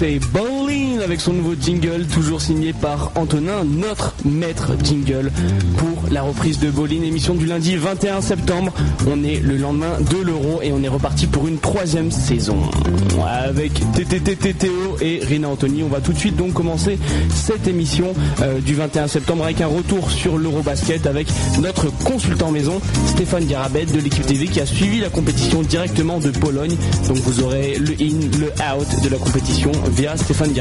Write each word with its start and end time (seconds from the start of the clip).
c'est 0.00 0.18
Avec 1.02 1.20
son 1.20 1.32
nouveau 1.32 1.54
jingle, 1.58 2.04
toujours 2.06 2.42
signé 2.42 2.72
par 2.74 3.10
Antonin, 3.14 3.64
notre 3.64 4.14
maître 4.24 4.72
jingle 4.84 5.32
pour 5.78 6.10
la 6.10 6.22
reprise 6.22 6.58
de 6.58 6.70
Bowling, 6.70 7.04
émission 7.04 7.34
du 7.34 7.46
lundi 7.46 7.76
21 7.76 8.20
septembre. 8.20 8.72
On 9.08 9.24
est 9.24 9.40
le 9.40 9.56
lendemain 9.56 9.98
de 9.98 10.18
l'Euro 10.18 10.60
et 10.62 10.72
on 10.72 10.82
est 10.82 10.88
reparti 10.88 11.26
pour 11.26 11.48
une 11.48 11.58
troisième 11.58 12.10
saison. 12.10 12.58
Avec 13.26 13.72
TTTTO 13.94 14.98
et 15.00 15.20
Rina 15.24 15.48
Anthony, 15.48 15.82
on 15.82 15.88
va 15.88 16.00
tout 16.00 16.12
de 16.12 16.18
suite 16.18 16.36
donc 16.36 16.52
commencer 16.52 16.98
cette 17.34 17.66
émission 17.66 18.12
euh, 18.42 18.60
du 18.60 18.74
21 18.74 19.08
septembre 19.08 19.44
avec 19.44 19.60
un 19.62 19.68
retour 19.68 20.10
sur 20.10 20.36
l'Eurobasket 20.36 21.06
avec 21.06 21.28
notre 21.60 21.90
consultant 22.04 22.50
maison, 22.50 22.80
Stéphane 23.06 23.46
Garabet 23.46 23.86
de 23.86 24.00
l'équipe 24.00 24.26
TV 24.26 24.48
qui 24.48 24.60
a 24.60 24.66
suivi 24.66 25.00
la 25.00 25.08
compétition 25.08 25.62
directement 25.62 26.18
de 26.18 26.30
Pologne. 26.30 26.76
Donc 27.08 27.16
vous 27.18 27.42
aurez 27.42 27.76
le 27.78 27.92
in, 28.00 28.38
le 28.38 28.48
out 28.74 29.02
de 29.02 29.08
la 29.08 29.16
compétition 29.16 29.72
via 29.96 30.16
Stéphane 30.16 30.52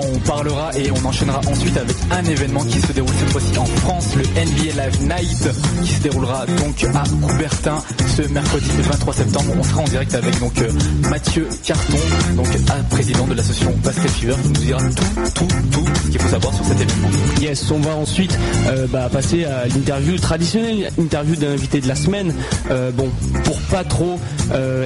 On 0.00 0.18
parlera 0.20 0.70
et 0.76 0.90
on 0.90 1.04
enchaînera 1.06 1.40
ensuite 1.46 1.76
avec 1.76 1.96
un 2.10 2.24
événement 2.24 2.64
qui 2.64 2.80
se 2.80 2.92
déroule 2.92 3.12
cette 3.18 3.30
fois-ci 3.30 3.58
en 3.58 3.64
France, 3.64 4.14
le 4.16 4.22
NBA 4.22 4.82
Live 4.82 5.02
Night, 5.02 5.48
qui 5.84 5.92
se 5.92 6.00
déroulera 6.02 6.46
donc 6.46 6.84
à 6.94 7.04
Coubertin 7.26 7.82
ce 8.16 8.22
mercredi 8.22 8.68
23 8.76 9.14
septembre. 9.14 9.52
On 9.58 9.62
sera 9.62 9.80
en 9.82 9.84
direct 9.84 10.14
avec 10.14 10.38
donc 10.40 10.58
euh, 10.60 10.70
Mathieu 11.08 11.48
Carton, 11.64 11.98
donc 12.36 12.46
président 12.90 13.26
de 13.26 13.34
l'association 13.34 13.72
Basket 13.84 14.10
Fever, 14.10 14.34
qui 14.42 14.48
nous 14.48 14.60
dira 14.60 14.80
tout, 14.80 15.22
tout, 15.34 15.46
tout 15.70 15.84
ce 16.04 16.10
qu'il 16.10 16.20
faut 16.20 16.28
savoir 16.28 16.54
sur 16.54 16.64
cet 16.64 16.80
événement. 16.80 17.08
Yes, 17.40 17.70
on 17.70 17.78
va 17.80 17.94
ensuite 17.94 18.36
euh, 18.66 18.86
bah, 18.88 19.08
passer 19.12 19.44
à 19.44 19.66
l'interview 19.66 20.18
traditionnelle, 20.18 20.90
interview 20.98 21.36
d'un 21.36 21.52
invité 21.52 21.80
de 21.80 21.88
la 21.88 21.94
semaine. 21.94 22.34
Euh, 22.70 22.90
bon, 22.90 23.08
pour 23.44 23.58
pas 23.70 23.84
trop 23.84 24.18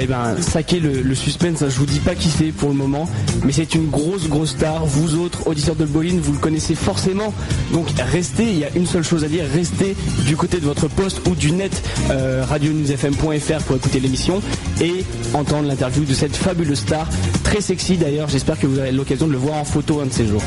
eh 0.01 0.07
ben, 0.07 0.37
saquer 0.41 0.81
le, 0.81 1.03
le 1.03 1.15
suspense, 1.15 1.61
je 1.61 1.79
vous 1.79 1.87
dis 1.87 2.01
pas 2.01 2.15
qui 2.15 2.29
c'est 2.29 2.51
pour 2.53 2.69
le 2.69 2.75
moment, 2.75 3.09
mais 3.45 3.53
c'est 3.53 3.75
une 3.75 3.89
grosse 3.89 4.29
grosse 4.29 4.51
star. 4.51 4.82
Vous 4.85 5.17
autres, 5.17 5.47
auditeurs 5.47 5.77
de 5.77 5.85
Bolin, 5.85 6.19
vous 6.21 6.33
le 6.33 6.39
connaissez 6.39 6.75
forcément. 6.75 7.33
Donc 7.73 7.89
restez, 7.99 8.45
il 8.45 8.59
y 8.59 8.65
a 8.65 8.71
une 8.75 8.87
seule 8.87 9.05
chose 9.05 9.25
à 9.25 9.29
dire, 9.29 9.45
restez 9.53 9.97
du 10.27 10.37
côté 10.37 10.59
de 10.59 10.65
votre 10.65 10.89
poste 10.89 11.27
ou 11.29 11.35
du 11.35 11.53
net 11.53 11.83
euh, 12.11 12.45
radionewsfm.fr 12.49 13.63
pour 13.65 13.77
écouter 13.77 14.01
l'émission 14.01 14.43
et 14.81 15.05
entendre 15.35 15.69
l'interview 15.69 16.05
de 16.05 16.15
cette 16.15 16.37
fabuleuse 16.37 16.81
star, 16.81 17.09
très 17.45 17.61
sexy 17.61 17.97
d'ailleurs. 17.97 18.29
J'espère 18.29 18.59
que 18.59 18.67
vous 18.67 18.79
aurez 18.79 18.93
l'occasion 18.93 19.27
de 19.27 19.33
le 19.33 19.39
voir 19.39 19.57
en 19.57 19.65
photo 19.65 20.01
un 20.01 20.07
de 20.07 20.13
ces 20.13 20.27
jours. 20.27 20.43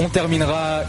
On 0.00 0.08
terminera 0.08 0.82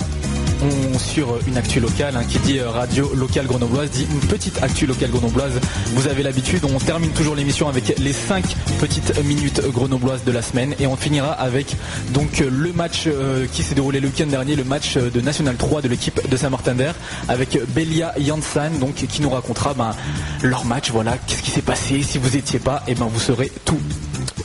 sur 0.97 1.39
une 1.47 1.57
actu 1.57 1.79
locale 1.79 2.15
hein, 2.15 2.23
qui 2.27 2.39
dit 2.39 2.59
euh, 2.59 2.69
radio 2.69 3.13
locale 3.15 3.47
grenobloise 3.47 3.89
dit 3.91 4.05
une 4.09 4.19
petite 4.19 4.61
actu 4.61 4.85
locale 4.85 5.09
grenobloise. 5.09 5.59
Vous 5.93 6.07
avez 6.07 6.23
l'habitude, 6.23 6.63
on 6.65 6.77
termine 6.79 7.11
toujours 7.11 7.35
l'émission 7.35 7.69
avec 7.69 7.97
les 7.97 8.13
5 8.13 8.43
petites 8.79 9.23
minutes 9.23 9.61
grenobloises 9.71 10.23
de 10.23 10.31
la 10.31 10.41
semaine 10.41 10.75
et 10.79 10.87
on 10.87 10.95
finira 10.95 11.31
avec 11.31 11.75
donc 12.13 12.39
le 12.39 12.73
match 12.73 13.05
euh, 13.07 13.47
qui 13.51 13.63
s'est 13.63 13.75
déroulé 13.75 13.99
le 13.99 14.07
week-end 14.07 14.27
dernier, 14.27 14.55
le 14.55 14.63
match 14.63 14.97
de 14.97 15.21
National 15.21 15.55
3 15.55 15.81
de 15.81 15.87
l'équipe 15.87 16.27
de 16.27 16.37
Saint-Martin 16.37 16.75
d'Air 16.75 16.95
avec 17.27 17.59
Belia 17.73 18.13
Janssen 18.19 18.79
donc 18.79 18.95
qui 18.95 19.21
nous 19.21 19.29
racontera 19.29 19.73
ben, 19.73 19.95
leur 20.41 20.65
match, 20.65 20.91
voilà, 20.91 21.17
qu'est-ce 21.27 21.41
qui 21.41 21.51
s'est 21.51 21.61
passé, 21.61 22.01
si 22.03 22.17
vous 22.17 22.35
étiez 22.35 22.59
pas, 22.59 22.83
et 22.87 22.91
eh 22.91 22.95
ben 22.95 23.05
vous 23.05 23.19
saurez 23.19 23.51
tout 23.65 23.79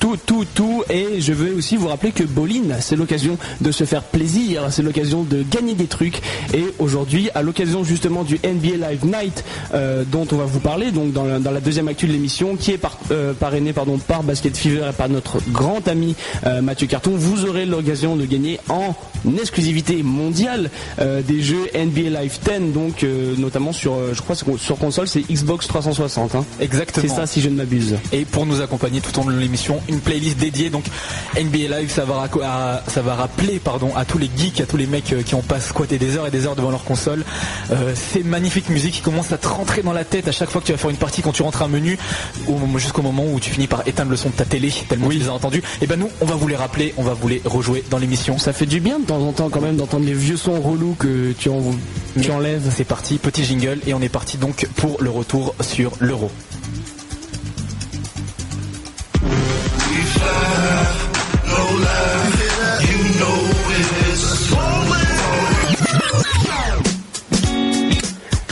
tout, 0.04 0.18
tout, 0.18 0.44
tout. 0.54 0.84
Et 0.90 1.22
je 1.22 1.32
veux 1.32 1.54
aussi 1.54 1.76
vous 1.76 1.88
rappeler 1.88 2.12
que 2.12 2.24
Bolin, 2.24 2.78
c'est 2.80 2.94
l'occasion 2.94 3.38
de 3.62 3.72
se 3.72 3.84
faire 3.84 4.02
plaisir, 4.02 4.64
c'est 4.68 4.82
l'occasion 4.82 5.22
de 5.22 5.42
gagner 5.42 5.72
des 5.72 5.86
trucs. 5.86 6.20
Et 6.52 6.66
aujourd'hui, 6.78 7.30
à 7.34 7.40
l'occasion 7.40 7.84
justement 7.84 8.22
du 8.22 8.34
NBA 8.34 8.86
Live 8.86 9.06
Night 9.06 9.44
euh, 9.72 10.04
dont 10.04 10.26
on 10.30 10.36
va 10.36 10.44
vous 10.44 10.60
parler, 10.60 10.90
donc 10.90 11.12
dans 11.12 11.24
la, 11.24 11.60
deuxième 11.60 11.88
actu 11.88 12.06
de 12.06 12.12
l'émission, 12.12 12.56
qui 12.56 12.72
est 12.72 12.78
par, 12.78 12.98
euh, 13.12 13.32
parrainé 13.32 13.72
pardon, 13.72 13.96
par 13.96 14.22
Basket 14.22 14.54
Fever 14.54 14.90
et 14.90 14.92
par 14.92 15.08
notre 15.08 15.38
grand 15.50 15.88
ami 15.88 16.14
euh, 16.44 16.60
Mathieu 16.60 16.86
Carton, 16.86 17.12
vous 17.14 17.46
aurez 17.46 17.64
l'occasion 17.64 18.14
de 18.14 18.26
gagner 18.26 18.60
en 18.68 18.94
exclusivité 19.40 20.02
mondiale 20.02 20.70
des 20.98 21.40
jeux 21.40 21.66
NBA 21.74 22.20
Live 22.20 22.38
10, 22.44 22.72
donc 22.74 23.06
notamment 23.38 23.72
sur, 23.72 23.96
je 24.12 24.20
crois 24.20 24.36
sur 24.36 24.76
console, 24.76 25.08
c'est 25.08 25.22
Xbox 25.22 25.66
360. 25.66 26.34
Hein. 26.34 26.44
Exactement. 26.60 27.06
C'est 27.08 27.14
ça 27.14 27.26
si 27.26 27.40
je 27.40 27.48
ne 27.48 27.56
m'abuse. 27.56 27.96
Et 28.12 28.26
pour 28.26 28.44
nous 28.44 28.60
accompagner 28.60 29.00
tout 29.00 29.18
au 29.18 29.22
long 29.22 29.30
de 29.34 29.40
l'émission, 29.40 29.80
une 29.94 30.00
playlist 30.00 30.36
dédiée. 30.38 30.70
Donc 30.70 30.84
NBA 31.36 31.78
Live, 31.78 31.90
ça 31.90 32.04
va, 32.04 32.28
ça 32.86 33.02
va 33.02 33.14
rappeler 33.14 33.58
pardon, 33.58 33.94
à 33.96 34.04
tous 34.04 34.18
les 34.18 34.30
geeks, 34.36 34.60
à 34.60 34.66
tous 34.66 34.76
les 34.76 34.86
mecs 34.86 35.12
euh, 35.12 35.22
qui 35.22 35.34
ont 35.34 35.42
pas 35.42 35.60
squatté 35.60 35.98
des 35.98 36.16
heures 36.16 36.26
et 36.26 36.30
des 36.30 36.46
heures 36.46 36.56
devant 36.56 36.70
leur 36.70 36.84
console. 36.84 37.24
Euh, 37.72 37.94
ces 37.94 38.22
magnifiques 38.22 38.68
musiques 38.68 38.94
qui 38.94 39.00
commencent 39.00 39.32
à 39.32 39.38
te 39.38 39.48
rentrer 39.48 39.82
dans 39.82 39.92
la 39.92 40.04
tête 40.04 40.28
à 40.28 40.32
chaque 40.32 40.50
fois 40.50 40.60
que 40.60 40.66
tu 40.66 40.72
vas 40.72 40.78
faire 40.78 40.90
une 40.90 40.96
partie, 40.96 41.22
quand 41.22 41.32
tu 41.32 41.42
rentres 41.42 41.62
un 41.62 41.68
menu, 41.68 41.98
jusqu'au 42.76 43.02
moment 43.02 43.24
où 43.24 43.40
tu 43.40 43.50
finis 43.50 43.66
par 43.66 43.86
éteindre 43.86 44.10
le 44.10 44.16
son 44.16 44.30
de 44.30 44.34
ta 44.34 44.44
télé, 44.44 44.72
tellement 44.88 45.06
oui. 45.06 45.16
tu 45.16 45.22
les 45.22 45.28
as 45.28 45.32
entendus. 45.32 45.58
Et 45.58 45.62
eh 45.82 45.86
ben 45.86 45.98
nous, 45.98 46.10
on 46.20 46.26
va 46.26 46.34
vous 46.34 46.48
les 46.48 46.56
rappeler, 46.56 46.94
on 46.96 47.02
va 47.02 47.14
vous 47.14 47.28
les 47.28 47.40
rejouer 47.44 47.84
dans 47.90 47.98
l'émission. 47.98 48.38
Ça 48.38 48.52
fait 48.52 48.66
du 48.66 48.80
bien 48.80 48.98
de 48.98 49.04
temps 49.04 49.20
en 49.20 49.32
temps 49.32 49.48
quand 49.48 49.60
même 49.60 49.76
d'entendre 49.76 50.04
les 50.04 50.14
vieux 50.14 50.36
sons 50.36 50.60
relous 50.60 50.96
que 50.98 51.32
tu, 51.38 51.48
en, 51.48 51.62
tu 52.20 52.30
enlèves. 52.30 52.70
C'est 52.74 52.84
parti, 52.84 53.18
petit 53.18 53.44
jingle, 53.44 53.78
et 53.86 53.94
on 53.94 54.00
est 54.00 54.08
parti 54.08 54.36
donc 54.36 54.66
pour 54.76 55.00
le 55.00 55.10
retour 55.10 55.54
sur 55.60 55.92
l'euro. 56.00 56.30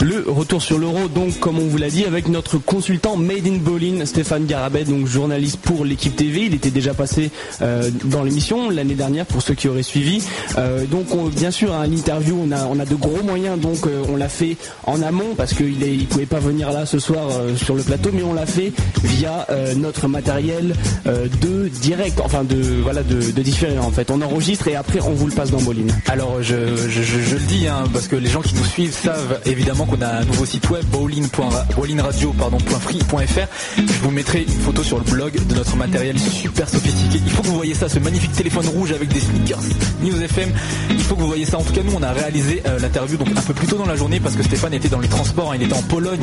Le 0.03 0.25
retour 0.27 0.61
sur 0.61 0.79
l'euro, 0.79 1.07
donc 1.07 1.39
comme 1.39 1.57
on 1.59 1.65
vous 1.65 1.77
l'a 1.77 1.89
dit, 1.89 2.03
avec 2.03 2.27
notre 2.27 2.57
consultant 2.57 3.15
Made 3.15 3.47
in 3.47 3.55
Bolin, 3.55 4.05
Stéphane 4.05 4.45
Garabet, 4.45 4.83
donc 4.83 5.07
journaliste 5.07 5.59
pour 5.61 5.85
l'équipe 5.85 6.13
TV. 6.13 6.41
Il 6.47 6.53
était 6.53 6.71
déjà 6.71 6.93
passé 6.93 7.31
euh, 7.61 7.89
dans 8.03 8.21
l'émission 8.21 8.69
l'année 8.69 8.95
dernière 8.95 9.25
pour 9.25 9.41
ceux 9.41 9.53
qui 9.53 9.69
auraient 9.69 9.81
suivi. 9.81 10.21
Euh, 10.57 10.83
donc 10.87 11.07
bien 11.33 11.51
sûr, 11.51 11.73
à 11.73 11.87
l'interview, 11.87 12.37
on 12.37 12.51
a, 12.51 12.65
on 12.65 12.79
a 12.79 12.85
de 12.85 12.95
gros 12.95 13.23
moyens, 13.23 13.57
donc 13.57 13.87
euh, 13.87 14.03
on 14.09 14.17
l'a 14.17 14.27
fait 14.27 14.57
en 14.85 15.01
amont 15.01 15.35
parce 15.37 15.53
qu'il 15.53 15.79
ne 15.79 16.03
pouvait 16.03 16.25
pas 16.25 16.39
venir 16.39 16.73
là 16.73 16.85
ce 16.85 16.99
soir 16.99 17.29
sur 17.55 17.73
le 17.73 17.83
plateau, 17.83 18.09
mais 18.11 18.23
on 18.23 18.33
l'a 18.33 18.45
fait 18.45 18.73
via 19.05 19.47
notre 19.77 20.09
matériel 20.09 20.75
de 21.05 21.69
direct, 21.69 22.19
enfin 22.21 22.43
de 22.43 22.57
voilà 22.81 23.03
de, 23.03 23.19
différent 23.41 23.87
en 23.87 23.91
fait. 23.91 24.11
On 24.11 24.21
enregistre 24.21 24.67
et 24.67 24.75
après 24.75 24.99
on 24.99 25.13
vous 25.13 25.27
le 25.27 25.33
passe 25.33 25.51
dans 25.51 25.61
Bolin. 25.61 25.87
Alors 26.07 26.41
je, 26.41 26.55
je, 26.89 27.35
le 27.35 27.41
dis 27.47 27.67
hein, 27.67 27.85
parce 27.93 28.09
que 28.09 28.17
les 28.17 28.29
gens 28.29 28.41
qui 28.41 28.55
nous 28.55 28.65
suivent 28.65 28.93
savent 28.93 29.39
évidemment 29.45 29.85
on 29.93 30.01
a 30.01 30.07
un 30.07 30.25
nouveau 30.25 30.45
site 30.45 30.69
web 30.69 30.83
bowlinradio.free.fr. 30.85 33.47
Je 33.77 33.99
vous 34.01 34.11
mettrai 34.11 34.43
une 34.43 34.49
photo 34.49 34.83
sur 34.83 34.97
le 34.97 35.03
blog 35.03 35.33
de 35.47 35.55
notre 35.55 35.75
matériel 35.75 36.17
super 36.19 36.69
sophistiqué. 36.69 37.19
Il 37.23 37.31
faut 37.31 37.43
que 37.43 37.47
vous 37.47 37.55
voyez 37.55 37.73
ça, 37.73 37.89
ce 37.89 37.99
magnifique 37.99 38.33
téléphone 38.33 38.67
rouge 38.67 38.91
avec 38.91 39.09
des 39.09 39.19
sneakers 39.19 39.59
News 40.01 40.21
FM. 40.21 40.51
Il 40.91 40.99
faut 40.99 41.15
que 41.15 41.21
vous 41.21 41.27
voyez 41.27 41.45
ça. 41.45 41.57
En 41.57 41.63
tout 41.63 41.73
cas, 41.73 41.81
nous, 41.83 41.93
on 41.95 42.03
a 42.03 42.11
réalisé 42.11 42.61
euh, 42.65 42.79
l'interview 42.79 43.17
donc 43.17 43.29
un 43.29 43.41
peu 43.41 43.53
plus 43.53 43.67
tôt 43.67 43.77
dans 43.77 43.85
la 43.85 43.95
journée 43.95 44.19
parce 44.19 44.35
que 44.35 44.43
Stéphane 44.43 44.73
était 44.73 44.89
dans 44.89 44.99
les 44.99 45.07
transports, 45.07 45.51
hein. 45.51 45.55
il 45.57 45.63
était 45.63 45.75
en 45.75 45.83
Pologne 45.83 46.19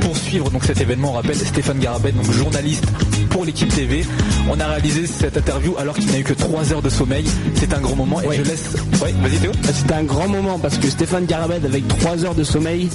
pour 0.00 0.16
suivre 0.16 0.50
donc 0.50 0.64
cet 0.64 0.80
événement. 0.80 1.10
On 1.10 1.14
rappelle 1.14 1.36
Stéphane 1.36 1.78
Garabet, 1.78 2.12
donc 2.12 2.30
journaliste 2.30 2.84
pour 3.30 3.44
l'équipe 3.44 3.72
TV. 3.72 4.04
On 4.48 4.58
a 4.60 4.66
réalisé 4.66 5.06
cette 5.06 5.36
interview 5.36 5.74
alors 5.78 5.94
qu'il 5.94 6.10
n'a 6.10 6.18
eu 6.18 6.24
que 6.24 6.34
3 6.34 6.72
heures 6.72 6.82
de 6.82 6.90
sommeil. 6.90 7.24
C'est 7.54 7.72
un 7.72 7.80
grand 7.80 7.96
moment 7.96 8.20
et 8.20 8.36
je 8.36 8.42
laisse. 8.42 8.74
Ouais, 9.02 9.14
vas-y 9.22 9.38
Théo. 9.38 9.52
C'est 9.62 9.92
un 9.92 10.04
grand 10.04 10.28
moment 10.28 10.58
parce 10.58 10.78
que 10.78 10.88
Stéphane 10.88 11.26
Garabet 11.26 11.60
avec 11.64 11.86
3 11.88 12.24
heures 12.24 12.34
de 12.34 12.44
sommeil, 12.44 12.88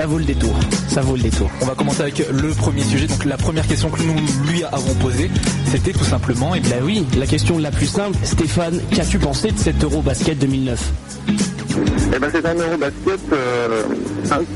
ça 0.00 0.06
vaut 0.06 0.18
le 0.18 0.24
détour. 0.24 0.58
Ça 0.88 1.02
vaut 1.02 1.16
le 1.16 1.22
détour. 1.22 1.50
On 1.60 1.66
va 1.66 1.74
commencer 1.74 2.00
avec 2.02 2.18
le 2.30 2.54
premier 2.54 2.82
sujet. 2.82 3.06
Donc 3.06 3.24
la 3.24 3.36
première 3.36 3.66
question 3.66 3.90
que 3.90 4.02
nous 4.02 4.16
lui 4.50 4.64
avons 4.64 4.94
posée, 4.94 5.30
c'était 5.66 5.92
tout 5.92 6.04
simplement, 6.04 6.54
et 6.54 6.58
eh 6.58 6.60
bien 6.60 6.78
oui, 6.82 7.04
la 7.18 7.26
question 7.26 7.58
la 7.58 7.70
plus 7.70 7.86
simple, 7.86 8.16
Stéphane, 8.22 8.80
qu'as-tu 8.94 9.18
pensé 9.18 9.50
de 9.50 9.58
cet 9.58 9.82
Eurobasket 9.84 10.38
2009 10.38 11.49
eh 12.14 12.18
ben, 12.18 12.28
c'est 12.32 12.44
un 12.46 12.54
Eurobasket, 12.54 13.20
euh, 13.32 13.82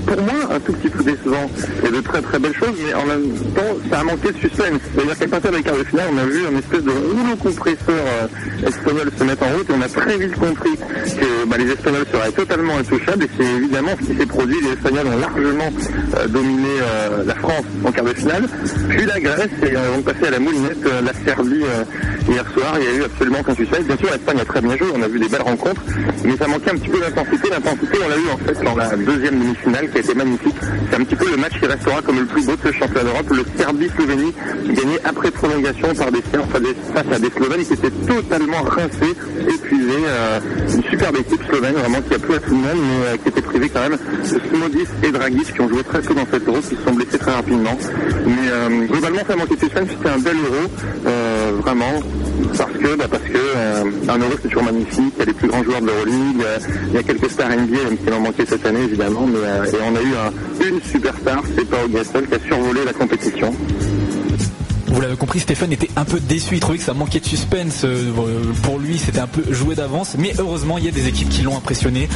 pour 0.07 0.23
moi, 0.23 0.55
un 0.55 0.61
tout 0.61 0.73
petit 0.73 0.89
peu 0.89 1.03
décevant 1.03 1.51
et 1.87 1.91
de 1.91 2.01
très 2.01 2.23
très 2.23 2.39
belles 2.39 2.55
choses, 2.55 2.75
mais 2.85 2.95
en 2.95 3.07
même 3.07 3.31
temps, 3.55 3.77
ça 3.91 4.01
a 4.01 4.05
manqué 4.05 4.33
de 4.33 4.39
suspense. 4.39 4.81
C'est-à-dire 4.95 5.19
qu'à 5.19 5.29
partir 5.29 5.53
des 5.53 5.63
quarts 5.63 5.77
de 5.77 5.85
finale, 5.85 6.09
on 6.13 6.19
a 6.19 6.25
vu 6.25 6.47
un 6.47 6.59
espèce 6.59 6.83
de 6.83 6.91
rouleau 6.91 7.37
compresseur 7.37 7.75
euh, 7.89 8.69
espagnol 8.69 9.11
se 9.17 9.25
mettre 9.25 9.43
en 9.43 9.57
route 9.57 9.71
et 9.71 9.73
on 9.73 9.83
a 9.83 9.89
très 9.89 10.19
vite 10.19 10.37
compris 10.37 10.77
que 10.77 11.47
bah, 11.47 11.57
les 11.59 11.71
Espagnols 11.71 12.07
seraient 12.13 12.33
totalement 12.33 12.77
intouchables 12.79 13.25
et 13.25 13.31
c'est 13.39 13.45
évidemment 13.45 13.91
ce 14.01 14.07
qui 14.07 14.19
s'est 14.19 14.27
produit. 14.27 14.57
Les 14.63 14.73
Espagnols 14.73 15.07
ont 15.07 15.19
largement 15.19 15.71
euh, 16.17 16.27
dominé 16.29 16.69
euh, 16.81 17.25
la 17.25 17.35
France 17.35 17.65
en 17.85 17.93
quart 17.93 18.05
de 18.05 18.15
finale, 18.15 18.49
puis 18.89 19.07
la 19.07 19.21
Grèce 19.21 19.51
et 19.63 19.75
on 19.97 20.03
passé 20.03 20.27
à 20.27 20.31
la 20.31 20.39
moulinette 20.39 20.85
la 20.85 21.13
Serbie 21.25 21.65
hier 22.29 22.45
soir. 22.53 22.75
Il 22.79 22.85
y 22.85 22.89
a 22.89 22.99
eu 23.01 23.05
absolument 23.05 23.39
aucun 23.41 23.55
suspense. 23.55 23.85
Bien 23.85 23.97
sûr, 23.97 24.09
l'Espagne 24.13 24.41
a 24.41 24.45
très 24.45 24.61
bien 24.61 24.77
joué, 24.77 24.89
on 24.95 25.03
a 25.03 25.09
vu 25.09 25.19
des 25.19 25.29
belles 25.29 25.43
rencontres, 25.43 25.83
mais 26.25 26.37
ça 26.37 26.47
manquait 26.47 26.71
un 26.71 26.77
petit 26.77 26.89
peu 26.89 27.01
l'intensité. 27.15 27.51
L'intensité, 27.51 27.99
on 28.05 28.09
l'a 28.09 28.17
eu 28.17 28.31
en 28.33 28.39
fait 28.39 28.65
dans 28.65 28.77
la 28.77 28.97
deuxième 28.97 29.39
demi-finale 29.39 29.91
qui 29.91 29.97
a 29.97 30.01
été 30.01 30.15
magnifique. 30.15 30.57
C'est 30.91 30.97
un 30.97 31.05
petit 31.05 31.17
peu 31.17 31.31
le 31.31 31.37
match 31.37 31.59
qui 31.59 31.67
restera 31.67 32.03
comme 32.03 32.19
le 32.19 32.27
plus 32.27 32.47
beau 32.47 32.53
de 32.53 32.69
ce 32.69 32.73
championnat 32.73 33.05
d'Europe. 33.05 33.31
Le 33.31 33.45
Serbie-Slovénie 33.59 34.33
gagné 34.67 34.99
après 35.05 35.31
prolongation 35.31 35.95
par 35.95 36.11
des 36.11 36.23
Serbes 36.31 36.45
face 36.95 37.07
à 37.13 37.19
des 37.19 37.31
Slovènes 37.31 37.65
qui 37.65 37.73
étaient 37.73 37.91
totalement 37.91 38.63
rincés, 38.63 39.15
épuisés. 39.41 40.05
Euh, 40.07 40.41
une 40.75 40.83
superbe 40.85 41.17
équipe 41.17 41.43
slovène 41.49 41.75
vraiment 41.75 42.01
qui 42.03 42.15
a 42.15 42.19
plu 42.19 42.35
à 42.35 42.41
tout 42.41 42.51
le 42.51 42.57
monde 42.57 42.65
mais 42.75 43.07
euh, 43.07 43.17
qui 43.23 43.29
était 43.29 43.43
privée 43.43 43.69
quand 43.69 43.81
même 43.81 43.99
de 44.23 44.27
Smodis 44.27 44.89
et 45.03 45.11
Dragic 45.11 45.55
qui 45.55 45.61
ont 45.61 45.69
joué 45.69 45.83
très 45.83 46.01
peu 46.01 46.15
dans 46.15 46.27
cette 46.31 46.47
euro 46.49 46.59
qui 46.59 46.77
se 46.77 46.83
sont 46.83 46.95
blessés 46.95 47.19
très 47.19 47.33
rapidement. 47.33 47.77
Mais 48.27 48.49
euh, 48.51 48.87
globalement 48.87 49.23
de 49.51 49.59
suspense, 49.59 49.89
c'était 49.91 50.09
un 50.09 50.19
bel 50.19 50.37
euro, 50.37 51.61
vraiment 51.61 52.01
parce 52.57 52.73
que 52.73 52.97
bah, 52.97 53.07
parce 53.11 53.23
que 53.25 54.11
un 54.11 54.19
euro 54.19 54.33
c'est 54.41 54.49
toujours 54.49 54.63
magnifique, 54.65 55.13
il 55.17 55.19
y 55.19 55.23
a 55.23 55.25
les 55.25 55.33
plus 55.33 55.49
grands 55.49 55.63
joueurs 55.63 55.81
de 55.81 55.87
l'Euroleague, 55.87 56.45
il 56.93 57.04
quelques 57.07 57.31
stars 57.31 57.51
NBA 57.51 57.97
qui 58.05 58.13
en 58.13 58.21
manqué 58.21 58.45
cette 58.47 58.65
année 58.67 58.83
évidemment, 58.83 59.27
mais 59.27 59.39
et 59.71 59.81
on 59.83 59.97
a 59.97 60.01
eu 60.01 60.15
un, 60.15 60.69
une 60.69 60.83
superstar, 60.83 61.43
c'est 61.57 61.65
Paul 61.69 61.91
Gasol 61.91 62.27
qui 62.29 62.35
a 62.35 62.39
survolé 62.41 62.85
la 62.85 62.93
compétition. 62.93 63.55
Vous 64.89 65.01
l'avez 65.01 65.17
compris, 65.17 65.41
Stéphane 65.41 65.73
était 65.73 65.91
un 65.97 66.05
peu 66.05 66.21
déçu, 66.21 66.55
il 66.55 66.61
trouvait 66.61 66.79
que 66.79 66.85
ça 66.85 66.95
manquait 66.95 67.19
de 67.19 67.25
suspense. 67.25 67.83
Euh, 67.85 68.13
pour 68.63 68.79
lui, 68.79 68.97
c'était 68.97 69.19
un 69.19 69.27
peu 69.27 69.43
joué 69.53 69.75
d'avance, 69.75 70.15
mais 70.17 70.33
heureusement, 70.39 70.79
il 70.79 70.85
y 70.85 70.89
a 70.89 70.93
des 70.93 71.09
équipes 71.09 71.29
qui 71.29 71.43
l'ont 71.43 71.57
impressionné. 71.57 72.09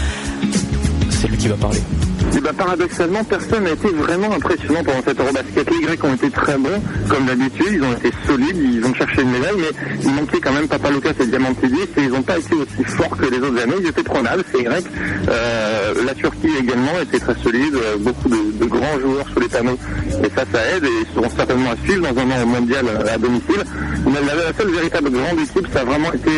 C'est 1.11 1.27
lui 1.27 1.37
qui 1.37 1.49
va 1.49 1.57
parler. 1.57 1.81
Et 2.21 2.37
eh 2.37 2.41
ben, 2.41 2.53
paradoxalement, 2.53 3.25
personne 3.25 3.65
n'a 3.65 3.71
été 3.71 3.89
vraiment 3.89 4.33
impressionnant 4.33 4.83
pendant 4.85 5.03
cette 5.05 5.19
Eurobasket. 5.19 5.71
Les 5.71 5.87
Grecs 5.87 6.05
ont 6.05 6.15
été 6.15 6.31
très 6.31 6.57
bons, 6.57 6.83
comme 7.09 7.27
d'habitude, 7.27 7.67
ils 7.73 7.83
ont 7.83 7.93
été 7.93 8.13
solides, 8.27 8.57
ils 8.57 8.85
ont 8.85 8.95
cherché 8.95 9.23
une 9.23 9.31
médaille, 9.31 9.57
mais 9.57 9.97
il 10.03 10.11
manquait 10.13 10.41
quand 10.41 10.53
même 10.53 10.69
Papaloukas 10.69 11.15
et 11.21 11.27
Diamantidis, 11.27 11.89
et 11.97 12.03
ils 12.03 12.11
n'ont 12.11 12.23
pas 12.23 12.39
été 12.39 12.55
aussi 12.55 12.85
forts 12.85 13.17
que 13.17 13.27
les 13.27 13.39
autres 13.39 13.61
années. 13.63 13.77
Ils 13.81 13.89
étaient 13.89 14.03
prenables, 14.03 14.45
ces 14.55 14.63
Grecs. 14.63 14.87
Euh, 15.29 15.68
la 16.05 16.15
Turquie 16.15 16.51
également 16.59 16.99
était 17.03 17.19
très 17.19 17.35
solide, 17.43 17.75
euh, 17.75 17.97
beaucoup 17.99 18.29
de, 18.29 18.65
grands 18.67 19.01
joueurs 19.01 19.29
sur 19.29 19.41
les 19.41 19.49
panneaux, 19.49 19.79
et 20.23 20.29
ça, 20.37 20.45
ça 20.53 20.77
aide, 20.77 20.85
et 20.85 20.91
ils 21.03 21.15
seront 21.15 21.31
certainement 21.35 21.71
à 21.71 21.77
suivre 21.85 22.13
dans 22.13 22.21
un 22.21 22.31
an 22.31 22.47
mondial 22.47 22.87
euh, 22.87 23.15
à 23.15 23.19
domicile. 23.19 23.65
Mais 24.07 24.21
la, 24.21 24.53
seule 24.57 24.71
véritable 24.71 25.11
grande 25.11 25.41
équipe, 25.41 25.67
ça 25.73 25.81
a 25.81 25.85
vraiment 25.85 26.13
été 26.13 26.31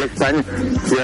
l'Espagne 0.00 0.42
qui 0.86 0.94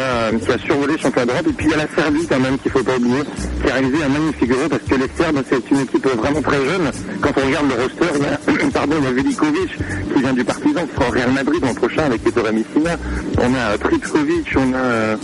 a, 0.50 0.58
survolé 0.58 0.94
le 0.94 0.98
championnat 0.98 1.40
et 1.40 1.52
puis 1.52 1.66
il 1.66 1.70
y 1.70 1.74
a 1.74 1.78
la 1.78 1.88
Serbie 1.94 2.26
quand 2.26 2.40
même 2.40 2.58
qu'il 2.58 2.70
faut 2.70 2.82
pas 2.82 2.96
oublier, 2.96 3.22
qui 3.62 3.70
a 3.70 3.74
réalisé 3.74 4.04
un 4.04 4.08
magnifique 4.08 4.50
euro 4.50 4.68
parce 4.68 4.82
que 4.82 4.94
les 4.94 5.08
Serbes, 5.16 5.42
c'est 5.48 5.70
une 5.70 5.80
équipe 5.80 6.06
vraiment 6.06 6.42
très 6.42 6.56
jeune. 6.56 6.90
Quand 7.20 7.30
on 7.36 7.46
regarde 7.46 7.66
le 7.68 7.82
roster, 7.82 8.18
il 8.48 8.54
y 8.54 8.68
a, 8.68 8.70
pardon, 8.72 8.96
Velikovic 9.00 9.76
qui 10.14 10.20
vient 10.20 10.32
du 10.32 10.44
Partizan, 10.44 10.86
qui 10.86 10.94
sera 10.94 11.08
au 11.08 11.12
Real 11.12 11.32
Madrid 11.32 11.62
l'an 11.62 11.74
prochain 11.74 12.02
avec 12.04 12.26
Ettore 12.26 12.52
Messina. 12.52 12.96
On 13.38 13.54
a 13.54 13.78
Tritkovic, 13.78 14.48
on 14.56 14.74
a, 14.74 15.16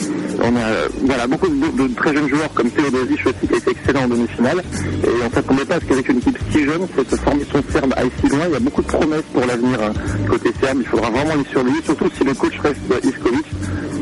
on 0.43 0.57
a 0.57 0.89
voilà, 1.03 1.27
beaucoup 1.27 1.49
de, 1.49 1.95
très 1.95 2.15
jeunes 2.15 2.29
joueurs 2.29 2.53
comme 2.56 2.70
Teodosic 2.70 3.26
aussi 3.26 3.47
qui 3.47 3.55
a 3.55 3.56
été 3.58 3.70
excellent 3.70 4.05
en 4.05 4.08
demi-finale. 4.08 4.64
Et 5.05 5.08
on 5.23 5.29
ne 5.29 5.35
s'attendait 5.35 5.64
pas 5.64 5.76
à 5.76 5.81
qu'avec 5.81 6.08
une 6.08 6.19
équipe 6.19 6.38
si 6.50 6.64
jeune, 6.64 6.87
cette 6.97 7.20
formation 7.20 7.62
serbe 7.70 7.94
aille 7.97 8.11
si 8.20 8.29
loin. 8.29 8.47
Il 8.49 8.53
y 8.53 8.56
a 8.56 8.61
beaucoup 8.61 8.82
de 8.82 8.87
promesses 8.87 9.25
pour 9.32 9.44
l'avenir 9.44 9.79
hein, 9.81 9.93
côté 10.29 10.53
serbe. 10.61 10.79
Il 10.81 10.87
faudra 10.87 11.11
vraiment 11.11 11.32
aller 11.32 11.44
sur 11.50 11.62
lui, 11.62 11.75
surtout 11.85 12.11
si 12.17 12.25
le 12.25 12.35
coach 12.35 12.58
reste 12.61 12.81
Iskovic 13.05 13.44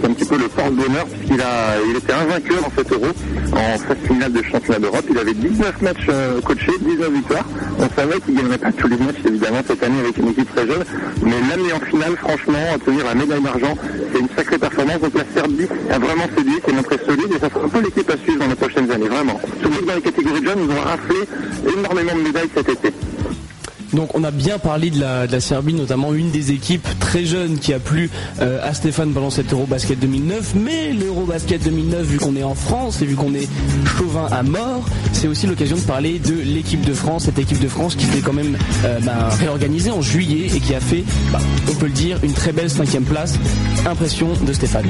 un 0.04 0.12
petit 0.12 0.24
peu 0.24 0.36
le 0.36 0.48
porte-bonheur 0.48 1.06
puisqu'il 1.06 1.40
a, 1.40 1.80
il 1.88 1.96
était 1.96 2.12
invaincu 2.12 2.52
dans 2.52 2.70
cet 2.76 2.92
euro 2.92 3.06
en 3.52 3.78
phase 3.78 3.96
finale 4.06 4.32
de 4.32 4.42
championnat 4.42 4.78
d'Europe. 4.78 5.04
Il 5.10 5.18
avait 5.18 5.34
19 5.34 5.82
matchs 5.82 6.06
euh, 6.08 6.40
coachés, 6.40 6.72
19 6.80 7.12
victoires. 7.12 7.44
On 7.78 7.88
savait 7.88 8.20
qu'il 8.20 8.34
ne 8.34 8.40
gagnerait 8.40 8.58
pas 8.58 8.72
tous 8.72 8.88
les 8.88 8.96
matchs 8.96 9.16
évidemment 9.26 9.60
cette 9.66 9.82
année 9.82 10.00
avec 10.00 10.16
une 10.18 10.28
équipe 10.28 10.52
très 10.54 10.66
jeune, 10.66 10.84
mais 11.22 11.36
l'année 11.48 11.72
en 11.72 11.80
finale, 11.80 12.16
franchement, 12.16 12.58
obtenir 12.74 13.04
la 13.04 13.14
médaille 13.14 13.42
d'argent, 13.42 13.74
c'est 14.12 14.20
une 14.20 14.28
sacrée 14.36 14.58
performance. 14.58 15.00
Donc 15.00 15.14
la 15.14 15.24
Serbie 15.34 15.68
a 15.90 15.98
vraiment 15.98 16.26
séduit, 16.36 16.60
c'est 16.64 16.72
montré 16.72 16.98
solide 17.06 17.32
et 17.36 17.38
ça 17.38 17.48
sera 17.48 17.64
un 17.64 17.68
peu 17.68 17.80
l'équipe 17.80 18.10
à 18.10 18.16
suivre 18.16 18.38
dans 18.40 18.48
les 18.48 18.54
prochaines 18.54 18.90
années, 18.90 19.08
vraiment. 19.08 19.40
Surtout 19.60 19.84
dans 19.84 19.94
les 19.94 20.02
catégories 20.02 20.40
de 20.40 20.46
jeunes, 20.46 20.60
ils 20.64 20.70
ont 20.70 20.82
raflé 20.82 21.16
énormément 21.78 22.14
de 22.16 22.22
médailles 22.22 22.50
cet 22.54 22.68
été. 22.68 22.92
Donc 23.94 24.10
on 24.14 24.24
a 24.24 24.30
bien 24.30 24.58
parlé 24.58 24.90
de 24.90 25.00
la, 25.00 25.40
Serbie, 25.40 25.74
notamment 25.74 26.14
une 26.14 26.30
des 26.30 26.52
équipes 26.52 26.86
très 26.98 27.24
jeunes 27.24 27.58
qui 27.58 27.72
a 27.72 27.78
plu 27.78 28.10
euh, 28.40 28.58
à 28.62 28.74
Stéphane 28.74 29.12
pendant 29.12 29.30
cet 29.30 29.52
Eurobasket 29.52 29.98
2009. 29.98 30.54
Mais 30.56 30.92
l'Eurobasket 30.92 31.62
2009, 31.62 32.02
vu 32.02 32.18
qu'on 32.18 32.34
est 32.34 32.42
en 32.42 32.54
France 32.54 33.02
et 33.02 33.06
vu 33.06 33.14
qu'on 33.14 33.34
est 33.34 33.48
chauvin 33.98 34.26
à 34.30 34.42
mort, 34.42 34.84
c'est 35.12 35.28
aussi 35.28 35.46
l'occasion 35.46 35.76
de 35.76 35.82
parler 35.82 36.18
de 36.18 36.34
l'équipe 36.34 36.82
de 36.82 36.92
France, 36.92 37.24
cette 37.24 37.38
équipe 37.38 37.60
de 37.60 37.68
France 37.68 37.94
qui 37.94 38.06
s'est 38.06 38.20
quand 38.20 38.32
même 38.32 38.56
euh, 38.84 38.98
bah, 39.00 39.28
réorganisée 39.38 39.90
en 39.90 40.02
juillet 40.02 40.48
et 40.54 40.60
qui 40.60 40.74
a 40.74 40.80
fait, 40.80 41.04
bah, 41.32 41.38
on 41.70 41.74
peut 41.74 41.86
le 41.86 41.92
dire, 41.92 42.18
une 42.22 42.32
très 42.32 42.52
belle 42.52 42.70
cinquième 42.70 43.04
place. 43.04 43.38
Impression 43.86 44.28
de 44.44 44.52
Stéphane. 44.52 44.86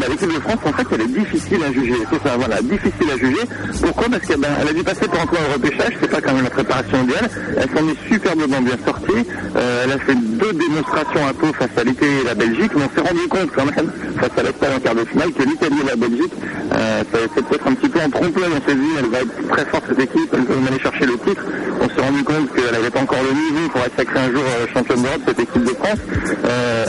Bah, 0.00 0.06
l'équipe 0.08 0.34
de 0.34 0.40
France, 0.40 0.58
en 0.64 0.72
fait, 0.72 0.86
elle 0.92 1.00
est 1.02 1.20
difficile 1.20 1.58
à 1.62 1.72
juger. 1.72 1.94
Ça, 2.24 2.36
voilà, 2.36 2.60
difficile 2.62 3.10
à 3.14 3.18
juger. 3.18 3.42
Pourquoi? 3.82 4.08
Parce 4.10 4.26
qu'elle 4.26 4.44
a 4.44 4.72
dû 4.72 4.82
passer 4.82 5.06
pour 5.06 5.20
un 5.20 5.24
au 5.24 5.52
repêchage, 5.54 5.92
c'est 6.00 6.10
pas 6.10 6.20
quand 6.20 6.32
même 6.32 6.44
la 6.44 6.50
préparation 6.50 7.04
idéale. 7.04 7.30
Elle 7.60 7.68
s'en 7.76 7.86
est 7.88 8.08
superbement 8.10 8.60
bien 8.62 8.76
sortie. 8.86 9.26
Euh, 9.56 9.84
elle 9.84 9.92
a 9.92 9.98
fait 9.98 10.14
deux 10.14 10.52
démonstrations 10.54 11.26
un 11.28 11.34
peu 11.34 11.52
face 11.52 11.76
à 11.76 11.84
l'Italie 11.84 12.20
et 12.22 12.24
la 12.24 12.34
Belgique, 12.34 12.72
mais 12.74 12.84
on 12.84 12.94
s'est 12.94 13.06
rendu 13.06 13.28
compte 13.28 13.50
quand 13.54 13.66
même, 13.66 13.90
face 14.16 14.30
à 14.38 14.42
l'Espagne 14.42 14.70
en 14.76 14.80
quart 14.80 14.94
de 14.94 15.04
finale, 15.04 15.32
que 15.32 15.42
l'Italie 15.42 15.80
et 15.82 15.86
la 15.86 15.96
Belgique, 15.96 16.32
euh, 16.72 17.02
c'est 17.12 17.44
peut-être 17.44 17.66
un 17.66 17.74
petit 17.74 17.88
peu 17.88 18.00
en 18.00 18.08
trompe 18.08 18.38
On 18.38 18.68
s'est 18.68 18.76
dit, 18.76 18.92
elle 18.98 19.10
va 19.10 19.18
être 19.18 19.48
très 19.48 19.64
forte 19.66 19.84
cette 19.88 20.00
équipe, 20.00 20.32
elle 20.32 20.44
va 20.44 20.68
aller 20.68 20.80
chercher 20.80 21.04
le 21.04 21.18
titre. 21.18 21.42
On 21.80 21.88
s'est 21.88 22.00
rendu 22.00 22.24
compte 22.24 22.54
qu'elle 22.54 22.72
n'avait 22.72 22.90
pas 22.90 23.00
encore 23.00 23.18
le 23.22 23.34
niveau 23.34 23.68
pour 23.68 23.80
être 23.82 23.96
sacrée 23.96 24.20
un 24.20 24.30
jour 24.30 24.42
euh, 24.42 24.66
championne 24.72 25.02
d'Europe, 25.02 25.22
cette 25.26 25.40
équipe 25.40 25.64
de 25.64 25.74
France. 25.74 26.00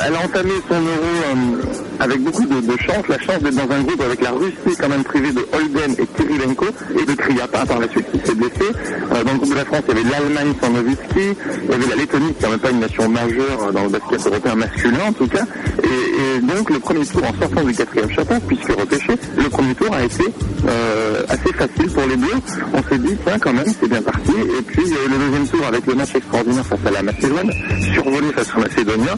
elle 0.05 0.15
a 0.15 0.19
entamé 0.23 0.51
son 0.69 0.75
euro 0.75 1.61
avec 1.99 2.21
beaucoup 2.21 2.45
de, 2.45 2.77
chance, 2.77 3.07
la 3.09 3.19
chance 3.19 3.39
d'être 3.41 3.55
dans 3.55 3.75
un 3.75 3.81
groupe 3.81 4.01
avec 4.01 4.21
la 4.21 4.31
Russie 4.31 4.77
quand 4.79 4.89
même 4.89 5.03
privée 5.03 5.31
de 5.31 5.45
Holden 5.53 5.95
et 5.99 6.07
Kirilenko 6.07 6.65
et 6.99 7.05
de 7.05 7.13
Kriapa 7.13 7.65
par 7.65 7.79
la 7.79 7.89
suite 7.89 8.05
qui 8.11 8.19
s'est 8.25 8.35
blessé. 8.35 8.71
dans 9.09 9.31
le 9.31 9.37
groupe 9.37 9.51
de 9.51 9.55
la 9.55 9.65
France, 9.65 9.83
il 9.87 9.95
y 9.95 9.99
avait 9.99 10.09
l'Allemagne 10.09 10.53
sans 10.61 10.69
Nowitzki, 10.69 11.35
il 11.63 11.69
y 11.69 11.73
avait 11.73 11.87
la 11.87 11.95
Lettonie 11.95 12.33
qui 12.33 12.49
n'est 12.49 12.57
pas 12.57 12.69
une 12.69 12.79
nation 12.79 13.09
majeure 13.09 13.71
dans 13.73 13.83
le 13.83 13.89
basket 13.89 14.25
européen 14.27 14.55
masculin 14.55 14.99
en 15.07 15.13
tout 15.13 15.27
cas. 15.27 15.45
Et, 15.83 16.39
donc 16.41 16.69
le 16.69 16.79
premier 16.79 17.05
tour 17.05 17.23
en 17.23 17.39
sortant 17.39 17.63
du 17.63 17.73
quatrième 17.73 18.09
chapeau, 18.09 18.35
puisque 18.47 18.71
repêché, 18.71 19.13
le 19.37 19.49
premier 19.49 19.75
tour 19.75 19.93
a 19.93 20.03
été 20.03 20.23
euh, 20.67 21.23
assez 21.29 21.53
facile 21.53 21.89
pour 21.91 22.05
les 22.07 22.15
Bleus. 22.15 22.29
On 22.73 22.83
s'est 22.89 22.97
dit, 22.97 23.15
tiens 23.25 23.39
quand 23.39 23.53
même, 23.53 23.65
c'est 23.79 23.87
bien 23.87 24.01
parti. 24.01 24.31
Et 24.31 24.61
puis 24.61 24.81
il 24.85 24.91
y 24.91 24.95
a 24.95 25.03
eu 25.05 25.09
le 25.09 25.25
deuxième 25.25 25.47
tour 25.47 25.65
avec 25.67 25.85
le 25.85 25.95
match 25.95 26.15
extraordinaire 26.15 26.65
face 26.65 26.79
à 26.85 26.91
la 26.91 27.03
Macédoine, 27.03 27.51
survolé 27.93 28.31
face 28.33 28.55
aux 28.55 28.59
Macédoniens. 28.59 29.17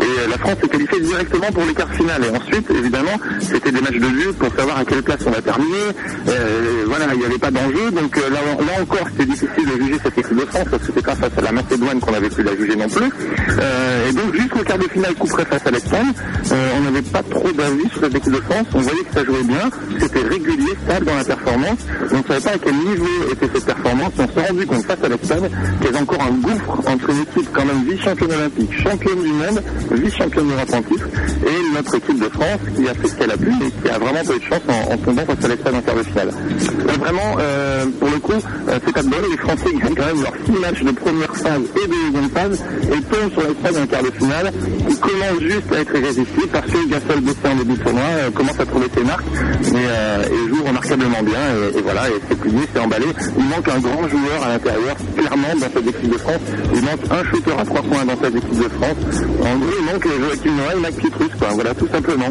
Et 0.00 0.02
euh, 0.02 0.28
la 0.30 0.38
France 0.38 0.56
s'est 0.60 0.68
qualifiée 0.68 1.00
directement 1.00 1.46
pour 1.52 1.64
les 1.64 1.74
quarts 1.74 1.92
finales. 1.92 2.22
Et 2.24 2.36
ensuite, 2.36 2.70
évidemment, 2.70 3.18
c'était 3.40 3.72
des 3.72 3.80
matchs 3.80 3.98
de 3.98 4.06
vue 4.06 4.32
pour 4.34 4.54
savoir 4.54 4.78
à 4.78 4.84
quelle 4.84 5.02
place 5.02 5.20
on 5.26 5.30
va 5.30 5.42
terminer. 5.42 5.76
Euh, 6.28 6.84
voilà, 6.86 7.06
il 7.14 7.20
n'y 7.20 7.26
avait 7.26 7.38
pas 7.38 7.50
d'enjeu. 7.50 7.90
Donc 7.90 8.16
là 8.16 8.80
encore, 8.80 9.06
c'était 9.10 9.26
difficile 9.26 9.66
de 9.66 9.84
juger 9.84 9.98
cette 10.02 10.18
équipe 10.18 10.36
de 10.36 10.46
France 10.46 10.68
parce 10.78 10.90
que 10.90 10.94
c'était 10.94 11.06
pas 11.06 11.16
face 11.16 11.38
à 11.38 11.40
la 11.42 11.52
Macédoine 11.52 12.00
qu'on 12.00 12.14
avait 12.14 12.30
pu 12.30 12.42
la 12.42 12.56
juger 12.56 12.76
non 12.76 12.88
plus. 12.88 13.06
et 13.06 14.12
donc 14.12 14.34
jusqu'au 14.34 14.60
quart 14.60 14.78
de 14.78 14.88
finale 14.88 15.14
couperait 15.14 15.44
face 15.44 15.66
à 15.66 15.70
l'Espagne, 15.70 16.12
on 16.76 16.80
n'avait 16.82 17.02
pas 17.02 17.22
trop 17.22 17.52
d'avis 17.52 17.88
sur 17.90 18.00
cette 18.00 18.14
équipe 18.14 18.32
de 18.32 18.40
France. 18.40 18.66
On 18.74 18.80
voyait 18.80 19.04
que 19.04 19.14
ça 19.14 19.24
jouait 19.24 19.42
bien, 19.42 19.70
c'était 19.98 20.22
régulier, 20.22 20.72
stable 20.84 21.06
dans 21.06 21.16
la 21.16 21.24
performance. 21.24 21.78
On 22.12 22.18
ne 22.18 22.22
savait 22.22 22.40
pas 22.40 22.50
à 22.50 22.58
quel 22.58 22.74
niveau 22.74 23.06
était 23.32 23.48
cette 23.54 23.64
performance. 23.64 24.12
On 24.18 24.26
s'est 24.28 24.46
rendu 24.48 24.66
compte 24.66 24.84
face 24.84 25.02
à 25.02 25.08
l'Espagne 25.08 25.50
qu'il 25.78 25.86
y 25.86 25.88
avait 25.88 25.98
encore 25.98 26.22
un 26.22 26.30
gouffre 26.30 26.88
entre 26.88 27.10
une 27.10 27.22
équipe 27.22 27.48
quand 27.52 27.64
même 27.64 27.84
vice-championne 27.84 28.32
olympique, 28.32 28.72
championne 28.82 29.22
du 29.22 29.32
monde, 29.32 29.62
vice-championne 29.90 30.48
titre, 30.88 31.08
et 31.46 31.74
notre 31.74 31.94
équipe 31.94 32.18
de 32.18 32.28
France 32.28 32.60
qui 32.76 32.88
a 32.88 32.94
fait 32.94 33.08
ce 33.08 33.14
qu'elle 33.16 33.30
a 33.30 33.36
pu 33.36 33.48
et 33.48 33.70
qui 33.70 33.88
a 33.88 33.98
vraiment 33.98 34.24
pas 34.24 34.34
eu 34.34 34.38
de 34.38 34.44
chance 34.44 34.60
en, 34.68 34.96
tombant 34.98 35.24
face 35.24 35.44
à 35.44 35.48
l'Espagne 35.48 35.74
en 35.76 35.80
quart 35.80 35.94
de 35.96 36.02
finale. 36.02 36.30
vraiment, 36.98 37.36
euh, 37.38 37.86
pour 37.98 38.10
le 38.10 38.18
coup, 38.18 38.32
euh, 38.32 38.78
c'est 38.84 38.92
pas 38.92 39.02
de 39.02 39.08
bol. 39.08 39.18
Les 39.30 39.36
Français 39.36 39.70
gagnent 39.72 39.94
quand 39.94 40.06
même 40.06 40.22
leurs 40.22 40.34
six 40.44 40.52
de 40.68 40.90
première 40.92 41.34
phase 41.34 41.62
et 41.76 41.86
de 41.86 41.92
deuxième 41.92 42.30
phase 42.30 42.62
et 42.82 43.00
tombent 43.02 43.32
sur 43.32 43.40
l'Espagne 43.40 43.82
en 43.82 43.86
quart 43.86 44.02
de 44.02 44.10
finale 44.10 44.52
qui 44.86 44.96
commence 44.96 45.40
juste 45.40 45.72
à 45.72 45.80
être 45.80 45.96
irrésistible 45.96 46.48
parce 46.52 46.66
que 46.66 46.88
Gasol 46.90 47.20
blessé 47.20 47.38
en 47.50 47.56
début 47.56 47.72
de 47.72 47.82
tournoi 47.82 48.02
euh, 48.02 48.30
commence 48.30 48.60
à 48.60 48.66
trouver 48.66 48.86
ses 48.94 49.02
marques 49.02 49.24
et, 49.62 50.48
joue 50.48 50.62
remarquablement 50.64 51.22
bien 51.22 51.40
et, 51.74 51.80
voilà, 51.80 52.08
et 52.08 52.20
c'est 52.28 52.38
plié, 52.38 52.60
c'est 52.72 52.80
emballé. 52.80 53.06
Il 53.38 53.44
manque 53.44 53.68
un 53.68 53.78
grand 53.80 54.08
joueur 54.08 54.42
à 54.44 54.48
l'intérieur, 54.48 54.96
clairement 55.16 55.54
dans 55.54 55.68
cette 55.72 55.86
équipe 55.86 56.12
de 56.12 56.18
France. 56.18 56.40
Il 56.74 56.82
manque 56.82 57.00
un 57.10 57.24
shooter 57.30 57.52
à 57.58 57.64
trois 57.64 57.82
points 57.82 58.04
dans 58.04 58.22
cette 58.22 58.36
équipe 58.36 58.58
de 58.58 58.68
France. 58.68 59.24
En 59.40 59.58
gros, 59.58 59.74
il 59.78 59.84
manque 59.86 60.04
Joachim 60.04 60.56
Noah 60.56 60.74
et 60.76 60.80
Mac 60.80 60.94
Pietrus, 60.94 61.30
quoi. 61.38 61.48
Voilà, 61.54 61.74
tout 61.74 61.88
simplement 61.88 62.28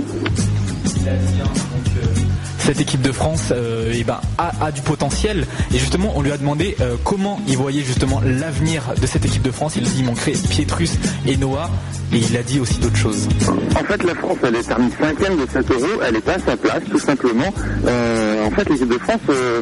cette 2.67 2.81
équipe 2.81 3.01
de 3.01 3.13
France 3.13 3.53
euh, 3.55 3.93
eh 3.95 4.03
ben, 4.03 4.19
a, 4.37 4.73
du 4.73 4.81
potentiel. 4.81 5.47
Et 5.73 5.77
justement, 5.77 6.11
on 6.17 6.21
lui 6.21 6.33
a 6.33 6.37
demandé 6.37 6.75
euh, 6.81 6.97
comment 7.05 7.39
il 7.47 7.55
voyait 7.55 7.81
justement 7.81 8.19
l'avenir 8.19 8.93
de 9.01 9.07
cette 9.07 9.23
équipe 9.23 9.41
de 9.41 9.51
France. 9.51 9.77
Il 9.77 9.83
a 9.83 9.85
dit 9.85 9.95
qu'il 9.95 10.05
manquerait 10.05 10.33
Pietrus 10.49 10.97
et 11.25 11.37
Noah. 11.37 11.69
Et 12.11 12.17
il 12.17 12.35
a 12.35 12.43
dit 12.43 12.59
aussi 12.59 12.79
d'autres 12.79 12.97
choses. 12.97 13.29
En 13.73 13.83
fait, 13.85 14.03
la 14.03 14.15
France, 14.15 14.37
elle 14.43 14.55
est 14.55 14.63
terminée 14.63 14.91
cinquième 14.99 15.37
de 15.37 15.47
cette 15.49 15.71
euro. 15.71 15.85
Elle 16.05 16.15
n'est 16.15 16.21
pas 16.21 16.33
à 16.33 16.39
sa 16.39 16.57
place, 16.57 16.81
tout 16.91 16.99
simplement. 16.99 17.53
Euh, 17.85 18.26
en 18.47 18.51
fait, 18.51 18.69
l'équipe 18.69 18.87
de 18.87 18.97
France, 18.97 19.19
euh, 19.29 19.61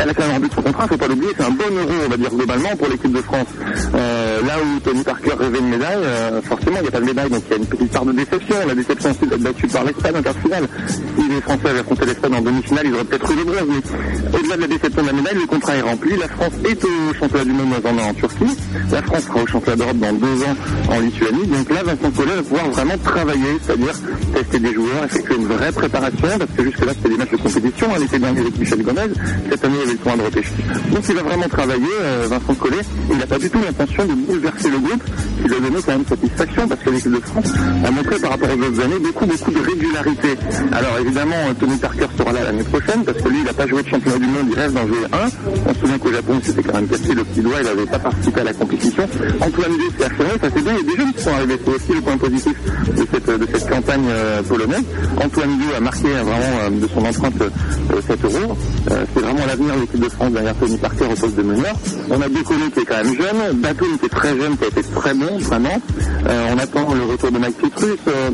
elle 0.00 0.08
a 0.08 0.14
quand 0.14 0.26
même 0.26 0.40
but 0.40 0.52
son 0.54 0.62
contrat, 0.62 0.88
faut 0.88 0.96
pas 0.96 1.08
l'oublier, 1.08 1.32
c'est 1.36 1.44
un 1.44 1.50
bon 1.50 1.64
euro, 1.64 1.92
on 2.06 2.10
va 2.10 2.16
dire, 2.16 2.30
globalement, 2.30 2.76
pour 2.76 2.88
l'équipe 2.88 3.12
de 3.12 3.20
France. 3.20 3.46
Euh, 3.94 4.40
là 4.46 4.54
où 4.58 4.80
Tony 4.80 5.02
Parker 5.02 5.32
rêvait 5.38 5.58
une 5.58 5.68
médaille, 5.68 6.02
euh, 6.02 6.40
forcément, 6.42 6.76
il 6.78 6.82
n'y 6.82 6.88
a 6.88 6.90
pas 6.90 7.00
de 7.00 7.04
médaille, 7.04 7.30
donc 7.30 7.42
il 7.46 7.50
y 7.50 7.54
a 7.54 7.58
une 7.58 7.66
petite 7.66 7.92
part 7.92 8.04
de 8.06 8.12
déception. 8.12 8.56
La 8.66 8.74
déception 8.74 9.10
aussi 9.10 9.26
d'être 9.26 9.42
battu 9.42 9.66
par 9.66 9.84
l'Espagne 9.84 10.16
en 10.16 10.22
quart 10.22 10.36
finale. 10.42 10.68
Si 10.88 11.28
les 11.28 11.40
Français 11.42 11.68
avaient 11.68 11.80
affronté 11.80 12.06
l'Espagne 12.06 12.34
en 12.34 12.40
demi-finale, 12.40 12.86
ils 12.86 12.94
auraient 12.94 13.04
peut-être 13.04 13.32
eu 13.32 13.36
le 13.36 13.44
bronze, 13.44 13.68
mais 13.68 14.38
au-delà 14.38 14.56
de 14.56 14.60
la 14.62 14.66
déception 14.68 15.02
de 15.02 15.06
la 15.06 15.12
médaille, 15.12 15.38
le 15.40 15.46
contrat 15.46 15.76
est 15.76 15.82
rempli. 15.82 16.16
La 16.16 16.28
France 16.28 16.52
est 16.64 16.84
au 16.84 17.14
championnat 17.18 17.44
du 17.44 17.52
monde 17.52 17.68
dans 17.82 17.88
un 17.90 17.98
an 17.98 18.08
en 18.08 18.14
Turquie. 18.14 18.56
La 18.90 19.02
France 19.02 19.24
sera 19.24 19.42
au 19.42 19.46
championnat 19.46 19.76
d'Europe 19.76 19.98
dans 19.98 20.12
deux 20.12 20.42
ans 20.42 20.56
en 20.90 21.00
Lituanie. 21.00 21.46
Donc 21.46 21.70
là, 21.70 21.82
Vincent 21.84 22.10
Collet 22.16 22.36
va 22.36 22.42
pouvoir 22.42 22.70
vraiment 22.70 22.98
travailler, 22.98 23.58
c'est-à-dire 23.62 23.94
tester 24.34 24.58
des 24.58 24.74
joueurs, 24.74 25.04
effectuer 25.04 25.36
une 25.36 25.46
vraie 25.46 25.72
préparation, 25.72 26.28
parce 26.38 26.50
que 26.56 26.64
jusque-là, 26.64 26.92
c'était 26.96 27.10
des 27.10 27.16
matchs 27.16 27.32
de 27.32 27.36
compétition. 27.36 27.88
Elle 27.94 28.02
était 28.06 28.18
dernier 28.18 28.40
avec 28.40 28.58
Michel 28.58 28.82
Gomez. 28.82 29.10
Cette 29.50 29.64
année, 29.64 29.76
tournoi 30.02 30.16
de 30.16 30.22
repêche. 30.26 30.52
Donc 30.92 31.04
il 31.08 31.14
va 31.14 31.22
vraiment 31.22 31.48
travailler, 31.48 31.94
euh, 32.02 32.26
Vincent 32.28 32.54
Collet. 32.54 32.82
Il 33.10 33.18
n'a 33.18 33.26
pas 33.26 33.38
du 33.38 33.50
tout 33.50 33.58
l'intention 33.64 34.04
de 34.06 34.14
bouleverser 34.14 34.70
le 34.70 34.78
groupe, 34.78 35.02
qui 35.42 35.48
lui 35.48 35.56
a 35.56 35.60
donné 35.60 35.76
quand 35.84 35.92
même 35.92 36.06
satisfaction, 36.08 36.68
parce 36.68 36.80
que 36.82 36.90
l'équipe 36.90 37.12
de 37.12 37.20
France 37.20 37.52
a 37.84 37.90
montré 37.90 38.18
par 38.18 38.30
rapport 38.30 38.48
aux 38.48 38.62
autres 38.62 38.80
années 38.84 38.98
beaucoup, 39.00 39.26
beaucoup 39.26 39.50
de 39.50 39.60
régularité. 39.60 40.28
Alors 40.72 40.98
évidemment, 41.00 41.36
Tony 41.58 41.76
Parker 41.76 42.06
sera 42.16 42.32
là 42.32 42.44
l'année 42.44 42.64
prochaine, 42.64 43.04
parce 43.04 43.18
que 43.18 43.28
lui, 43.28 43.38
il 43.38 43.44
n'a 43.44 43.52
pas 43.52 43.66
joué 43.66 43.82
de 43.82 43.88
championnat 43.88 44.18
du 44.18 44.26
monde, 44.26 44.46
il 44.50 44.58
rêve 44.58 44.72
d'en 44.72 44.86
jouer 44.86 45.04
un. 45.12 45.28
On 45.66 45.74
se 45.74 45.80
souvient 45.80 45.98
qu'au 45.98 46.12
Japon, 46.12 46.34
il 46.38 46.44
s'était 46.44 46.62
quand 46.62 46.74
même 46.74 46.88
cassé 46.88 47.14
le 47.14 47.24
petit 47.24 47.40
doigt, 47.40 47.56
il 47.60 47.66
n'avait 47.66 47.86
pas 47.86 47.98
participé 47.98 48.40
à 48.40 48.44
la 48.44 48.52
compétition. 48.54 49.08
Antoine 49.40 49.72
s'est 49.98 50.04
affirmé, 50.04 50.30
ça 50.40 50.48
c'est 50.54 50.62
bien, 50.62 50.72
il 50.72 50.86
y 50.86 50.88
a 50.88 50.92
des 50.92 50.96
jeunes 50.96 51.12
qui 51.12 51.22
sont 51.22 51.34
arrivés, 51.34 51.58
c'est 51.64 51.74
aussi 51.74 51.92
le 51.94 52.00
point 52.00 52.16
positif 52.16 52.54
de 52.96 53.06
cette, 53.12 53.40
de 53.40 53.46
cette 53.52 53.68
campagne 53.68 54.06
euh, 54.08 54.42
polonaise. 54.42 54.84
Antoine 55.22 55.58
Dieu 55.58 55.74
a 55.76 55.80
marqué 55.80 56.06
euh, 56.06 56.22
vraiment 56.22 56.56
euh, 56.62 56.70
de 56.70 56.88
son 56.88 57.04
empreinte 57.04 57.40
euh, 57.40 57.95
7 58.00 58.24
euros. 58.24 58.56
Euh, 58.90 59.04
c'est 59.12 59.20
vraiment 59.20 59.46
l'avenir 59.46 59.74
de 59.74 59.80
l'équipe 59.80 60.00
de 60.00 60.08
France 60.08 60.32
derrière 60.32 60.54
Tony 60.54 60.76
Parker 60.76 61.04
au 61.04 61.14
poste 61.14 61.36
de 61.36 61.42
meneur. 61.42 61.74
On 62.10 62.20
a 62.20 62.28
Déconné 62.28 62.70
qui 62.72 62.80
est 62.80 62.84
quand 62.84 62.96
même 62.96 63.14
jeune, 63.16 63.60
Batum 63.60 63.98
qui 63.98 64.06
est 64.06 64.08
très 64.08 64.28
jeune, 64.36 64.56
qui 64.56 64.64
a 64.64 64.68
été 64.68 64.82
très 64.82 65.14
bon, 65.14 65.38
vraiment. 65.38 65.80
Euh, 66.28 66.54
on 66.54 66.58
attend 66.58 66.94
le 66.94 67.04
retour 67.04 67.32
de 67.32 67.38
Mike 67.38 67.56
Pietrus. 67.58 67.98
Euh, 68.08 68.30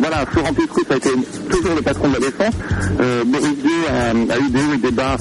voilà, 0.00 0.26
Florent 0.26 0.52
Pietrus 0.52 0.84
a 0.90 0.96
été 0.96 1.10
toujours 1.50 1.74
le 1.74 1.82
patron 1.82 2.08
de 2.08 2.14
la 2.14 2.20
défense. 2.20 2.54
Boris 3.26 3.58
Dieu 3.62 3.70
a, 3.88 4.34
a 4.34 4.38
eu 4.38 4.50
des 4.50 4.58
hauts 4.58 4.74
et 4.74 4.78
des 4.78 4.90
bas 4.90 5.16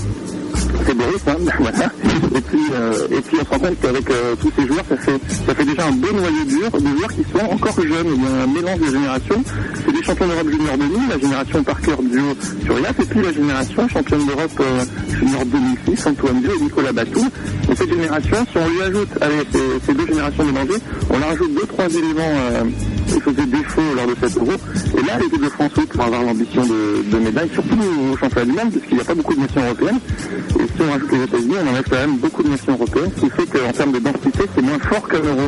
Et 2.35 2.41
puis, 2.41 2.59
euh, 2.73 3.07
et 3.11 3.21
puis 3.21 3.37
on 3.39 3.45
se 3.45 3.49
rend 3.49 3.59
compte 3.59 3.79
qu'avec 3.81 4.09
euh, 4.09 4.35
tous 4.39 4.51
ces 4.57 4.67
joueurs, 4.67 4.83
ça 4.89 4.97
fait, 4.97 5.19
ça 5.45 5.55
fait 5.55 5.65
déjà 5.65 5.85
un 5.87 5.91
bon 5.91 6.13
noyau 6.13 6.43
dur 6.45 6.71
de 6.71 6.97
joueurs 6.97 7.13
qui 7.13 7.23
sont 7.31 7.45
encore 7.45 7.75
jeunes. 7.75 8.07
Il 8.15 8.23
y 8.23 8.25
a 8.25 8.43
un 8.43 8.47
mélange 8.47 8.79
de 8.79 8.85
générations. 8.85 9.43
C'est 9.85 9.91
des 9.91 10.03
champions 10.03 10.27
d'Europe 10.27 10.49
junior 10.49 10.77
2000, 10.77 11.09
la 11.09 11.19
génération 11.19 11.63
Parker 11.63 11.95
duo 12.01 12.33
sur 12.65 12.79
IAP, 12.79 12.99
et 12.99 13.05
puis 13.05 13.21
la 13.21 13.33
génération 13.33 13.87
championne 13.87 14.25
d'Europe 14.25 14.59
euh, 14.59 14.85
junior 15.19 15.45
2006, 15.45 16.07
Antoine 16.07 16.41
Dieu 16.41 16.51
et 16.59 16.63
Nicolas 16.63 16.91
Batou. 16.91 17.25
Et 17.71 17.75
cette 17.75 17.89
génération, 17.89 18.37
si 18.51 18.57
on 18.57 18.69
lui 18.69 18.81
ajoute, 18.81 19.09
allez, 19.21 19.43
ces, 19.85 19.93
deux 19.93 20.07
générations 20.07 20.45
mélangées, 20.45 20.81
on 21.09 21.19
leur 21.19 21.29
ajoute 21.29 21.53
deux, 21.53 21.67
trois 21.67 21.87
éléments 21.87 22.21
euh, 22.21 22.63
qui 23.07 23.19
faisaient 23.19 23.45
défaut 23.45 23.81
lors 23.95 24.07
de 24.07 24.15
cet 24.21 24.37
euro. 24.37 24.53
Et 24.97 25.07
là, 25.07 25.19
l'équipe 25.19 25.43
de 25.43 25.49
France 25.49 25.71
pour 25.89 26.03
avoir 26.03 26.23
l'ambition 26.23 26.65
de, 26.65 27.03
de 27.09 27.17
médaille, 27.17 27.49
surtout 27.53 27.77
au 28.11 28.17
championnat 28.17 28.45
du 28.45 28.51
monde, 28.51 28.71
puisqu'il 28.71 28.95
n'y 28.95 29.01
a 29.01 29.05
pas 29.05 29.15
beaucoup 29.15 29.33
de 29.35 29.39
nations 29.39 29.61
européennes. 29.63 29.99
On 30.89 31.63
on 31.63 31.69
enlève 31.69 31.83
quand 31.89 31.97
même 31.97 32.17
beaucoup 32.17 32.43
de 32.43 32.49
nations 32.49 32.73
européennes, 32.73 33.11
ce 33.15 33.21
qui 33.21 33.29
fait 33.29 33.45
qu'en 33.45 33.71
termes 33.71 33.91
de 33.91 33.99
densité, 33.99 34.43
c'est 34.55 34.61
moins 34.61 34.79
fort 34.79 35.07
qu'un 35.07 35.17
euro. 35.19 35.47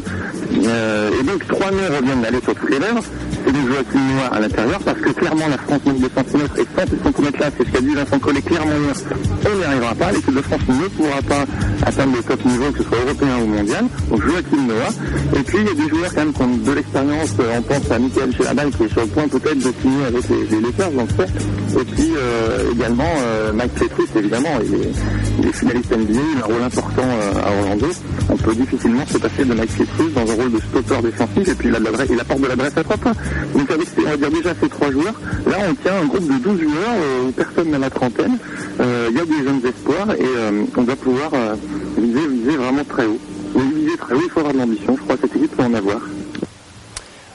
Euh, 0.65 1.11
et 1.19 1.23
donc, 1.23 1.45
trois 1.47 1.71
noms 1.71 1.95
reviennent 1.97 2.21
d'aller 2.21 2.41
sur 2.41 2.53
lèvres. 2.69 3.03
C'est 3.45 3.51
donc 3.51 3.67
Joachim 3.67 3.99
Noir 4.15 4.33
à 4.33 4.39
l'intérieur, 4.39 4.79
parce 4.79 4.99
que 4.99 5.09
clairement, 5.09 5.47
la 5.47 5.57
France 5.57 5.81
manque 5.85 5.99
de 5.99 6.09
centimètres, 6.15 6.59
et 6.59 6.65
sans 6.75 6.87
ces 6.89 7.03
centimètres-là, 7.03 7.49
c'est 7.57 7.65
ce 7.65 7.71
qu'a 7.71 7.81
dit 7.81 7.93
Vincent 7.93 8.19
Collet 8.19 8.41
clairement 8.41 8.71
hier, 8.71 8.95
on 9.45 9.57
n'y 9.57 9.63
arrivera 9.63 9.95
pas. 9.95 10.11
L'équipe 10.11 10.35
de 10.35 10.41
France 10.41 10.61
ne 10.67 10.87
pourra 10.87 11.21
pas 11.21 11.45
atteindre 11.85 12.15
le 12.17 12.23
top 12.23 12.45
niveau, 12.45 12.71
que 12.71 12.77
ce 12.79 12.83
soit 12.89 12.97
européen 13.05 13.37
ou 13.43 13.47
mondial. 13.47 13.85
Donc, 14.09 14.21
Joachim 14.21 14.67
Noah. 14.67 15.39
Et 15.39 15.43
puis, 15.43 15.57
il 15.59 15.67
y 15.67 15.69
a 15.69 15.85
des 15.85 15.89
joueurs 15.89 16.13
quand 16.13 16.25
même 16.25 16.33
qui 16.33 16.41
ont 16.41 16.57
de 16.57 16.71
l'expérience. 16.71 17.29
Euh, 17.39 17.57
On 17.57 17.61
pense 17.61 17.91
à 17.91 17.99
Michael 17.99 18.35
Chelabal, 18.35 18.69
qui 18.71 18.83
est 18.83 18.89
sur 18.89 19.01
le 19.01 19.07
point 19.07 19.27
peut-être 19.27 19.57
de 19.57 19.73
signer 19.81 20.05
avec 20.07 20.29
les, 20.29 20.55
les 20.55 20.61
Lakers, 20.61 20.91
sais. 21.17 21.79
Et 21.79 21.83
puis, 21.83 22.11
euh, 22.17 22.71
également, 22.71 23.13
Mike 23.53 23.71
évidemment, 24.15 24.49
il 24.63 24.73
est, 24.75 24.91
il 25.39 25.47
est 25.47 25.51
finaliste 25.53 25.91
NBA, 25.91 26.19
il 26.35 26.41
a 26.41 26.45
un 26.45 26.47
rôle 26.47 26.63
important 26.63 27.03
euh, 27.03 27.41
à 27.43 27.61
Orlando. 27.63 27.87
On 28.29 28.37
peut 28.37 28.55
difficilement 28.55 29.05
se 29.07 29.17
passer 29.17 29.45
de 29.45 29.53
Mike 29.53 29.71
Petrus 29.77 30.13
dans 30.13 30.21
un 30.31 30.35
rôle 30.35 30.51
de 30.51 30.59
stopper 30.59 31.01
défensif, 31.03 31.47
et 31.47 31.55
puis 31.55 31.69
il, 31.69 31.75
a 31.75 31.79
de 31.79 31.85
l'adresse- 31.85 32.09
il 32.11 32.19
apporte 32.19 32.41
de 32.41 32.47
l'adresse 32.47 32.73
à 32.77 32.83
trois 32.83 32.97
points. 32.97 33.13
Donc, 33.55 33.71
avec, 33.71 33.87
on 33.97 34.01
va 34.09 34.17
dire 34.17 34.31
déjà 34.31 34.53
ces 34.61 34.69
trois 34.69 34.91
joueurs, 34.91 35.13
là, 35.47 35.57
on 35.69 35.73
tient 35.75 35.93
un 36.01 36.05
groupe 36.05 36.27
de 36.27 36.37
12 36.43 36.61
joueurs, 36.61 36.95
euh, 36.95 37.27
où 37.27 37.31
personne 37.31 37.69
n'a 37.71 37.77
la 37.79 37.89
trentaine. 37.89 38.37
Euh, 38.79 39.07
Il 39.11 39.17
y 39.17 39.19
a 39.19 39.25
des 39.25 39.43
jeunes 39.43 39.61
espoirs, 39.65 40.11
et 40.17 40.25
euh, 40.25 40.63
on 40.75 40.83
doit 40.83 40.95
pouvoir 40.95 41.31
euh, 41.33 41.55
viser, 41.97 42.27
viser 42.27 42.57
vraiment 42.57 42.83
très 42.83 43.05
haut. 43.05 43.19
Et 43.57 43.75
viser 43.79 43.97
très 43.97 44.15
haut, 44.15 44.21
il 44.23 44.29
faut 44.29 44.39
avoir 44.39 44.53
de 44.53 44.59
l'ambition. 44.59 44.95
Je 44.97 45.01
crois 45.03 45.15
que 45.15 45.21
cette 45.27 45.35
équipe 45.35 45.55
peut 45.55 45.63
en 45.63 45.73
avoir. 45.73 45.99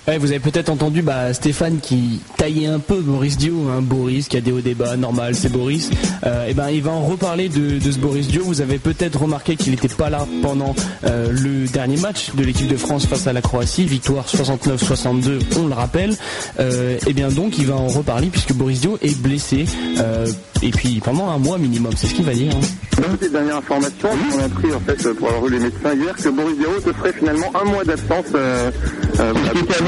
Ouais, 0.09 0.19
vous 0.19 0.31
avez 0.31 0.41
peut-être 0.41 0.71
entendu 0.71 1.03
bah, 1.03 1.33
Stéphane 1.35 1.79
qui 1.81 2.21
taillait 2.37 2.67
un 2.67 2.79
peu 2.81 2.97
Boris 2.97 3.37
Dio, 3.37 3.69
hein, 3.69 3.81
Boris 3.81 4.29
qui 4.29 4.37
a 4.37 4.41
des 4.41 4.51
hauts 4.51 4.61
débats, 4.61 4.97
normal, 4.97 5.35
c'est 5.37 5.51
Boris. 5.53 5.91
Euh, 6.27 6.47
et 6.49 6.55
ben 6.55 6.69
il 6.71 6.83
va 6.83 6.91
en 6.91 7.03
reparler 7.05 7.49
de, 7.49 7.79
de 7.79 7.93
ce 7.93 7.99
Boris 7.99 8.27
Dio. 8.29 8.43
Vous 8.45 8.61
avez 8.61 8.79
peut-être 8.79 9.21
remarqué 9.21 9.57
qu'il 9.57 9.71
n'était 9.73 9.89
pas 9.89 10.11
là 10.11 10.27
pendant 10.43 10.75
euh, 11.05 11.31
le 11.31 11.67
dernier 11.69 11.97
match 11.99 12.31
de 12.35 12.43
l'équipe 12.43 12.67
de 12.67 12.77
France 12.77 13.07
face 13.07 13.27
à 13.27 13.33
la 13.33 13.41
Croatie, 13.43 13.85
victoire 13.85 14.27
69-62, 14.27 15.39
on 15.61 15.67
le 15.69 15.75
rappelle. 15.75 16.17
Euh, 16.59 16.99
et 17.07 17.13
bien 17.13 17.29
donc 17.29 17.59
il 17.59 17.67
va 17.67 17.77
en 17.77 17.87
reparler 17.89 18.29
puisque 18.29 18.53
Boris 18.55 18.81
Dio 18.81 18.99
est 19.03 19.17
blessé 19.21 19.67
euh, 19.99 20.27
et 20.63 20.71
puis 20.71 21.01
pendant 21.05 21.29
un 21.29 21.39
mois 21.39 21.59
minimum, 21.59 21.93
c'est 21.97 22.07
ce 22.09 22.15
qu'il 22.15 22.25
va 22.25 22.33
dire. 22.35 22.53
hein. 22.55 22.61
Une 22.99 23.17
petite 23.17 23.33
dernière 23.33 23.57
information, 23.59 24.09
on 24.35 24.39
a 24.41 24.45
appris 24.45 24.73
en 24.75 24.81
fait 24.81 25.13
pour 25.15 25.29
avoir 25.29 25.47
eu 25.47 25.53
les 25.53 25.59
médecins 25.61 25.95
hier 25.95 26.15
que 26.17 26.29
Boris 26.31 26.57
Diaw 26.59 26.81
se 26.85 26.93
ferait 26.93 27.13
finalement 27.13 27.51
un 27.55 27.65
mois 27.65 27.85
d'absence 27.85 28.27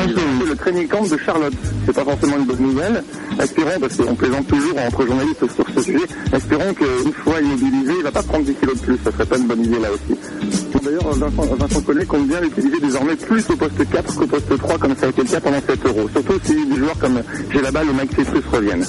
le 0.08 0.54
training 0.56 0.88
camp 0.88 1.06
de 1.06 1.16
Charlotte. 1.16 1.54
C'est 1.86 1.94
pas 1.94 2.04
forcément 2.04 2.38
une 2.38 2.44
bonne 2.44 2.62
nouvelle. 2.62 3.02
Espérons, 3.40 3.80
parce 3.80 3.96
qu'on 3.96 4.14
plaisante 4.14 4.46
toujours 4.46 4.78
entre 4.78 5.06
journalistes 5.06 5.54
sur 5.54 5.66
ce 5.74 5.82
sujet, 5.82 6.06
espérons 6.32 6.74
qu'une 6.74 7.12
fois 7.12 7.40
immobilisé, 7.40 7.92
il 7.98 8.02
va 8.02 8.12
pas 8.12 8.22
prendre 8.22 8.44
10 8.44 8.54
kilos 8.54 8.76
de 8.76 8.84
plus. 8.84 8.98
Ça 9.04 9.12
serait 9.12 9.26
pas 9.26 9.38
une 9.38 9.46
bonne 9.46 9.64
idée 9.64 9.78
là 9.78 9.88
aussi. 9.92 10.18
D'ailleurs, 10.82 11.14
Vincent, 11.14 11.80
Collet 11.82 12.04
compte 12.04 12.26
bien 12.26 12.40
l'utiliser 12.40 12.80
désormais 12.80 13.14
plus 13.14 13.48
au 13.50 13.56
poste 13.56 13.88
4 13.88 14.16
qu'au 14.16 14.26
poste 14.26 14.58
3, 14.58 14.78
comme 14.78 14.96
ça 14.96 15.06
a 15.06 15.08
été 15.10 15.22
le 15.22 15.28
cas 15.28 15.40
pendant 15.40 15.60
7 15.60 15.86
euros. 15.86 16.08
Surtout 16.12 16.40
si 16.42 16.66
des 16.66 16.76
joueurs 16.76 16.98
comme 16.98 17.22
Gelabal 17.50 17.88
ou 17.88 17.92
Mike 17.92 18.16
Petrus 18.16 18.44
reviennent. 18.52 18.84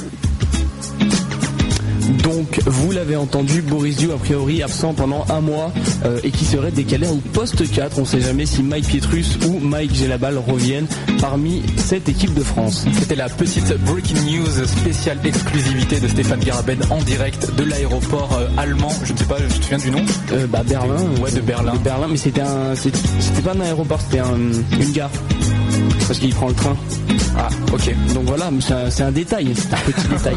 Donc 2.21 2.59
vous 2.65 2.91
l'avez 2.91 3.15
entendu, 3.15 3.61
Boris 3.61 3.97
Dio 3.97 4.11
a 4.11 4.17
priori 4.17 4.61
absent 4.61 4.93
pendant 4.93 5.25
un 5.29 5.41
mois 5.41 5.71
euh, 6.05 6.19
et 6.23 6.31
qui 6.31 6.45
serait 6.45 6.71
décalé 6.71 7.07
au 7.07 7.15
poste 7.33 7.69
4. 7.69 7.97
On 7.97 8.01
ne 8.01 8.05
sait 8.05 8.21
jamais 8.21 8.45
si 8.45 8.61
Mike 8.63 8.85
Pietrus 8.87 9.37
ou 9.47 9.59
Mike 9.59 9.95
Gelabal 9.95 10.37
reviennent 10.37 10.87
parmi 11.19 11.63
cette 11.77 12.09
équipe 12.09 12.33
de 12.33 12.43
France. 12.43 12.85
C'était 12.99 13.15
la 13.15 13.29
petite 13.29 13.73
breaking 13.85 14.17
news 14.25 14.65
spéciale 14.67 15.17
exclusivité 15.23 15.99
de 15.99 16.07
Stéphane 16.07 16.39
Garabed 16.39 16.79
en 16.89 17.01
direct 17.01 17.49
de 17.55 17.63
l'aéroport 17.63 18.33
euh, 18.37 18.47
allemand. 18.57 18.91
Je 19.05 19.13
ne 19.13 19.17
sais 19.17 19.25
pas, 19.25 19.37
je 19.39 19.47
te 19.57 19.63
souviens 19.63 19.77
du 19.79 19.91
nom 19.91 20.03
Euh, 20.31 20.45
bah 20.47 20.63
Berlin. 20.67 20.95
Ouais, 21.21 21.31
de 21.31 21.41
Berlin. 21.41 21.73
De 21.73 21.79
Berlin, 21.79 22.07
mais 22.09 22.17
c'était 22.17 22.41
un, 22.41 22.75
c'était 22.75 22.99
c'était 23.19 23.41
pas 23.41 23.53
un 23.53 23.61
aéroport, 23.61 23.99
c'était 24.01 24.19
un- 24.19 24.79
une 24.79 24.91
gare. 24.91 25.09
Parce 26.07 26.19
qu'il 26.19 26.33
prend 26.33 26.47
le 26.49 26.53
train. 26.53 26.75
Ah, 27.37 27.49
ok. 27.73 27.93
Donc 28.13 28.25
voilà, 28.25 28.49
c'est 28.89 29.03
un, 29.03 29.11
détail, 29.11 29.53
c'est 29.55 29.73
un 29.73 29.77
petit 29.91 30.07
détail. 30.09 30.35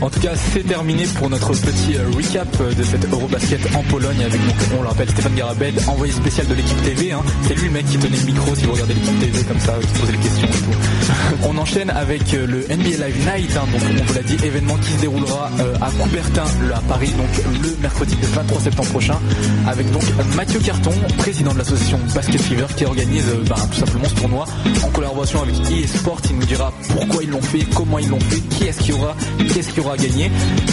En 0.00 0.10
tout 0.10 0.20
cas, 0.20 0.32
c'est 0.52 0.66
terminé 0.66 1.04
pour 1.18 1.30
notre 1.30 1.48
petit 1.52 1.96
euh, 1.96 2.04
recap 2.14 2.48
euh, 2.60 2.74
de 2.74 2.82
cette 2.82 3.10
Eurobasket 3.10 3.60
en 3.74 3.82
Pologne 3.84 4.22
avec, 4.24 4.44
donc, 4.46 4.54
on 4.78 4.82
le 4.82 4.88
rappelle, 4.88 5.08
Stéphane 5.10 5.34
Garabed, 5.34 5.74
envoyé 5.88 6.12
spécial 6.12 6.46
de 6.46 6.54
l'équipe 6.54 6.82
TV. 6.82 7.12
hein. 7.12 7.22
C'est 7.48 7.54
lui 7.54 7.66
le 7.66 7.70
mec 7.72 7.86
qui 7.86 7.96
tenait 7.96 8.16
le 8.18 8.24
micro 8.26 8.54
si 8.54 8.64
vous 8.64 8.72
regardez 8.72 8.94
l'équipe 8.94 9.18
TV 9.20 9.42
comme 9.44 9.58
ça, 9.60 9.74
qui 9.80 10.00
posait 10.00 10.12
les 10.12 10.18
questions 10.18 10.46
et 10.48 10.50
tout. 10.50 11.44
On 11.48 11.56
enchaîne 11.58 11.90
avec 11.90 12.34
euh, 12.34 12.46
le 12.46 12.58
NBA 12.68 13.06
Live 13.06 13.26
Night, 13.34 13.50
hein, 13.56 13.64
donc 13.72 13.80
on 14.00 14.04
vous 14.04 14.14
l'a 14.14 14.22
dit, 14.22 14.36
événement 14.44 14.76
qui 14.76 14.92
se 14.92 14.98
déroulera 15.00 15.50
euh, 15.60 15.74
à 15.80 15.90
Coubertin, 15.90 16.44
le- 16.66 16.74
à 16.74 16.80
Paris, 16.88 17.10
donc 17.16 17.62
le 17.62 17.76
mercredi 17.82 18.16
23 18.22 18.60
septembre 18.60 18.88
prochain, 18.90 19.18
avec 19.66 19.90
donc 19.92 20.02
Mathieu 20.36 20.60
Carton, 20.60 20.92
président 21.18 21.52
de 21.52 21.58
l'association 21.58 21.98
Basket 22.14 22.40
Fever, 22.40 22.66
qui 22.76 22.84
organise 22.86 23.28
euh, 23.28 23.42
ben, 23.48 23.56
tout 23.72 23.78
simplement 23.80 24.08
ce 24.08 24.14
tournoi 24.14 24.46
en 24.84 24.88
collaboration 24.90 25.42
avec 25.42 25.54
eSport. 25.70 26.20
Il 26.34 26.40
nous 26.40 26.46
dira 26.46 26.72
pourquoi 26.90 27.22
ils 27.22 27.30
l'ont 27.30 27.40
fait, 27.40 27.60
comment 27.74 27.98
ils 27.98 28.08
l'ont 28.08 28.18
fait, 28.18 28.40
qui 28.50 28.64
est-ce 28.64 28.80
qu'il 28.80 28.94
y 28.94 28.98
aura, 28.98 29.14
qu'est-ce 29.52 29.68
qu'il 29.68 29.82
y 29.82 29.86
aura 29.86 29.94
à 29.94 29.96
gagner. 29.96 30.30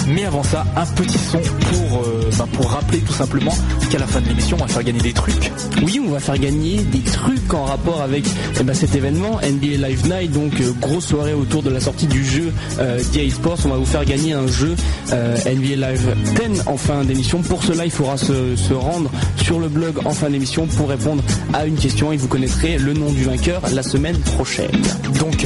Mais 0.08 0.26
avant 0.26 0.42
ça, 0.42 0.66
un 0.76 0.86
petit 0.88 1.20
son 1.20 1.38
pour, 1.38 2.00
euh, 2.00 2.30
ben, 2.36 2.48
pour 2.54 2.72
rappeler 2.72 2.98
tout 3.00 3.14
simplement 3.14 3.54
qu'à 3.92 4.00
la 4.00 4.08
fin 4.08 4.22
de 4.22 4.28
l'émission, 4.28 4.58
on 4.60 4.66
va 4.66 4.68
faire 4.68 4.84
gagner 4.84 5.02
des 5.02 5.14
trucs. 5.14 5.52
Oui, 5.84 6.02
on 6.04 6.10
va 6.10 6.20
faire 6.20 6.40
gagner 6.40 6.78
des 6.78 7.00
trucs 7.00 7.54
en 7.54 7.66
rapport 7.66 8.02
avec 8.02 8.26
eh 8.60 8.64
ben, 8.64 8.74
cet 8.74 8.96
événement 8.96 9.40
NBA 9.42 9.88
Live 9.88 10.08
Night, 10.08 10.32
donc 10.32 10.60
euh, 10.60 10.72
grosse 10.82 11.06
soirée 11.06 11.34
autour 11.34 11.62
de 11.62 11.70
la 11.70 11.80
sortie 11.80 12.08
du 12.08 12.26
jeu 12.26 12.52
euh, 12.80 13.00
d'EA 13.14 13.30
Sports. 13.30 13.60
On 13.66 13.70
va 13.70 13.78
vous 13.78 13.86
faire 13.86 14.06
gagner 14.06 14.34
un 14.34 14.48
jeu 14.48 14.76
euh, 15.14 15.36
NBA 15.46 15.90
Live 15.90 16.16
10 16.50 16.64
en 16.66 16.78
fin 16.78 17.04
d'émission. 17.04 17.42
Pour 17.42 17.64
cela, 17.64 17.86
il 17.86 17.92
faudra 17.92 18.18
se, 18.18 18.56
se 18.56 18.74
rendre 18.74 19.12
sur 19.38 19.60
le 19.60 19.68
blog 19.68 20.00
en 20.06 20.12
fin 20.12 20.30
d'émission 20.30 20.66
pour 20.66 20.90
répondre 20.90 21.24
à 21.54 21.66
une 21.66 21.76
question 21.76 22.12
et 22.12 22.18
vous 22.18 22.28
connaîtrez 22.28 22.78
le 22.78 22.94
nom 22.94 23.12
du 23.12 23.24
vainqueur 23.24 23.62
la 23.74 23.84
semaine 23.84 24.18
prochaine. 24.18 24.72
Donc, 25.20 25.46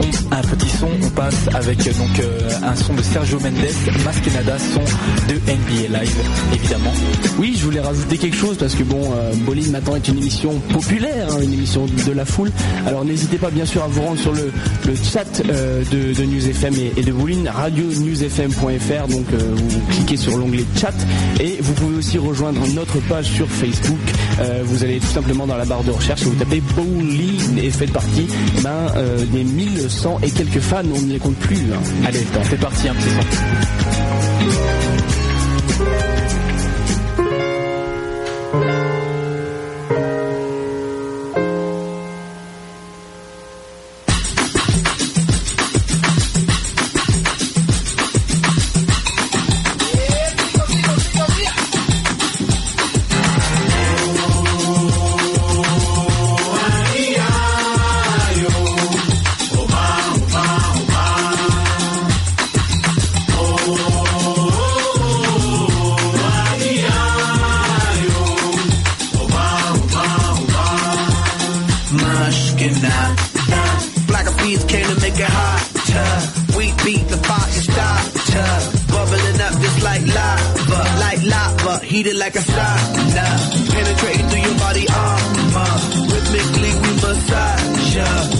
un 0.31 0.41
petit 0.41 0.69
son, 0.69 0.87
on 1.03 1.09
passe 1.09 1.47
avec 1.53 1.77
donc 1.77 2.19
euh, 2.19 2.49
un 2.63 2.75
son 2.75 2.93
de 2.93 3.01
Sergio 3.01 3.39
Mendes, 3.39 4.03
Masquenada, 4.05 4.57
son 4.59 4.79
de 5.27 5.35
NBA 5.39 5.99
Live, 5.99 6.15
évidemment. 6.53 6.93
Oui, 7.37 7.55
je 7.57 7.65
voulais 7.65 7.79
rajouter 7.79 8.17
quelque 8.17 8.35
chose 8.35 8.57
parce 8.57 8.75
que 8.75 8.83
bon, 8.83 9.01
euh, 9.15 9.33
maintenant 9.71 9.95
est 9.95 10.07
une 10.07 10.17
émission 10.17 10.53
populaire, 10.73 11.27
hein, 11.31 11.41
une 11.41 11.53
émission 11.53 11.85
de 11.85 12.11
la 12.11 12.25
foule. 12.25 12.51
Alors 12.85 13.05
n'hésitez 13.05 13.37
pas 13.37 13.49
bien 13.49 13.65
sûr 13.65 13.83
à 13.83 13.87
vous 13.87 14.01
rendre 14.01 14.19
sur 14.19 14.33
le, 14.33 14.51
chat 14.95 15.41
euh, 15.49 15.83
de, 15.91 16.13
de, 16.13 16.25
News 16.25 16.47
FM 16.49 16.73
et, 16.97 17.01
de 17.01 17.11
Bolin, 17.11 17.51
radionewsfm.fr. 17.51 19.07
Donc 19.09 19.25
vous 19.33 19.79
cliquez 19.91 20.17
sur 20.17 20.37
l'onglet 20.37 20.65
chat 20.75 20.93
et 21.39 21.57
vous 21.61 21.73
pouvez 21.73 21.97
aussi 21.97 22.17
rejoindre 22.17 22.61
notre 22.73 22.99
page 23.07 23.25
sur 23.25 23.47
Facebook. 23.47 23.99
vous 24.63 24.83
allez 24.83 24.99
tout 24.99 25.07
simplement 25.07 25.47
dans 25.47 25.57
la 25.57 25.65
barre 25.65 25.83
de 25.83 25.91
recherche 25.91 26.21
et 26.23 26.25
vous 26.25 26.35
tapez 26.35 26.61
Bolin 26.75 27.57
et 27.61 27.69
faites 27.69 27.91
partie 27.91 28.27
ben, 28.63 28.87
des 29.31 29.43
1100 29.43 30.00
et 30.23 30.31
quelques 30.31 30.59
fans, 30.59 30.81
on 30.83 31.01
ne 31.01 31.13
les 31.13 31.19
compte 31.19 31.35
plus. 31.35 31.57
Hein. 31.73 31.81
Allez, 32.05 32.25
c'est 32.49 32.59
parti 32.59 32.87
un 32.87 32.93
petit 32.93 33.09
peu. 33.09 34.80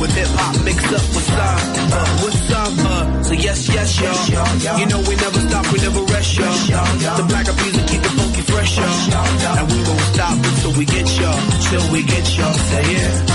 with 0.02 0.14
hip 0.16 0.28
hop 0.34 0.58
mixed 0.66 0.92
up 0.92 1.06
with 1.14 1.28
samba, 1.30 1.94
uh, 1.94 2.26
with 2.26 2.38
samba. 2.50 2.90
Uh, 2.90 3.24
so 3.24 3.34
yes, 3.34 3.70
yes, 3.70 4.00
y'all. 4.02 4.80
You 4.80 4.88
know 4.88 5.00
we 5.08 5.16
never 5.16 5.40
stop, 5.48 5.72
we 5.72 5.78
never 5.78 6.02
rest, 6.10 6.36
y'all. 6.38 6.86
The 7.18 7.26
black 7.30 7.48
of 7.48 7.56
music 7.62 7.86
keep 7.86 8.02
the 8.02 8.10
funky 8.10 8.42
fresh, 8.42 8.78
y'all. 8.78 9.58
And 9.62 9.72
we 9.72 9.80
won't 9.88 10.02
stop 10.14 10.34
until 10.34 10.74
we 10.74 10.86
get 10.86 11.06
y'all, 11.22 11.40
till 11.70 11.86
we 11.94 12.02
get 12.02 12.26
y'all. 12.36 12.54
Say 12.54 12.94
yeah. 12.94 13.31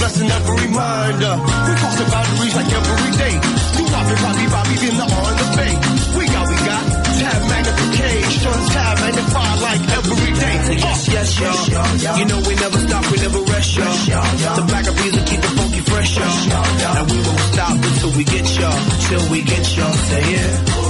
blessing 0.00 0.30
every 0.32 0.56
reminder. 0.64 1.34
We 1.44 1.72
cross 1.76 1.96
the 2.00 2.06
boundaries 2.08 2.54
like 2.56 2.70
every 2.72 3.12
day. 3.20 3.34
You 3.76 3.84
Bobby, 3.92 4.14
Bobby, 4.24 4.46
Bobby, 4.48 4.74
in 4.88 4.96
the 4.96 5.06
on 5.06 5.34
the 5.36 5.46
bay. 5.60 5.74
We 6.16 6.24
got, 6.24 6.44
we 6.48 6.56
got 6.64 6.82
tab 7.20 7.40
magnification, 7.52 8.56
tab 8.72 8.96
magnified 9.04 9.58
like 9.60 9.82
every 10.00 10.32
day. 10.40 10.56
Yes, 10.80 11.00
yes, 11.12 11.28
uh, 11.36 11.44
y'all. 11.44 11.84
Uh, 11.84 12.16
you 12.16 12.24
know 12.24 12.40
we 12.48 12.54
never 12.56 12.78
stop, 12.80 13.04
we 13.12 13.16
never 13.20 13.40
rest, 13.52 13.76
y'all. 13.76 14.56
The 14.56 14.64
black 14.72 14.86
of 14.88 14.96
music 14.96 15.24
keep 15.28 15.40
the 15.44 15.52
funky 15.52 15.82
fresh, 15.84 16.16
y'all. 16.16 16.96
And 16.96 17.06
we 17.12 17.18
won't 17.20 17.44
stop 17.52 17.76
until 17.76 18.12
we 18.16 18.24
get 18.24 18.46
y'all, 18.56 18.80
till 19.04 19.24
we 19.30 19.42
get 19.42 19.64
y'all. 19.76 19.92
Say 19.92 20.24
it. 20.24 20.89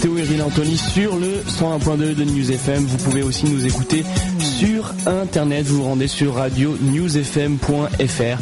Théo 0.00 0.16
et 0.16 0.40
Anthony 0.40 0.76
sur 0.76 1.16
le 1.16 1.42
101.2 1.48 2.14
de 2.14 2.24
News 2.24 2.50
FM. 2.50 2.84
Vous 2.84 2.96
pouvez 2.98 3.22
aussi 3.22 3.46
nous 3.46 3.66
écouter 3.66 4.04
sur 4.38 4.71
internet. 5.06 5.66
Vous 5.66 5.78
vous 5.78 5.84
rendez 5.84 6.08
sur 6.08 6.34
radio 6.34 6.76
newsfm.fr 6.80 8.38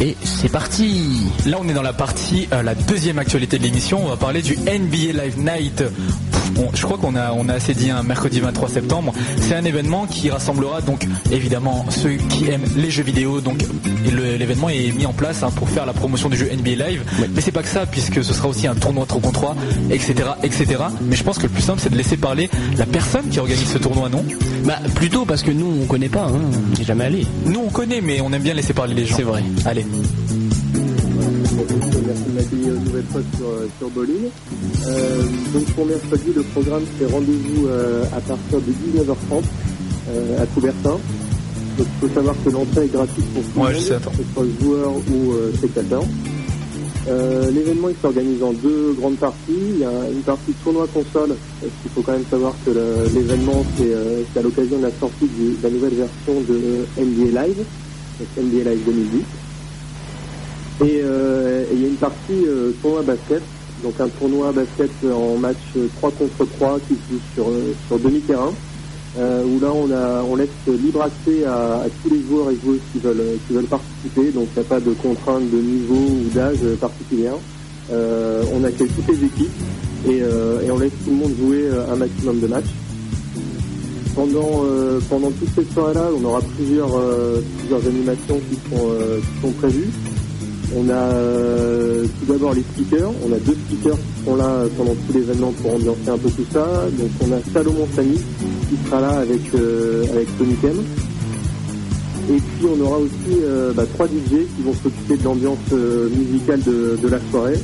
et 0.00 0.16
c'est 0.24 0.50
parti. 0.50 1.20
Là, 1.46 1.58
on 1.60 1.68
est 1.68 1.72
dans 1.72 1.82
la 1.82 1.92
partie, 1.92 2.48
euh, 2.52 2.62
la 2.62 2.74
deuxième 2.74 3.18
actualité 3.18 3.58
de 3.58 3.62
l'émission. 3.62 4.00
On 4.04 4.08
va 4.08 4.16
parler 4.16 4.42
du 4.42 4.56
NBA 4.56 5.22
Live 5.22 5.38
Night. 5.38 5.84
Bon, 6.52 6.68
je 6.74 6.82
crois 6.82 6.98
qu'on 6.98 7.16
a, 7.16 7.32
on 7.32 7.48
a 7.48 7.54
assez 7.54 7.74
dit 7.74 7.90
un 7.90 8.02
mercredi 8.02 8.40
23 8.40 8.68
septembre. 8.68 9.12
C'est 9.40 9.54
un 9.54 9.64
événement 9.64 10.06
qui 10.06 10.30
rassemblera 10.30 10.80
donc 10.80 11.06
évidemment 11.32 11.86
ceux 11.90 12.14
qui 12.28 12.48
aiment 12.50 12.66
les 12.76 12.90
jeux 12.90 13.02
vidéo. 13.02 13.40
Donc 13.40 13.58
l'événement 14.04 14.68
est 14.68 14.92
mis 14.92 15.06
en 15.06 15.12
place 15.12 15.42
hein, 15.42 15.50
pour 15.54 15.68
faire 15.68 15.86
la 15.86 15.92
promotion 15.92 16.28
du 16.28 16.36
jeu 16.36 16.50
NBA 16.52 16.86
Live. 16.88 17.02
Mais 17.34 17.40
c'est 17.40 17.52
pas 17.52 17.62
que 17.62 17.68
ça, 17.68 17.86
puisque 17.86 18.22
ce 18.22 18.32
sera 18.34 18.48
aussi 18.48 18.66
un 18.66 18.74
tournoi 18.74 19.06
3 19.06 19.20
contre 19.20 19.40
3, 19.40 19.56
etc., 19.90 20.14
etc. 20.42 20.66
Mais 21.02 21.16
je 21.16 21.24
pense 21.24 21.38
que 21.38 21.44
le 21.44 21.48
plus 21.48 21.62
simple, 21.62 21.80
c'est 21.80 21.90
de 21.90 21.96
laisser 21.96 22.16
parler 22.16 22.50
la 22.78 22.86
personne 22.86 23.28
qui 23.28 23.38
organise 23.38 23.68
ce 23.68 23.78
tournoi, 23.78 24.08
non? 24.08 24.24
Bah 24.64 24.78
plutôt 24.94 25.24
parce 25.24 25.42
que 25.42 25.50
nous 25.50 25.83
on 25.84 25.86
connaît 25.86 26.08
pas, 26.08 26.26
hein. 26.26 26.40
on 26.74 26.78
n'est 26.78 26.84
jamais 26.84 27.04
allé. 27.04 27.26
Nous, 27.46 27.60
on 27.60 27.68
connaît, 27.70 28.00
mais 28.00 28.20
on 28.20 28.32
aime 28.32 28.42
bien 28.42 28.54
laisser 28.54 28.72
parler 28.72 28.94
les 28.94 29.04
gens. 29.06 29.16
C'est 29.16 29.22
vrai. 29.22 29.42
Allez. 29.64 29.84
Merci 31.16 32.22
de 32.26 32.32
m'accueillir 32.34 32.74
une 32.74 32.84
nouvelle 32.84 33.04
fois 33.10 33.20
sur, 33.36 33.46
sur 33.78 33.90
Bolin. 33.90 34.12
Euh, 34.86 35.22
donc 35.52 35.64
pour 35.74 35.86
mercredi, 35.86 36.30
le 36.34 36.42
programme 36.42 36.82
c'est 36.98 37.06
rendez-vous 37.10 37.66
euh, 37.68 38.04
à 38.04 38.20
partir 38.20 38.58
de 38.60 38.72
19h30 39.00 39.42
euh, 40.10 40.42
à 40.42 40.46
Coubertin. 40.46 40.90
Donc 40.90 41.00
il 41.78 42.08
faut 42.08 42.14
savoir 42.14 42.34
que 42.44 42.50
l'entrée 42.50 42.84
est 42.84 42.92
gratuite 42.92 43.24
pour 43.34 43.42
tout 43.42 43.48
le 43.56 43.60
Ouais, 43.62 43.72
monde, 43.72 43.80
je 43.80 43.86
sais, 43.86 43.94
attends. 43.94 44.10
que 44.10 44.16
ce 44.18 44.22
soit 44.34 44.44
joueur 44.62 44.92
ou 44.92 45.32
euh, 45.32 45.52
spectateur. 45.56 46.02
Euh, 47.06 47.50
L'événement 47.50 47.90
il 47.90 47.96
s'organise 48.00 48.42
en 48.42 48.52
deux 48.52 48.94
grandes 48.98 49.16
parties. 49.16 49.36
Il 49.48 49.78
y 49.78 49.84
a 49.84 49.90
une 50.10 50.22
partie 50.22 50.52
tournoi 50.64 50.86
console, 50.92 51.36
parce 51.60 51.72
qu'il 51.82 51.90
faut 51.94 52.02
quand 52.02 52.12
même 52.12 52.24
savoir 52.30 52.54
que 52.64 52.70
l'événement 53.14 53.64
c'est 53.76 53.92
euh, 53.92 54.22
c'est 54.32 54.40
à 54.40 54.42
l'occasion 54.42 54.78
de 54.78 54.84
la 54.84 54.90
sortie 54.98 55.26
de 55.26 55.62
la 55.62 55.70
nouvelle 55.70 55.94
version 55.94 56.40
de 56.48 56.86
NBA 56.98 57.46
Live, 57.46 57.64
donc 58.18 58.28
NBA 58.44 58.70
Live 58.70 58.84
2010. 58.86 59.20
Et 60.86 61.00
euh, 61.04 61.64
et 61.70 61.74
il 61.74 61.82
y 61.82 61.84
a 61.84 61.88
une 61.88 61.94
partie 61.96 62.46
tournoi 62.80 63.02
basket, 63.02 63.42
donc 63.82 64.00
un 64.00 64.08
tournoi 64.08 64.52
basket 64.52 64.90
en 65.04 65.36
match 65.36 65.58
euh, 65.76 65.86
3 65.98 66.10
contre 66.12 66.46
3 66.56 66.78
qui 66.88 66.94
se 66.94 67.12
joue 67.12 67.20
sur, 67.34 67.46
sur 67.86 67.98
demi-terrain, 67.98 68.52
euh, 69.16 69.44
où 69.44 69.60
là 69.60 69.68
on, 69.72 69.90
a, 69.92 70.36
laisse 70.36 70.48
libre 70.66 71.02
accès 71.02 71.44
à, 71.44 71.84
tous 72.02 72.10
les 72.10 72.20
joueurs 72.22 72.50
et 72.50 72.56
joueuses 72.64 72.80
qui 72.92 72.98
veulent, 72.98 73.38
qui 73.46 73.54
veulent 73.54 73.64
participer, 73.66 74.32
donc 74.32 74.48
il 74.56 74.60
n'y 74.60 74.66
a 74.66 74.68
pas 74.68 74.80
de 74.80 74.90
contrainte 74.94 75.48
de 75.50 75.56
niveau 75.56 75.94
ou 75.94 76.34
d'âge 76.34 76.58
particulière. 76.80 77.36
Euh, 77.92 78.42
on 78.52 78.64
accueille 78.64 78.88
toutes 78.88 79.16
les 79.16 79.26
équipes 79.26 79.52
et, 80.08 80.20
euh, 80.22 80.62
et 80.62 80.70
on 80.70 80.78
laisse 80.78 80.92
tout 81.04 81.10
le 81.10 81.16
monde 81.16 81.32
jouer 81.38 81.68
un 81.92 81.96
maximum 81.96 82.40
de 82.40 82.46
matchs. 82.48 82.74
Pendant, 84.16 85.30
toute 85.30 85.48
cette 85.54 85.72
soirée-là, 85.72 86.08
on 86.16 86.24
aura 86.24 86.40
plusieurs, 86.56 86.90
animations 87.86 88.40
qui 88.48 88.56
sont, 88.70 88.88
sont 89.42 89.50
prévues. 89.52 89.90
On 90.76 90.88
a 90.88 91.10
tout 92.20 92.32
d'abord 92.32 92.54
les 92.54 92.62
speakers. 92.62 93.10
On 93.26 93.32
a 93.32 93.38
deux 93.38 93.56
speakers 93.66 93.96
qui 93.96 94.24
seront 94.24 94.36
là 94.36 94.64
pendant 94.76 94.92
tout 94.92 95.12
l'événement 95.14 95.52
pour 95.60 95.74
ambiancer 95.74 96.08
un 96.08 96.18
peu 96.18 96.30
tout 96.30 96.46
ça. 96.52 96.64
Donc 96.96 97.10
on 97.22 97.32
a 97.32 97.38
Salomon 97.52 97.88
Samy 97.96 98.20
sera 98.84 99.00
là 99.00 99.18
avec, 99.18 99.40
euh, 99.54 100.04
avec 100.12 100.26
Tony 100.38 100.54
Kem. 100.56 100.76
Et 102.30 102.36
puis 102.38 102.66
on 102.66 102.80
aura 102.84 102.98
aussi 102.98 103.40
euh, 103.42 103.72
bah, 103.74 103.84
trois 103.92 104.06
DJ 104.06 104.46
qui 104.56 104.62
vont 104.64 104.72
s'occuper 104.72 105.16
de 105.16 105.24
l'ambiance 105.24 105.58
euh, 105.72 106.08
musicale 106.08 106.60
de, 106.62 106.98
de 107.02 107.08
la 107.08 107.18
soirée. 107.30 107.58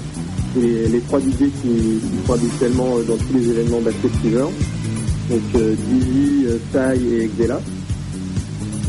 Les, 0.57 0.89
les 0.89 1.01
trois 1.01 1.21
DJ 1.21 1.51
qui, 1.63 2.01
sont 2.27 2.33
habituellement 2.33 2.97
dans 3.07 3.17
tous 3.17 3.35
les 3.35 3.49
événements 3.49 3.81
Basket 3.81 4.11
Fever. 4.23 4.47
Donc 5.31 5.41
Dizzy, 5.53 6.47
Sai 6.73 6.99
et 6.99 7.31
Xela. 7.39 7.61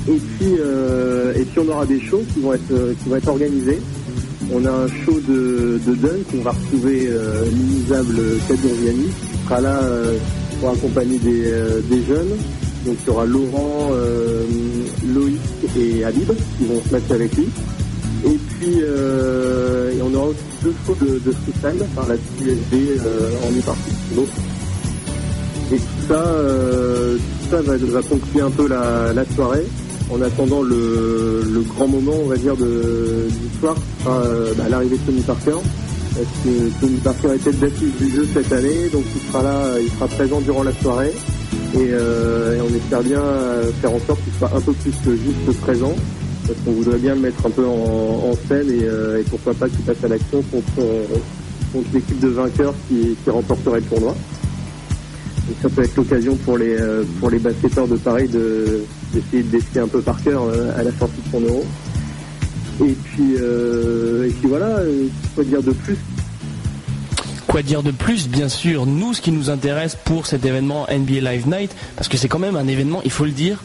Et 0.09 0.17
puis, 0.17 0.53
et 1.35 1.43
puis 1.43 1.59
on 1.59 1.71
aura 1.71 1.85
des 1.85 2.01
shows 2.01 2.23
qui 2.33 2.39
vont 2.39 2.53
être, 2.53 2.95
qui 3.03 3.09
vont 3.09 3.15
être 3.15 3.27
organisés. 3.27 3.79
On 4.53 4.65
a 4.65 4.71
un 4.71 4.87
show 4.87 5.17
de, 5.29 5.79
de 5.87 5.95
dunk, 5.95 6.25
on 6.37 6.41
va 6.41 6.51
retrouver 6.51 7.07
euh, 7.07 7.45
l'inusable 7.45 8.15
Kadir 8.49 8.73
Vianney 8.81 9.05
qui 9.07 9.45
sera 9.45 9.61
là 9.61 9.79
pour 10.61 10.69
accompagner 10.69 11.17
des, 11.17 11.51
euh, 11.51 11.81
des 11.89 12.03
jeunes. 12.03 12.37
Donc 12.85 12.95
il 13.01 13.07
y 13.07 13.09
aura 13.09 13.25
Laurent, 13.25 13.89
euh, 13.91 14.43
Loïc 15.13 15.41
et 15.77 16.05
Habib 16.05 16.31
qui 16.57 16.65
vont 16.65 16.81
se 16.87 16.93
mettre 16.93 17.11
avec 17.11 17.35
lui. 17.35 17.47
Et 18.25 18.37
puis 18.49 18.75
euh, 18.81 19.91
et 19.91 20.01
on 20.01 20.13
aura 20.13 20.27
aussi 20.27 20.39
deux 20.63 20.73
shows 20.85 20.95
de, 21.01 21.19
de 21.19 21.31
freestyle 21.31 21.85
par 21.95 22.07
la 22.07 22.13
euh, 22.13 23.47
en 23.47 23.53
une 23.53 23.61
partie. 23.61 23.91
Donc, 24.15 24.27
et 25.73 25.77
tout 25.77 26.07
ça, 26.07 26.23
ça 27.49 27.61
va, 27.61 27.77
va 27.77 28.01
ponctuer 28.01 28.41
un 28.41 28.51
peu 28.51 28.67
la, 28.67 29.25
soirée 29.35 29.65
en 30.13 30.21
attendant 30.21 30.61
le, 30.61 31.43
le 31.49 31.61
grand 31.61 31.87
moment, 31.87 32.13
on 32.23 32.27
va 32.27 32.35
dire, 32.35 32.57
de, 32.57 33.27
du 33.29 33.59
soir, 33.59 33.75
qui 33.75 34.03
sera 34.03 34.17
euh, 34.23 34.53
bah, 34.57 34.65
l'arrivée 34.69 34.97
de 34.97 35.03
Tony 35.03 35.21
Parker. 35.21 35.55
Parce 36.13 36.27
que 36.43 36.81
Tony 36.81 36.97
Parker 36.97 37.29
est 37.35 37.37
tête 37.37 37.59
d'affiche 37.59 37.95
du 37.97 38.09
jeu 38.11 38.27
cette 38.33 38.51
année, 38.51 38.89
donc 38.91 39.03
il 39.15 39.21
sera 39.31 39.43
là, 39.43 39.79
il 39.81 39.89
sera 39.89 40.07
présent 40.07 40.41
durant 40.41 40.63
la 40.63 40.73
soirée. 40.73 41.13
Et, 41.73 41.77
euh, 41.91 42.57
et 42.57 42.61
on 42.61 42.75
espère 42.75 43.01
bien 43.01 43.21
faire 43.81 43.91
en 43.91 43.99
sorte 43.99 44.21
qu'il 44.23 44.33
soit 44.33 44.51
un 44.53 44.59
peu 44.59 44.73
plus 44.73 44.91
que 45.05 45.15
juste 45.15 45.61
présent, 45.61 45.95
parce 46.45 46.59
qu'on 46.65 46.71
voudrait 46.73 46.97
bien 46.97 47.15
le 47.15 47.21
mettre 47.21 47.45
un 47.45 47.49
peu 47.49 47.65
en, 47.65 48.33
scène 48.49 48.69
et, 48.69 48.83
euh, 48.83 49.21
et 49.21 49.23
pourquoi 49.23 49.53
pas 49.53 49.69
qu'il 49.69 49.79
passe 49.79 50.03
à 50.03 50.09
l'action 50.09 50.43
contre, 50.51 50.79
euh, 50.79 51.81
l'équipe 51.93 52.19
de 52.19 52.27
vainqueurs 52.27 52.73
qui, 52.89 53.15
remporterait 53.29 53.79
le 53.79 53.85
tournoi. 53.85 54.13
Donc 55.47 55.57
ça 55.61 55.69
peut 55.69 55.83
être 55.83 55.95
l'occasion 55.95 56.35
pour 56.35 56.57
les 56.57 56.77
pour 57.19 57.29
les 57.29 57.39
basketteurs 57.39 57.87
de 57.87 57.95
Paris 57.95 58.27
de 58.27 58.83
d'essayer 59.13 59.43
de 59.43 59.49
défier 59.49 59.81
un 59.81 59.87
peu 59.87 60.01
par 60.01 60.21
cœur 60.21 60.43
à 60.77 60.83
la 60.83 60.91
sortie 60.91 61.21
de 61.25 61.31
son 61.31 61.41
euro. 61.41 61.65
Et 62.83 62.93
puis 63.03 63.35
euh, 63.39 64.27
et 64.27 64.31
puis 64.31 64.47
voilà, 64.49 64.65
euh, 64.79 65.07
quoi 65.35 65.43
dire 65.43 65.61
de 65.61 65.71
plus 65.71 65.97
Quoi 67.47 67.61
dire 67.61 67.83
de 67.83 67.91
plus 67.91 68.27
Bien 68.29 68.47
sûr, 68.49 68.85
nous, 68.85 69.13
ce 69.13 69.21
qui 69.21 69.31
nous 69.31 69.49
intéresse 69.49 69.95
pour 70.03 70.25
cet 70.25 70.45
événement 70.45 70.87
NBA 70.89 71.19
Live 71.31 71.47
Night, 71.47 71.75
parce 71.95 72.07
que 72.07 72.17
c'est 72.17 72.27
quand 72.29 72.39
même 72.39 72.55
un 72.55 72.67
événement, 72.67 73.01
il 73.03 73.11
faut 73.11 73.25
le 73.25 73.31
dire, 73.31 73.61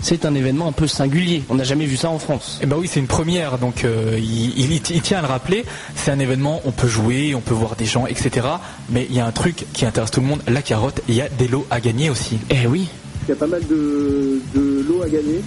c'est 0.00 0.24
un 0.24 0.34
événement 0.34 0.68
un 0.68 0.72
peu 0.72 0.86
singulier. 0.86 1.42
On 1.48 1.56
n'a 1.56 1.64
jamais 1.64 1.86
vu 1.86 1.96
ça 1.96 2.10
en 2.10 2.18
France. 2.18 2.58
Eh 2.62 2.66
ben 2.66 2.76
oui, 2.78 2.88
c'est 2.90 3.00
une 3.00 3.06
première, 3.08 3.58
donc 3.58 3.84
euh, 3.84 4.18
il, 4.18 4.58
il- 4.58 4.72
il 4.90 5.00
tient 5.02 5.18
à 5.18 5.22
le 5.22 5.26
rappeler. 5.26 5.64
C'est 5.96 6.10
un 6.12 6.18
événement, 6.20 6.60
on 6.64 6.70
peut 6.70 6.86
jouer, 6.88 7.34
on 7.34 7.40
peut 7.40 7.54
voir 7.54 7.74
des 7.76 7.86
gens, 7.86 8.06
etc. 8.06 8.46
Mais 8.90 9.06
il 9.10 9.16
y 9.16 9.20
a 9.20 9.26
un 9.26 9.32
truc 9.32 9.64
qui 9.72 9.84
intéresse 9.84 10.10
tout 10.12 10.20
le 10.20 10.26
monde, 10.26 10.40
la 10.46 10.62
carotte. 10.62 11.00
Il 11.08 11.14
y 11.16 11.20
a 11.20 11.28
des 11.28 11.48
lots 11.48 11.66
à 11.70 11.80
gagner 11.80 12.10
aussi. 12.10 12.38
Eh 12.50 12.66
oui, 12.68 12.86
Il 13.26 13.30
y 13.30 13.32
a 13.32 13.36
pas 13.36 13.46
mal 13.48 13.62
de, 13.68 14.40
de 14.54 14.84
lots 14.88 15.02
à 15.02 15.08
gagner. 15.08 15.40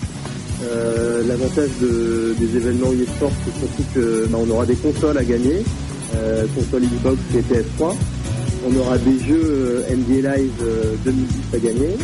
Euh, 0.63 1.23
L'avantage 1.27 1.69
de- 1.81 2.33
des 2.39 2.55
événements 2.57 2.91
e-sport, 2.91 3.31
c'est 3.45 3.59
surtout 3.59 3.83
que 3.93 4.25
bah, 4.29 4.37
on 4.41 4.49
aura 4.49 4.65
des 4.65 4.75
consoles 4.75 5.17
à 5.17 5.23
gagner, 5.23 5.63
euh, 6.15 6.45
consoles 6.55 6.83
Xbox 6.83 7.17
et 7.35 7.41
PS3. 7.41 7.95
On 8.67 8.75
aura 8.79 8.97
des 8.97 9.19
jeux 9.27 9.43
euh, 9.43 9.83
NBA 9.95 10.35
Live 10.37 10.51
euh, 10.63 10.95
2010 11.05 11.35
à 11.53 11.59
gagner. 11.59 11.97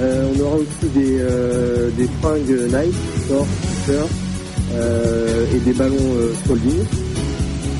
Euh, 0.00 0.28
on 0.36 0.40
aura 0.40 0.56
aussi 0.56 0.88
des, 0.94 1.18
euh, 1.20 1.88
des 1.96 2.08
fringues 2.20 2.50
Nike, 2.50 2.94
euh, 4.74 5.44
et 5.54 5.58
des 5.60 5.72
ballons 5.72 5.96
euh, 6.16 6.32
folding. 6.46 6.78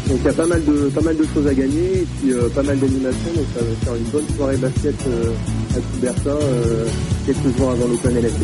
Donc 0.09 0.19
il 0.21 0.25
y 0.27 0.29
a 0.29 0.33
pas 0.33 0.47
mal 0.47 0.63
de 0.65 0.73
pas 0.95 1.01
mal 1.01 1.17
de 1.17 1.25
choses 1.35 1.47
à 1.47 1.55
gagner 1.55 2.03
et 2.03 2.07
puis 2.21 2.33
euh, 2.33 2.49
pas 2.55 2.63
mal 2.63 2.79
d'animations. 2.79 3.33
Donc 3.35 3.47
ça 3.57 3.61
va 3.65 3.71
faire 3.85 3.95
une 3.95 4.11
bonne 4.11 4.37
soirée 4.37 4.57
basket 4.57 4.95
euh, 5.09 5.31
à 5.77 5.81
Coubertin 5.81 6.31
euh, 6.43 6.85
quelques 7.27 7.57
jours 7.59 7.71
avant 7.71 7.87
l'Open 7.87 8.15
LFP. 8.17 8.43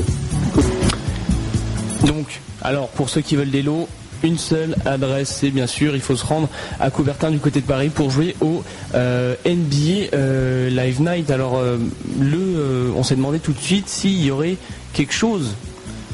Donc, 2.06 2.40
alors 2.62 2.88
pour 2.88 3.08
ceux 3.10 3.20
qui 3.20 3.36
veulent 3.36 3.50
des 3.50 3.62
lots, 3.62 3.88
une 4.22 4.36
seule 4.38 4.76
adresse, 4.84 5.34
c'est 5.40 5.50
bien 5.50 5.66
sûr, 5.66 5.94
il 5.94 6.02
faut 6.02 6.16
se 6.16 6.26
rendre 6.26 6.48
à 6.78 6.90
Coubertin 6.90 7.30
du 7.30 7.38
côté 7.38 7.60
de 7.60 7.66
Paris 7.66 7.88
pour 7.88 8.10
jouer 8.10 8.36
au 8.42 8.62
euh, 8.94 9.34
NBA 9.46 10.14
euh, 10.14 10.68
Live 10.68 11.00
Night. 11.00 11.30
Alors, 11.30 11.56
euh, 11.56 11.78
le, 12.20 12.36
euh, 12.38 12.90
on 12.96 13.02
s'est 13.02 13.16
demandé 13.16 13.38
tout 13.38 13.52
de 13.52 13.60
suite 13.60 13.88
s'il 13.88 14.22
y 14.22 14.30
aurait 14.30 14.56
quelque 14.92 15.14
chose 15.14 15.54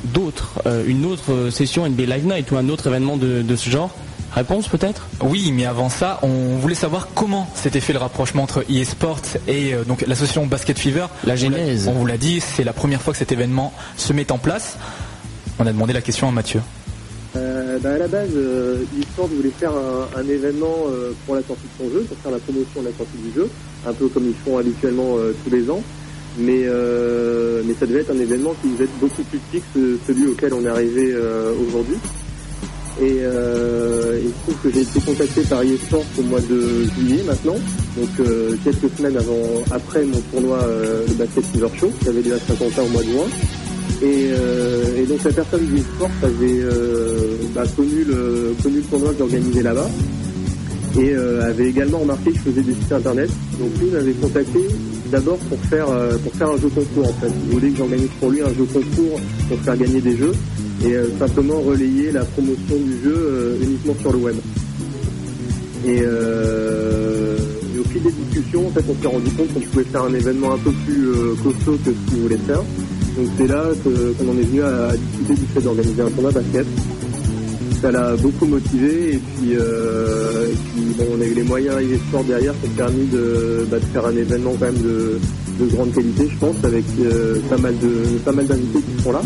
d'autre, 0.05 0.61
euh, 0.66 0.85
une 0.87 1.05
autre 1.05 1.51
session 1.51 1.88
NBA 1.88 2.05
Live 2.05 2.27
Night 2.27 2.51
ou 2.53 2.57
un 2.57 2.68
autre 2.68 2.87
événement 2.87 3.16
de, 3.16 3.42
de 3.42 3.57
ce 3.57 3.70
genre. 3.70 3.90
Réponse 4.35 4.68
peut-être? 4.68 5.07
Oui, 5.22 5.51
mais 5.51 5.64
avant 5.64 5.88
ça, 5.88 6.18
on 6.22 6.57
voulait 6.59 6.75
savoir 6.75 7.09
comment 7.14 7.49
s'était 7.55 7.81
fait 7.81 7.94
le 7.94 7.99
rapprochement 7.99 8.42
entre 8.42 8.64
eSports 8.70 9.22
et 9.49 9.72
euh, 9.72 9.83
donc 9.85 10.05
l'association 10.07 10.46
Basket 10.46 10.79
Fever. 10.79 11.07
L'a- 11.25 11.37
genèse. 11.37 11.88
On 11.88 11.92
vous 11.92 12.07
l'a 12.07 12.18
dit, 12.18 12.40
c'est 12.40 12.62
la 12.62 12.75
première 12.75 13.01
fois 13.01 13.14
que 13.14 13.18
cet 13.18 13.33
événement 13.33 13.72
se 13.96 14.12
met 14.12 14.31
en 14.31 14.38
place. 14.38 14.77
On 15.58 15.66
a 15.66 15.72
demandé 15.72 15.92
la 15.92 16.00
question 16.02 16.28
à 16.28 16.32
Mathieu. 16.32 16.60
Euh, 17.36 17.78
bah, 17.82 17.92
à 17.94 17.98
la 17.98 18.08
base, 18.08 18.30
euh, 18.34 18.84
voulait 19.18 19.50
faire 19.58 19.72
un, 19.72 20.28
événement 20.28 20.86
euh, 20.88 21.12
pour 21.24 21.34
la 21.34 21.42
sortie 21.42 21.62
de 21.78 21.84
son 21.84 21.90
jeu, 21.92 22.00
pour 22.04 22.16
faire 22.18 22.32
la 22.32 22.38
promotion 22.38 22.80
de 22.82 22.86
la 22.86 22.92
sortie 22.96 23.18
du 23.18 23.32
jeu, 23.34 23.48
un 23.86 23.92
peu 23.92 24.08
comme 24.08 24.26
ils 24.26 24.34
font 24.44 24.58
habituellement 24.58 25.16
euh, 25.18 25.32
tous 25.44 25.50
les 25.50 25.70
ans. 25.70 25.82
Mais, 26.38 26.64
euh, 26.66 27.62
mais 27.64 27.74
ça 27.78 27.86
devait 27.86 28.00
être 28.00 28.10
un 28.12 28.18
événement 28.20 28.54
qui 28.62 28.68
devait 28.68 28.84
être 28.84 28.98
beaucoup 29.00 29.22
plus 29.22 29.38
petit 29.38 29.60
que 29.60 29.66
ce- 29.74 29.98
celui 30.06 30.28
auquel 30.28 30.52
on 30.52 30.62
est 30.64 30.68
arrivé 30.68 31.14
aujourd'hui. 31.66 31.96
Et 33.00 33.16
il 33.16 34.28
se 34.30 34.42
trouve 34.42 34.54
que 34.62 34.70
j'ai 34.72 34.80
été 34.82 35.00
contacté 35.00 35.42
par 35.42 35.62
eSport 35.62 36.04
au 36.18 36.22
mois 36.22 36.40
de 36.40 36.84
juillet 36.94 37.22
maintenant, 37.26 37.56
donc 37.96 38.08
quelques 38.64 38.96
semaines 38.96 39.16
avant, 39.16 39.64
après 39.70 40.04
mon 40.04 40.20
tournoi, 40.32 40.58
le 41.08 41.14
Basket 41.14 41.44
Fever 41.52 41.68
Show, 41.78 41.90
qui 42.02 42.08
avait 42.08 42.20
lieu 42.22 42.34
à 42.34 42.38
Saint-Quentin 42.38 42.82
au 42.82 42.88
mois 42.88 43.02
de 43.02 43.08
juin. 43.10 43.26
Et, 44.02 44.28
euh, 44.30 45.02
et 45.02 45.06
donc 45.06 45.24
la 45.24 45.32
personne 45.32 45.64
du 45.66 45.78
sport 45.78 46.11
avait 46.22 46.61
euh, 46.61 47.37
bah, 47.54 47.62
connu, 47.74 48.04
le, 48.04 48.54
connu 48.62 48.76
le 48.76 48.82
tournoi 48.82 49.12
que 49.12 49.18
j'organisais 49.18 49.62
là-bas 49.62 49.88
et 50.98 51.12
euh, 51.14 51.48
avait 51.48 51.68
également 51.68 51.98
remarqué 52.00 52.32
que 52.32 52.37
je 52.37 52.42
faisais 52.42 52.61
des 52.61 52.74
sites 52.74 52.92
internet. 52.92 53.30
Donc 53.59 53.70
lui 53.80 53.87
m'avait 53.90 54.12
contacté 54.12 54.59
d'abord 55.11 55.38
pour 55.38 55.59
faire 55.70 55.87
pour 56.22 56.32
faire 56.35 56.50
un 56.50 56.59
jeu 56.59 56.68
concours 56.68 57.09
en 57.09 57.20
fait. 57.20 57.32
Il 57.46 57.54
voulait 57.54 57.70
que 57.70 57.78
j'organise 57.78 58.11
pour 58.20 58.30
lui 58.30 58.42
un 58.42 58.48
jeu 58.48 58.64
concours 58.64 59.20
pour 59.48 59.59
faire 59.61 59.76
gagner 59.78 60.00
des 60.00 60.16
jeux 60.16 60.35
et 60.85 60.94
simplement 61.18 61.61
relayer 61.61 62.12
la 62.12 62.24
promotion 62.24 62.76
du 62.76 63.02
jeu 63.02 63.59
uniquement 63.62 63.94
sur 64.02 64.12
le 64.12 64.18
web. 64.18 64.37
Et, 65.87 66.02
au 67.78 67.85
fil 67.88 68.02
des 68.02 68.11
discussions, 68.11 68.66
en 68.66 68.70
fait, 68.70 68.85
on 68.88 69.00
s'est 69.00 69.09
rendu 69.09 69.30
compte 69.30 69.54
qu'on 69.54 69.61
pouvait 69.61 69.85
faire 69.85 70.02
un 70.02 70.14
événement 70.14 70.54
un 70.54 70.59
peu 70.59 70.72
plus 70.85 71.09
costaud 71.42 71.78
que 71.85 71.92
ce 71.92 72.11
qu'il 72.11 72.22
voulait 72.22 72.38
faire. 72.46 72.62
Donc 73.16 73.29
c'est 73.38 73.46
là 73.46 73.64
qu'on 73.83 74.29
en 74.29 74.38
est 74.38 74.42
venu 74.42 74.62
à, 74.62 74.92
discuter 74.92 75.35
du 75.40 75.46
fait 75.55 75.61
d'organiser 75.62 76.02
un 76.02 76.11
tournoi 76.11 76.33
basket. 76.33 76.66
Ça 77.81 77.90
l'a 77.90 78.14
beaucoup 78.16 78.46
motivé 78.46 79.14
et 79.14 79.18
puis, 79.18 79.55
euh, 79.55 80.48
on 80.98 81.20
a 81.20 81.24
eu 81.24 81.35
les 81.35 81.42
moyens 81.42 81.81
et 81.81 81.85
les 81.87 81.96
sports 81.96 82.24
derrière 82.24 82.52
qui 82.61 82.68
ont 82.68 82.72
permis 82.72 83.07
de, 83.07 83.66
bah, 83.70 83.79
de 83.79 83.85
faire 83.87 84.07
un 84.07 84.16
événement 84.16 84.52
quand 84.59 84.66
même 84.66 84.83
de, 84.83 85.18
de 85.61 85.70
grande 85.70 85.94
qualité, 85.94 86.29
je 86.31 86.37
pense, 86.38 86.57
avec 86.64 86.85
euh, 87.00 87.38
pas 87.48 87.57
mal 87.59 88.46
d'invités 88.46 88.81
qui 88.81 89.02
sont 89.02 89.12
là. 89.12 89.22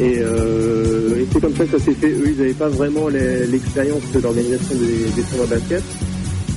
Et, 0.00 0.18
euh, 0.18 1.20
et 1.20 1.26
c'est 1.32 1.40
comme 1.40 1.54
ça 1.54 1.64
que 1.64 1.78
ça 1.78 1.84
s'est 1.84 1.94
fait. 1.94 2.10
Eux, 2.10 2.30
ils 2.30 2.36
n'avaient 2.36 2.52
pas 2.52 2.68
vraiment 2.68 3.08
l'expérience 3.08 4.02
de 4.12 4.20
l'organisation 4.20 4.74
des, 4.76 5.22
tournois 5.22 5.46
basket. 5.46 5.82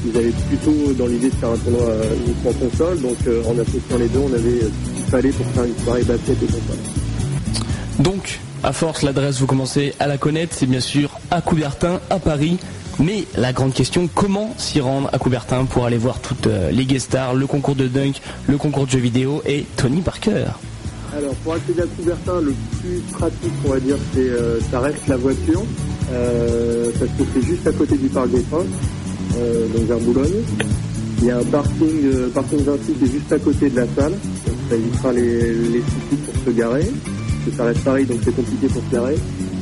Ils 0.07 0.17
avaient 0.17 0.33
plutôt 0.49 0.93
dans 0.97 1.05
l'idée 1.07 1.29
de 1.29 1.35
faire 1.35 1.49
un 1.49 1.57
tournoi 1.57 1.93
uniquement 2.25 2.53
console. 2.53 2.99
Donc 3.01 3.17
en 3.45 3.59
associant 3.59 3.97
les 3.99 4.07
deux, 4.07 4.19
on 4.19 4.33
avait 4.33 4.61
fallait 5.09 5.31
pour 5.31 5.45
faire 5.47 5.63
une 5.63 5.77
soirée 5.83 6.03
basket 6.03 6.37
et. 6.43 8.03
Donc, 8.03 8.39
à 8.63 8.73
force, 8.73 9.01
l'adresse, 9.01 9.39
vous 9.39 9.47
commencez 9.47 9.93
à 9.99 10.07
la 10.07 10.17
connaître, 10.17 10.55
c'est 10.57 10.65
bien 10.65 10.79
sûr 10.79 11.19
à 11.31 11.41
Coubertin, 11.41 11.99
à 12.09 12.19
Paris. 12.19 12.57
Mais 12.99 13.25
la 13.35 13.53
grande 13.53 13.73
question, 13.73 14.09
comment 14.13 14.53
s'y 14.57 14.81
rendre 14.81 15.09
à 15.13 15.19
Coubertin 15.19 15.65
pour 15.65 15.85
aller 15.85 15.97
voir 15.97 16.19
toutes 16.19 16.47
euh, 16.47 16.71
les 16.71 16.85
guest 16.85 17.07
stars, 17.07 17.35
le 17.35 17.45
concours 17.45 17.75
de 17.75 17.87
dunk, 17.87 18.21
le 18.47 18.57
concours 18.57 18.85
de 18.87 18.91
jeux 18.91 18.99
vidéo 18.99 19.43
et 19.45 19.65
Tony 19.75 20.01
Parker? 20.01 20.45
Alors 21.15 21.33
pour 21.35 21.53
accéder 21.53 21.81
à 21.81 21.85
Coubertin, 21.85 22.41
le 22.41 22.53
plus 22.81 22.99
pratique, 23.13 23.53
on 23.65 23.69
va 23.69 23.79
dire, 23.79 23.95
c'est 24.13 24.29
euh, 24.29 24.59
ça 24.69 24.79
reste 24.81 25.07
la 25.07 25.17
voiture, 25.17 25.63
euh, 26.11 26.91
parce 26.99 27.11
que 27.11 27.23
c'est 27.33 27.45
juste 27.45 27.65
à 27.65 27.71
côté 27.71 27.97
du 27.97 28.07
parc 28.09 28.29
des 28.29 28.41
Princes, 28.41 28.65
euh, 29.37 29.67
donc 29.69 29.87
vers 29.87 29.99
Boulogne. 29.99 30.43
Il 31.21 31.27
y 31.27 31.31
a 31.31 31.37
un 31.37 31.43
parking, 31.43 32.29
parking 32.33 32.63
Vinci 32.63 32.93
qui 32.93 33.05
est 33.05 33.11
juste 33.11 33.31
à 33.31 33.39
côté 33.39 33.69
de 33.69 33.77
la 33.77 33.87
salle, 33.95 34.13
ça 34.69 34.75
évitera 34.75 35.13
les, 35.13 35.53
les 35.53 35.79
soucis 35.79 36.21
pour 36.25 36.43
se 36.45 36.57
garer, 36.57 36.85
parce 36.85 37.45
que 37.45 37.57
ça 37.57 37.63
reste 37.65 37.83
Paris, 37.83 38.05
donc 38.05 38.19
c'est 38.23 38.35
compliqué 38.35 38.67
pour 38.67 38.81
se 38.81 38.91
garer. 38.95 39.15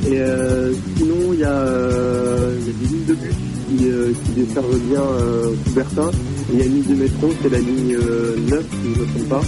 Et 0.08 0.20
euh, 0.20 0.72
sinon, 0.96 1.32
il 1.32 1.40
y, 1.40 1.44
a, 1.44 1.50
euh, 1.50 2.56
il 2.60 2.66
y 2.66 2.70
a 2.70 2.72
des 2.72 2.86
lignes 2.86 3.06
de 3.06 3.14
bus 3.14 3.34
qui, 3.68 3.88
euh, 3.88 4.12
desservent 4.36 4.78
bien 4.88 5.00
euh, 5.00 5.50
Coubertin. 5.64 6.10
Il 6.52 6.58
y 6.58 6.62
a 6.62 6.64
une 6.66 6.74
ligne 6.74 6.96
de 6.96 7.02
métro, 7.02 7.28
c'est 7.42 7.50
la 7.50 7.58
ligne 7.58 7.96
euh, 7.96 8.36
9, 8.48 8.64
si 8.70 8.94
je 8.94 9.00
ne 9.00 9.04
me 9.04 9.10
trompe 9.10 9.28
pas, 9.28 9.42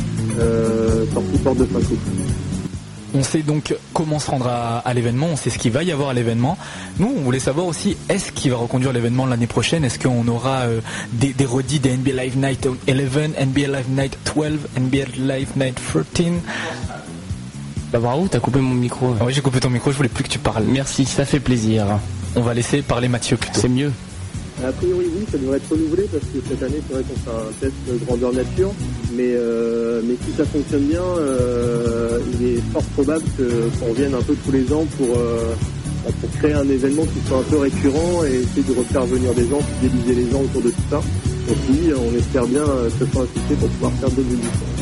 sortie 1.14 1.38
porte 1.44 1.58
de 1.58 1.64
Saint-Cloud. 1.64 1.98
On 3.14 3.22
sait 3.22 3.42
donc 3.42 3.74
comment 3.94 4.18
se 4.18 4.30
rendre 4.30 4.48
à, 4.48 4.78
à 4.78 4.94
l'événement, 4.94 5.26
on 5.32 5.36
sait 5.36 5.50
ce 5.50 5.58
qu'il 5.58 5.72
va 5.72 5.82
y 5.82 5.92
avoir 5.92 6.10
à 6.10 6.14
l'événement. 6.14 6.58
Nous, 6.98 7.12
on 7.16 7.20
voulait 7.22 7.40
savoir 7.40 7.66
aussi, 7.66 7.96
est-ce 8.08 8.32
qu'il 8.32 8.50
va 8.50 8.58
reconduire 8.58 8.92
l'événement 8.92 9.24
l'année 9.26 9.46
prochaine? 9.46 9.84
Est-ce 9.84 9.98
qu'on 9.98 10.26
aura 10.28 10.60
euh, 10.66 10.80
des, 11.12 11.32
des 11.32 11.46
redits 11.46 11.78
des 11.80 11.96
NBA 11.96 12.12
Live 12.22 12.36
Night 12.36 12.66
11, 12.66 12.76
NBA 13.46 13.66
Live 13.68 13.88
Night 13.90 14.18
12, 14.34 14.58
NBA 14.78 15.34
Live 15.34 15.48
Night 15.56 15.80
13 16.14 16.26
Bah 17.92 17.98
bravo, 17.98 18.28
t'as 18.30 18.40
coupé 18.40 18.58
mon 18.60 18.74
micro. 18.74 19.14
Ah 19.20 19.24
ouais, 19.24 19.32
j'ai 19.32 19.40
coupé 19.40 19.60
ton 19.60 19.70
micro, 19.70 19.90
je 19.90 19.96
voulais 19.96 20.08
plus 20.10 20.24
que 20.24 20.28
tu 20.28 20.38
parles. 20.38 20.64
Merci, 20.66 21.04
ça 21.06 21.24
fait 21.24 21.40
plaisir. 21.40 21.86
On 22.36 22.42
va 22.42 22.52
laisser 22.52 22.82
parler 22.82 23.08
Mathieu 23.08 23.36
plutôt. 23.38 23.58
C'est 23.60 23.68
mieux. 23.68 23.92
A 24.64 24.72
priori, 24.72 25.06
oui, 25.16 25.24
ça 25.30 25.38
devrait 25.38 25.58
être 25.58 25.70
renouvelé 25.70 26.08
parce 26.10 26.24
que 26.24 26.38
cette 26.48 26.62
année, 26.62 26.80
c'est 26.86 26.94
vrai 26.94 27.04
qu'on 27.04 27.30
fait 27.30 27.36
un 27.36 27.52
test 27.60 27.72
de 27.86 28.04
grandeur 28.04 28.32
nature. 28.32 28.72
Mais, 29.14 29.32
euh, 29.36 30.00
mais 30.04 30.14
si 30.26 30.36
ça 30.36 30.44
fonctionne 30.44 30.82
bien, 30.82 31.02
euh, 31.02 32.18
il 32.34 32.46
est 32.46 32.60
fort 32.72 32.82
probable 32.94 33.24
qu'on 33.36 33.86
revienne 33.86 34.14
un 34.14 34.22
peu 34.22 34.34
tous 34.44 34.52
les 34.52 34.72
ans 34.72 34.84
pour, 34.96 35.16
euh, 35.16 35.54
bah, 36.04 36.10
pour 36.20 36.30
créer 36.38 36.54
un 36.54 36.68
événement 36.68 37.04
qui 37.04 37.28
soit 37.28 37.38
un 37.38 37.42
peu 37.42 37.58
récurrent 37.58 38.24
et 38.24 38.40
essayer 38.40 38.62
de 38.62 38.78
refaire 38.78 39.06
venir 39.06 39.32
des 39.34 39.48
gens, 39.48 39.60
fidéliser 39.80 40.24
les 40.24 40.30
gens 40.30 40.42
autour 40.42 40.62
de 40.62 40.70
tout 40.70 40.88
ça. 40.90 40.96
Donc 40.96 41.56
oui, 41.70 41.92
on 41.96 42.18
espère 42.18 42.46
bien 42.46 42.62
euh, 42.62 42.90
soit 42.90 43.22
un 43.22 43.26
succès 43.26 43.54
pour 43.58 43.68
pouvoir 43.68 43.92
faire 43.92 44.10
d'autres 44.10 44.32
éditions. 44.32 44.77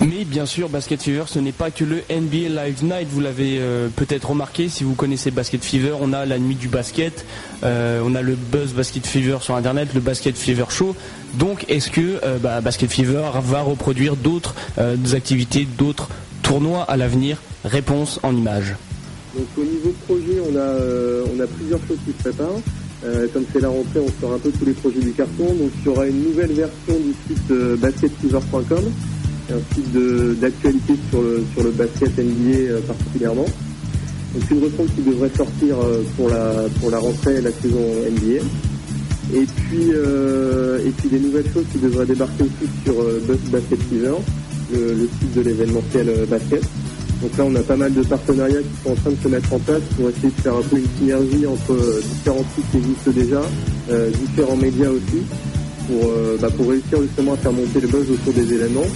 Mais 0.00 0.24
bien 0.24 0.46
sûr, 0.46 0.68
Basket 0.68 1.02
Fever, 1.02 1.24
ce 1.26 1.40
n'est 1.40 1.52
pas 1.52 1.70
que 1.72 1.84
le 1.84 2.02
NBA 2.08 2.48
Live 2.48 2.84
Night. 2.84 3.08
Vous 3.10 3.20
l'avez 3.20 3.58
euh, 3.58 3.88
peut-être 3.94 4.30
remarqué 4.30 4.68
si 4.68 4.84
vous 4.84 4.94
connaissez 4.94 5.32
Basket 5.32 5.62
Fever. 5.64 5.94
On 6.00 6.12
a 6.12 6.24
la 6.24 6.38
nuit 6.38 6.54
du 6.54 6.68
basket, 6.68 7.24
euh, 7.64 8.00
on 8.04 8.14
a 8.14 8.22
le 8.22 8.36
Buzz 8.36 8.74
Basket 8.74 9.04
Fever 9.04 9.38
sur 9.40 9.56
Internet, 9.56 9.88
le 9.94 10.00
Basket 10.00 10.36
Fever 10.36 10.66
Show. 10.68 10.94
Donc, 11.34 11.64
est-ce 11.68 11.90
que 11.90 12.20
euh, 12.22 12.38
bah, 12.38 12.60
Basket 12.60 12.90
Fever 12.90 13.28
va 13.42 13.62
reproduire 13.62 14.14
d'autres 14.14 14.54
activités, 15.14 15.66
d'autres 15.76 16.08
tournois 16.42 16.84
à 16.84 16.96
l'avenir? 16.96 17.38
Réponse 17.64 18.20
en 18.22 18.36
images. 18.36 18.76
Donc 19.36 19.46
au 19.58 19.64
niveau 19.64 19.92
projet, 20.06 20.40
on 20.40 20.56
a, 20.56 21.34
on 21.36 21.40
a 21.40 21.46
plusieurs 21.46 21.80
choses 21.86 21.98
qui 22.04 22.12
se 22.12 22.22
préparent. 22.22 22.60
Comme 23.32 23.44
c'est 23.52 23.60
la 23.60 23.68
rentrée, 23.68 24.00
on 24.00 24.20
sort 24.20 24.34
un 24.34 24.38
peu 24.38 24.50
tous 24.50 24.64
les 24.64 24.72
projets 24.72 25.00
du 25.00 25.12
carton. 25.12 25.44
Donc 25.54 25.70
il 25.80 25.86
y 25.86 25.88
aura 25.88 26.06
une 26.06 26.22
nouvelle 26.22 26.52
version 26.52 26.94
du 26.94 27.14
site 27.28 27.50
euh, 27.50 27.76
basketfever.com, 27.76 28.90
un 29.50 29.74
site 29.74 29.92
d'actualité 30.40 30.94
sur 31.10 31.22
le, 31.22 31.44
sur 31.54 31.62
le 31.62 31.70
basket 31.70 32.18
NBA 32.18 32.70
euh, 32.70 32.80
particulièrement. 32.80 33.46
Donc 34.34 34.50
une 34.50 34.64
refonte 34.64 34.94
qui 34.94 35.02
devrait 35.02 35.30
sortir 35.34 35.76
euh, 35.80 36.02
pour 36.16 36.28
la, 36.28 36.66
pour 36.80 36.90
la 36.90 36.98
rentrée, 36.98 37.40
la 37.40 37.50
saison 37.50 37.80
NBA. 38.10 38.44
Et 39.34 39.44
puis, 39.44 39.90
euh, 39.92 40.86
et 40.86 40.90
puis 40.90 41.08
des 41.08 41.18
nouvelles 41.18 41.50
choses 41.52 41.64
qui 41.72 41.78
devraient 41.78 42.06
débarquer 42.06 42.44
aussi 42.44 42.70
sur 42.84 42.94
Buzz 42.94 43.38
Basket 43.50 43.78
Fever, 43.90 44.14
le, 44.72 45.08
site 45.20 45.34
de 45.34 45.40
l'événementiel 45.42 46.26
basket. 46.30 46.62
Donc 47.20 47.36
là, 47.36 47.44
on 47.44 47.54
a 47.56 47.60
pas 47.60 47.76
mal 47.76 47.92
de 47.92 48.02
partenariats 48.02 48.60
qui 48.60 48.82
sont 48.84 48.92
en 48.92 48.94
train 48.94 49.10
de 49.10 49.16
se 49.22 49.28
mettre 49.28 49.52
en 49.52 49.58
place 49.58 49.82
pour 49.96 50.08
essayer 50.08 50.28
de 50.28 50.40
faire 50.40 50.54
un 50.54 50.62
peu 50.62 50.76
une 50.76 50.86
synergie 50.98 51.46
entre 51.46 51.76
différents 52.00 52.44
sites 52.54 52.70
qui 52.70 52.76
existent 52.78 53.10
déjà, 53.10 53.42
différents 54.20 54.56
médias 54.56 54.88
aussi, 54.88 55.22
pour, 55.88 56.10
bah, 56.40 56.48
pour 56.56 56.70
réussir 56.70 57.02
justement 57.02 57.34
à 57.34 57.36
faire 57.36 57.52
monter 57.52 57.80
le 57.80 57.88
buzz 57.88 58.10
autour 58.10 58.32
des 58.32 58.52
événements. 58.54 58.86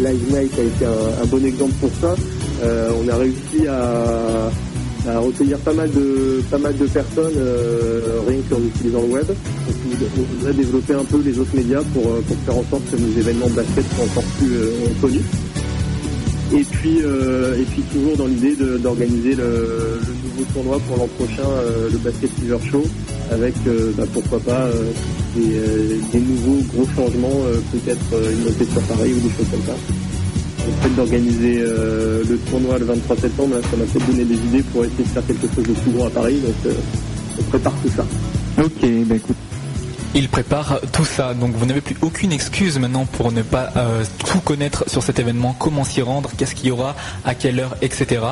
La 0.00 0.10
Live 0.10 0.32
Night 0.32 0.52
a 0.58 0.62
été 0.62 0.84
un, 0.84 1.26
bon 1.26 1.44
exemple 1.44 1.74
pour 1.80 1.90
ça. 2.00 2.14
Euh, 2.62 2.90
on 3.02 3.08
a 3.08 3.16
réussi 3.16 3.66
à, 3.68 4.50
à 5.08 5.18
recueillir 5.18 5.58
pas 5.58 5.72
mal 5.72 5.90
de 5.90 6.42
pas 6.50 6.58
mal 6.58 6.76
de 6.76 6.86
personnes 6.86 7.32
euh, 7.36 8.20
rien 8.26 8.38
qu'en 8.50 8.60
utilisant 8.60 9.02
le 9.02 9.08
web. 9.08 9.26
On 9.28 10.34
voudrait 10.34 10.54
développer 10.54 10.94
un 10.94 11.04
peu 11.04 11.20
les 11.24 11.38
autres 11.38 11.54
médias 11.54 11.82
pour, 11.94 12.06
euh, 12.06 12.20
pour 12.26 12.36
faire 12.38 12.56
en 12.56 12.64
sorte 12.70 12.90
que 12.90 12.96
nos 12.96 13.18
événements 13.18 13.48
de 13.48 13.54
basket 13.54 13.84
soient 13.94 14.04
encore 14.04 14.24
plus 14.38 14.52
euh, 14.54 14.70
connus. 15.00 15.24
Et 16.54 16.62
puis, 16.62 16.98
et 16.98 17.64
puis 17.72 17.82
toujours 17.92 18.16
dans 18.16 18.26
l'idée 18.26 18.54
d'organiser 18.78 19.34
le, 19.34 19.98
nouveau 20.22 20.44
tournoi 20.54 20.78
pour 20.86 20.96
l'an 20.96 21.08
prochain, 21.18 21.48
le 21.90 21.98
Basket 21.98 22.30
Fever 22.38 22.58
Show, 22.70 22.84
avec 23.30 23.54
euh, 23.66 23.92
bah, 23.96 24.04
pourquoi 24.12 24.40
pas 24.40 24.62
euh, 24.66 24.90
des, 25.34 25.56
euh, 25.56 25.98
des 26.12 26.20
nouveaux 26.20 26.62
gros 26.72 26.86
changements, 26.94 27.42
peut-être 27.72 28.32
une 28.32 28.44
montée 28.44 28.64
sur 28.64 28.82
Paris 28.82 29.12
ou 29.12 29.20
des 29.20 29.34
choses 29.34 29.46
comme 29.50 29.64
ça. 29.66 29.74
Le 30.66 30.72
fait 30.82 30.96
d'organiser 30.96 31.60
le 31.60 32.38
tournoi 32.50 32.78
le 32.78 32.86
23 32.86 33.16
septembre, 33.16 33.54
ça 33.70 33.76
m'a 33.76 33.84
peut-être 33.84 34.06
donné 34.10 34.24
des 34.24 34.34
idées 34.34 34.62
pour 34.72 34.84
essayer 34.84 35.04
de 35.04 35.08
faire 35.08 35.26
quelque 35.26 35.46
chose 35.54 35.64
de 35.64 35.72
plus 35.72 35.90
gros 35.92 36.06
à 36.06 36.10
Paris, 36.10 36.40
donc 36.40 36.74
on 37.38 37.42
prépare 37.44 37.74
tout 37.84 37.90
ça. 37.96 38.04
Ok, 38.58 39.06
bah 39.06 39.14
écoute, 39.14 39.36
Il 40.18 40.30
prépare 40.30 40.80
tout 40.94 41.04
ça, 41.04 41.34
donc 41.34 41.54
vous 41.54 41.66
n'avez 41.66 41.82
plus 41.82 41.94
aucune 42.00 42.32
excuse 42.32 42.78
maintenant 42.78 43.04
pour 43.04 43.32
ne 43.32 43.42
pas 43.42 43.68
euh, 43.76 44.02
tout 44.26 44.40
connaître 44.40 44.88
sur 44.88 45.02
cet 45.02 45.18
événement, 45.18 45.54
comment 45.58 45.84
s'y 45.84 46.00
rendre, 46.00 46.30
qu'est-ce 46.38 46.54
qu'il 46.54 46.68
y 46.68 46.70
aura, 46.70 46.96
à 47.26 47.34
quelle 47.34 47.60
heure, 47.60 47.76
etc. 47.82 48.22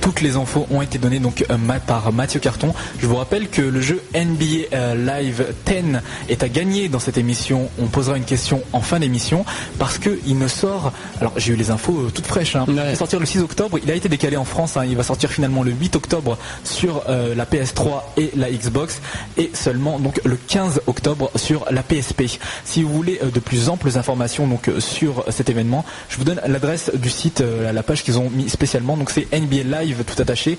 Toutes 0.00 0.22
les 0.22 0.36
infos 0.36 0.66
ont 0.70 0.80
été 0.80 0.96
données 0.96 1.18
donc 1.18 1.44
euh, 1.50 1.78
par 1.86 2.10
Mathieu 2.10 2.40
Carton. 2.40 2.72
Je 3.00 3.06
vous 3.06 3.16
rappelle 3.16 3.50
que 3.50 3.60
le 3.60 3.82
jeu 3.82 4.02
NBA 4.14 4.44
euh, 4.72 4.94
Live 4.94 5.44
10 5.66 6.00
est 6.30 6.42
à 6.42 6.48
gagner 6.48 6.88
dans 6.88 7.00
cette 7.00 7.18
émission. 7.18 7.68
On 7.78 7.88
posera 7.88 8.16
une 8.16 8.24
question 8.24 8.62
en 8.72 8.80
fin 8.80 8.98
d'émission 8.98 9.44
parce 9.78 9.98
que 9.98 10.18
il 10.26 10.38
ne 10.38 10.48
sort. 10.48 10.90
Alors 11.20 11.34
j'ai 11.36 11.52
eu 11.52 11.56
les 11.56 11.70
infos 11.70 12.08
toutes 12.14 12.26
fraîches. 12.26 12.56
Hein. 12.56 12.64
Il 12.66 12.76
va 12.76 12.94
sortir 12.94 13.20
le 13.20 13.26
6 13.26 13.40
octobre. 13.40 13.78
Il 13.82 13.90
a 13.90 13.94
été 13.94 14.08
décalé 14.08 14.38
en 14.38 14.46
France. 14.46 14.78
hein. 14.78 14.86
Il 14.86 14.96
va 14.96 15.02
sortir 15.02 15.30
finalement 15.30 15.62
le 15.62 15.72
8 15.72 15.96
octobre 15.96 16.38
sur 16.64 17.04
la 17.06 17.44
PS3 17.44 18.02
et 18.16 18.30
la 18.36 18.50
Xbox 18.50 19.02
et 19.36 19.50
seulement 19.52 19.98
donc 19.98 20.18
le 20.24 20.36
15 20.36 20.80
octobre 20.86 21.25
sur 21.34 21.66
la 21.70 21.82
PSP. 21.82 22.24
Si 22.64 22.82
vous 22.82 22.92
voulez 22.92 23.18
euh, 23.22 23.30
de 23.30 23.40
plus 23.40 23.68
amples 23.68 23.96
informations 23.96 24.46
donc 24.46 24.68
euh, 24.68 24.80
sur 24.80 25.24
cet 25.30 25.50
événement, 25.50 25.84
je 26.08 26.16
vous 26.16 26.24
donne 26.24 26.40
l'adresse 26.46 26.90
du 26.94 27.10
site, 27.10 27.40
euh, 27.40 27.72
la 27.72 27.82
page 27.82 28.02
qu'ils 28.02 28.18
ont 28.18 28.30
mis 28.30 28.48
spécialement. 28.48 28.96
Donc 28.96 29.10
c'est 29.10 29.26
NBA 29.32 29.80
Live 29.80 30.04
tout 30.04 30.20
attaché 30.20 30.58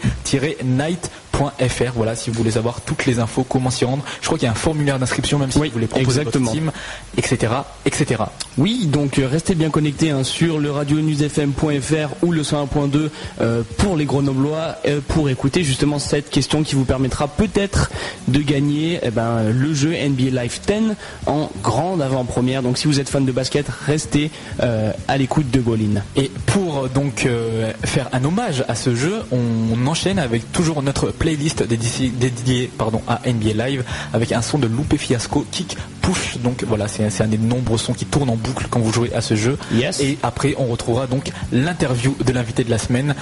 night.fr. 0.63 1.91
Voilà, 1.95 2.15
si 2.15 2.29
vous 2.29 2.37
voulez 2.37 2.51
savoir 2.51 2.81
toutes 2.81 3.05
les 3.05 3.19
infos, 3.19 3.43
comment 3.43 3.69
s'y 3.69 3.85
rendre. 3.85 4.03
Je 4.21 4.25
crois 4.25 4.37
qu'il 4.37 4.45
y 4.45 4.49
a 4.49 4.51
un 4.51 4.55
formulaire 4.55 4.99
d'inscription 4.99 5.39
même 5.39 5.51
si 5.51 5.59
vous 5.59 5.69
voulez 5.69 5.87
proposer 5.87 6.21
exactement. 6.21 6.51
votre 6.51 6.57
team, 6.57 6.71
etc., 7.17 7.53
etc. 7.85 8.23
Oui, 8.57 8.87
donc 8.87 9.19
euh, 9.19 9.27
restez 9.27 9.55
bien 9.55 9.69
connectés 9.69 10.09
hein, 10.09 10.23
sur 10.23 10.59
le 10.59 10.71
radio 10.71 10.99
newsfm.fr 10.99 12.23
ou 12.23 12.31
le 12.31 12.41
101.2 12.41 13.09
euh, 13.39 13.61
pour 13.77 13.95
les 13.95 14.05
Grenoblois 14.05 14.77
euh, 14.87 14.99
pour 15.07 15.29
écouter 15.29 15.63
justement 15.63 15.99
cette 15.99 16.29
question 16.29 16.63
qui 16.63 16.75
vous 16.75 16.85
permettra 16.85 17.27
peut-être 17.27 17.91
de 18.27 18.39
gagner 18.39 18.99
eh 19.03 19.11
ben, 19.11 19.49
le 19.51 19.73
jeu 19.73 19.91
NBA 19.91 20.41
Live 20.41 20.56
10 20.65 20.95
en 21.25 21.49
grande 21.63 22.01
avant-première. 22.01 22.63
Donc 22.63 22.77
si 22.77 22.87
vous 22.87 22.99
êtes 22.99 23.09
fan 23.09 23.25
de 23.25 23.31
basket, 23.31 23.67
restez 23.85 24.31
euh, 24.61 24.91
à 25.07 25.17
l'écoute 25.17 25.49
de 25.51 25.59
Bolin. 25.59 26.01
Et 26.15 26.31
pour 26.45 26.85
euh, 26.85 26.87
donc 26.87 27.25
euh, 27.25 27.71
faire 27.83 28.09
un 28.13 28.23
hommage 28.23 28.63
à 28.67 28.75
ce 28.75 28.95
jeu, 28.95 29.23
on 29.31 29.85
enchaîne 29.87 30.19
avec 30.19 30.51
toujours 30.51 30.81
notre 30.81 31.11
playlist 31.11 31.63
dédiée, 31.63 32.09
dédiée, 32.09 32.71
pardon, 32.77 33.01
à 33.07 33.21
NBA 33.25 33.67
Live 33.67 33.83
avec 34.13 34.31
un 34.31 34.41
son 34.41 34.57
de 34.57 34.67
Loupé 34.67 34.97
Fiasco 34.97 35.45
Kick 35.51 35.77
Push. 36.01 36.37
Donc 36.37 36.63
voilà, 36.67 36.87
c'est 36.87 37.21
un 37.21 37.27
des 37.27 37.37
nombreux 37.37 37.77
sons 37.77 37.93
qui 37.93 38.05
tournent 38.05 38.29
en 38.29 38.35
boucle 38.35 38.67
quand 38.69 38.79
vous 38.79 38.93
jouez 38.93 39.13
à 39.13 39.21
ce 39.21 39.35
jeu. 39.35 39.57
Yes. 39.73 39.99
Et 39.99 40.17
après, 40.23 40.55
on 40.57 40.65
retrouvera 40.65 41.07
donc 41.07 41.31
l'interview 41.51 42.15
de 42.23 42.31
l'invité 42.31 42.63
de 42.63 42.69
la 42.69 42.77
semaine. 42.77 43.15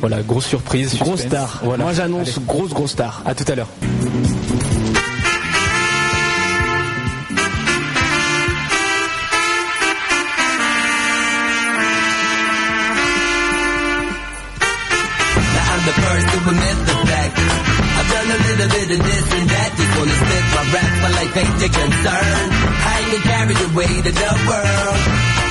Voilà, 0.00 0.22
grosse 0.22 0.46
surprise. 0.46 0.96
Grosse 0.98 1.20
suspense. 1.20 1.42
star. 1.42 1.60
Voilà. 1.64 1.84
Moi 1.84 1.92
j'annonce 1.92 2.38
grosse 2.40 2.70
grosse 2.70 2.92
star. 2.92 3.22
à 3.24 3.34
tout 3.34 3.44
à 3.50 3.54
l'heure. 3.54 3.68
Of 18.92 19.00
this 19.00 19.26
and 19.32 19.48
that. 19.48 19.70
Just 19.76 19.92
wanna 19.96 20.16
spit 20.20 20.44
my 20.52 20.64
rap, 20.74 20.92
my 21.02 21.10
life 21.16 21.36
ain't 21.36 21.56
your 21.60 21.72
concern. 21.72 22.44
I 22.92 22.96
ain't 23.12 23.24
carried 23.24 23.62
away 23.72 23.92
to 24.04 24.12
the 24.12 24.30
world. 24.48 25.00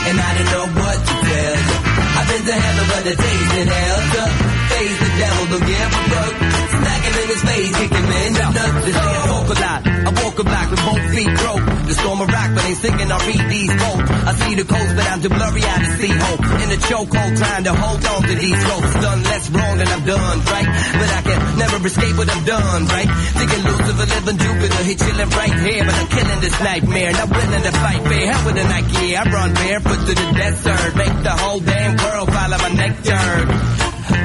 And 0.08 0.16
I 0.18 0.30
don't 0.38 0.50
know 0.54 0.68
what 0.82 0.98
to 0.98 1.14
tell 1.26 1.56
you. 1.68 1.78
I've 2.18 2.28
been 2.30 2.44
to 2.46 2.54
heaven, 2.54 2.86
but 2.92 3.02
the 3.08 3.16
taste 3.16 3.54
in 3.62 3.68
hell. 3.68 4.00
To 4.14 4.24
face 4.70 4.98
the 5.02 5.10
devil, 5.22 5.46
don't 5.52 5.66
give 5.66 5.90
a 5.90 6.02
fuck. 6.12 6.61
In 7.22 7.28
his 7.30 7.44
face, 7.46 7.70
kick 7.78 7.92
him 7.94 8.08
in 8.10 8.34
the 8.34 8.46
nuts. 8.50 8.82
This 8.82 8.98
I 8.98 9.30
walk 9.30 9.46
a 9.46 9.58
lot. 9.62 9.82
I 9.86 10.10
walk 10.26 10.40
a 10.42 10.44
block 10.44 10.68
with 10.74 10.82
both 10.82 11.06
feet 11.14 11.32
broke. 11.38 11.66
The 11.86 11.94
storm 11.94 12.20
rock, 12.26 12.50
but 12.58 12.66
ain't 12.66 12.82
sinking, 12.82 13.12
I 13.14 13.18
read 13.30 13.46
these 13.46 13.74
quotes. 13.78 14.10
I 14.10 14.32
see 14.42 14.54
the 14.58 14.66
coast, 14.66 14.92
but 14.98 15.06
I'm 15.06 15.22
too 15.22 15.30
blurry 15.30 15.62
out 15.70 15.82
to 15.86 15.90
see 16.02 16.10
hope. 16.10 16.42
In 16.66 16.70
the 16.74 16.80
chokehold, 16.82 17.34
trying 17.38 17.66
to 17.70 17.74
hold 17.78 18.02
on 18.02 18.22
to 18.26 18.34
these 18.34 18.62
ropes. 18.66 18.94
Done 19.06 19.22
less 19.22 19.46
wrong 19.54 19.76
than 19.78 19.88
I've 19.94 20.06
done, 20.10 20.38
right? 20.50 20.70
But 20.98 21.10
I 21.14 21.22
can 21.22 21.40
never 21.62 21.78
escape 21.86 22.16
what 22.18 22.30
I've 22.34 22.46
done, 22.50 22.82
right? 22.90 23.10
Thinking 23.38 23.62
Lucifer 23.70 24.08
living 24.18 24.38
Jupiter, 24.42 24.82
he 24.82 24.94
chilling 24.98 25.30
right 25.30 25.58
here, 25.62 25.84
but 25.86 25.94
I'm 25.94 26.10
killing 26.10 26.40
this 26.42 26.58
nightmare. 26.58 27.12
Not 27.14 27.30
willing 27.30 27.64
to 27.70 27.74
fight 27.86 28.02
fair. 28.02 28.26
Hell 28.34 28.44
with 28.50 28.58
a 28.58 28.66
Nike, 28.66 29.06
I 29.14 29.24
run 29.30 29.54
barefoot 29.54 30.02
to 30.10 30.14
the 30.18 30.28
desert. 30.42 30.92
Make 30.98 31.16
the 31.22 31.36
whole 31.38 31.60
damn 31.62 31.94
world 32.02 32.34
follow 32.34 32.58
my 32.58 32.72
nectar. 32.74 33.81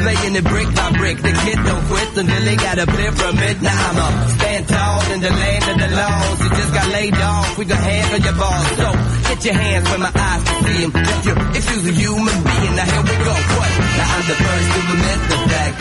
Laying 0.07 0.37
it 0.39 0.47
brick 0.47 0.71
by 0.71 0.95
brick, 0.95 1.19
the 1.19 1.35
kid 1.35 1.59
don't 1.67 1.83
quit 1.91 2.15
until 2.15 2.43
they 2.47 2.55
got 2.55 2.79
a 2.79 2.87
pyramid. 2.87 3.59
Now 3.59 3.75
I'm 3.75 3.99
up, 4.07 4.15
stand 4.39 4.65
tall 4.71 5.03
in 5.11 5.19
the 5.19 5.33
land 5.35 5.65
of 5.67 5.77
the 5.83 5.91
laws. 5.99 6.39
You 6.47 6.49
just 6.55 6.73
got 6.79 6.87
laid 6.95 7.19
off, 7.19 7.59
we 7.59 7.65
gon' 7.67 7.83
handle 7.83 8.21
your 8.23 8.39
balls. 8.39 8.71
So 8.79 8.89
get 9.27 9.41
your 9.51 9.59
hands 9.59 9.85
where 9.91 10.03
my 10.07 10.13
eyes 10.15 10.43
can 10.47 10.59
see 10.63 10.79
'em. 10.87 10.93
If 10.95 11.23
you, 11.27 11.35
you's 11.75 11.87
a 11.91 11.95
human 11.99 12.39
being, 12.39 12.75
now 12.79 12.87
here 12.87 13.03
we 13.03 13.17
go. 13.19 13.35
What? 13.35 13.73
Now 13.99 14.15
I'm 14.15 14.25
the 14.31 14.37
first 14.47 14.69
to 14.71 14.81
admit 14.95 15.21
the 15.27 15.39
fact. 15.51 15.75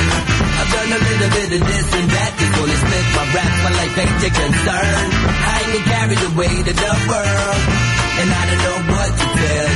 I've 0.57 0.69
done 0.73 0.89
a 0.89 0.99
little 1.05 1.31
bit 1.37 1.49
of 1.53 1.61
this 1.69 1.87
and 1.93 2.07
that. 2.09 2.31
Just 2.41 2.53
wanna 2.57 2.77
spit 2.81 3.05
my 3.13 3.25
rap, 3.29 3.53
my 3.61 3.71
life 3.77 3.95
ain't 4.01 4.21
your 4.25 4.33
concern. 4.41 5.05
I 5.53 5.57
ain't 5.69 5.85
carried 5.85 6.23
away 6.33 6.53
to 6.65 6.73
the 6.73 6.93
world. 7.13 7.61
And 8.17 8.29
I 8.33 8.43
don't 8.49 8.61
know 8.65 8.79
what 8.89 9.11
to 9.21 9.25
tell. 9.37 9.74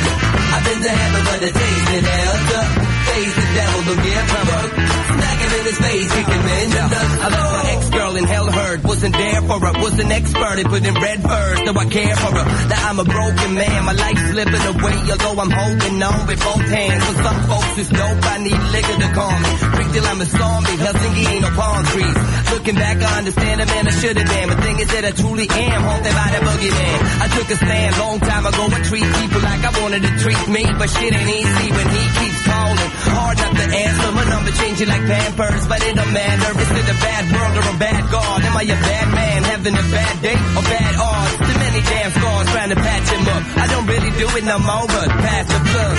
I've 0.60 0.66
been 0.68 0.82
to 0.84 0.92
heaven, 0.92 1.22
but 1.24 1.40
the 1.40 1.52
taste 1.56 1.90
in 1.96 2.04
hell. 2.04 2.36
To 2.52 2.60
face 3.08 3.36
the 3.40 3.48
devil, 3.56 3.80
don't 3.88 4.04
give 4.04 4.28
a 4.28 4.40
fuck. 4.44 4.70
Smack 4.76 5.40
him 5.40 5.52
in 5.56 5.64
his 5.72 5.80
face, 5.80 6.10
kick 6.12 6.28
him 6.28 6.46
in 6.52 6.68
the 6.68 6.84
nuts. 6.84 7.16
I 7.24 7.28
left 7.32 7.52
my 7.56 7.64
ex-girl 7.80 8.16
in 8.20 8.26
hell 8.28 8.48
hurt. 8.52 8.84
Wasn't 8.84 9.16
there 9.16 9.42
for 9.48 9.60
her, 9.64 9.74
was 9.80 9.96
an 10.04 10.12
expert 10.12 10.60
in 10.60 10.68
putting 10.68 10.96
red 11.00 11.20
furs. 11.24 11.60
So 11.64 11.72
I 11.80 11.86
care 11.88 12.16
for 12.20 12.32
her. 12.36 12.46
Now 12.68 12.90
I'm 12.92 13.00
a 13.00 13.08
broken 13.08 13.52
man, 13.56 13.80
my 13.88 13.96
life's 13.96 14.26
slipping 14.36 14.66
away. 14.68 14.98
Although 15.16 15.38
I'm 15.40 15.52
holding 15.52 16.04
on 16.04 16.28
with 16.28 16.44
both 16.44 16.68
hands. 16.68 17.04
For 17.08 17.16
some 17.24 17.40
folks 17.48 17.76
it's 17.80 17.92
dope, 17.96 18.20
I 18.20 18.38
need 18.44 18.60
liquor 18.76 18.98
to 19.00 19.10
calm 19.16 19.40
me. 19.40 19.52
Drink 19.80 19.90
till 19.96 20.08
I'm 20.12 20.20
a 20.20 20.28
zombie, 20.28 20.76
Helsinki 20.76 21.24
ain't 21.24 21.42
no 21.48 21.52
palm 21.56 21.84
trees. 21.88 22.20
Looking 22.52 22.76
back, 22.76 22.98
I 23.00 23.12
understand 23.24 23.64
the 23.64 23.66
man 23.66 23.88
I 23.88 23.94
should've 23.96 24.28
been. 24.28 24.48
But 24.52 24.60
thing 24.60 24.78
is 24.84 24.92
that 24.92 25.04
I 25.08 25.12
truly 25.16 25.48
am 25.48 25.82
haunted 25.88 26.16
by 26.20 26.28
the 26.36 26.40
boogeyman. 26.44 27.00
I 27.24 27.28
took 27.32 27.48
a 27.48 27.56
stand 27.56 27.92
long 27.96 28.20
time 28.20 28.44
ago 28.44 28.64
and 28.68 28.84
treat 28.84 29.08
people 29.24 29.40
like 29.40 29.64
I 29.64 29.72
wanted 29.80 30.02
to 30.04 30.12
treat 30.20 30.44
me. 30.50 30.66
But 30.66 30.90
shit 30.90 31.14
ain't 31.14 31.30
easy 31.30 31.68
when 31.72 31.88
he 31.88 32.04
keeps 32.18 32.42
calling. 32.44 32.90
Hard 33.14 33.38
not 33.38 33.54
to 33.54 33.66
answer, 33.70 34.10
my 34.12 34.26
number 34.26 34.52
changing 34.58 34.90
like 34.90 35.06
Pampers. 35.06 35.64
But 35.70 35.80
it 35.86 35.96
don't 35.96 36.14
matter, 36.14 36.50
is 36.58 36.72
it 36.74 36.88
a 36.90 36.98
bad 36.98 37.24
world 37.30 37.56
or 37.62 37.66
a 37.70 37.78
bad 37.78 38.04
God? 38.10 38.40
Am 38.44 38.58
I 38.58 38.66
a 38.66 38.80
bad 38.82 39.08
man 39.14 39.40
having 39.46 39.76
a 39.78 39.86
bad 39.94 40.16
day 40.22 40.38
or 40.58 40.64
bad 40.66 40.94
odds? 40.98 41.34
Too 41.38 41.58
many 41.62 41.82
damn 41.86 42.12
scars 42.12 42.48
trying 42.50 42.72
to 42.74 42.80
patch 42.80 43.08
him 43.14 43.24
up. 43.30 43.44
I 43.62 43.66
don't 43.70 43.88
really 43.88 44.14
do 44.18 44.28
it 44.34 44.46
no 44.46 44.58
more, 44.60 44.88
but 44.90 45.10
pass 45.22 45.46
the 45.46 45.60
blood. 45.62 45.98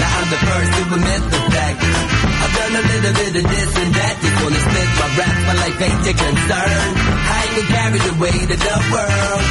Now 0.00 0.18
I'm 0.18 0.28
the 0.30 0.40
first 0.40 0.70
to 0.70 0.82
admit 0.94 1.22
the 1.34 1.40
fact. 1.50 1.78
I've 2.40 2.54
done 2.56 2.74
a 2.78 2.84
little 2.86 3.14
bit 3.20 3.32
of 3.42 3.44
this 3.50 3.70
and 3.74 3.90
that. 3.98 4.14
Just 4.22 4.36
wanna 4.38 4.60
spit 4.70 4.88
my 5.02 5.08
rap, 5.18 5.36
my 5.50 5.54
life 5.66 5.78
ain't 5.82 6.02
your 6.06 6.16
concern. 6.16 6.86
I 7.26 7.40
ain't 7.58 7.68
carried 7.74 8.06
away 8.14 8.36
to 8.50 8.56
the 8.56 8.76
world. 8.94 9.44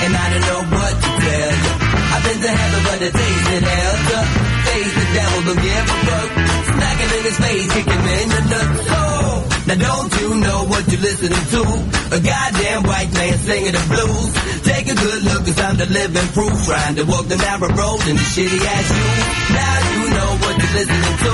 And 0.00 0.12
I 0.16 0.26
don't 0.32 0.46
know 0.48 0.62
what 0.78 0.94
to 0.94 1.10
tell 1.20 1.54
you. 1.58 1.89
I've 2.10 2.22
been 2.26 2.40
to 2.42 2.50
heaven, 2.50 2.80
but 2.90 2.98
the 2.98 3.10
taste 3.14 3.48
in 3.54 3.62
hell. 3.62 3.94
To 4.10 4.18
face 4.66 4.92
the 4.98 5.06
devil, 5.14 5.40
don't 5.46 5.62
give 5.62 5.86
a 5.86 5.96
fuck. 6.10 6.28
Smack 6.66 6.96
him 6.98 7.10
in 7.14 7.22
his 7.22 7.38
face, 7.38 7.66
kick 7.70 7.86
him 7.86 8.04
in 8.18 8.26
the 8.34 8.42
nuts. 8.50 8.86
Oh, 8.90 9.34
now 9.70 9.78
don't 9.78 10.12
you 10.18 10.28
know 10.42 10.60
what 10.66 10.82
you're 10.90 11.04
listening 11.06 11.46
to? 11.54 11.62
A 12.10 12.18
goddamn 12.18 12.82
white 12.90 13.12
man 13.14 13.34
singing 13.46 13.74
the 13.78 13.84
blues. 13.86 14.30
Take 14.66 14.86
a 14.90 14.96
good 14.98 15.22
look, 15.22 15.42
cause 15.46 15.60
I'm 15.62 15.76
the 15.78 15.86
living 15.86 16.28
proof. 16.34 16.56
Trying 16.66 16.96
to 16.98 17.04
walk 17.06 17.26
the 17.30 17.38
narrow 17.38 17.70
road 17.78 18.02
in 18.10 18.16
the 18.18 18.26
shitty 18.34 18.58
ass 18.58 18.88
you. 18.90 19.06
Now 19.54 19.76
you 19.94 20.02
know 20.10 20.30
what 20.42 20.54
you're 20.58 20.74
listening 20.82 21.16
to. 21.22 21.32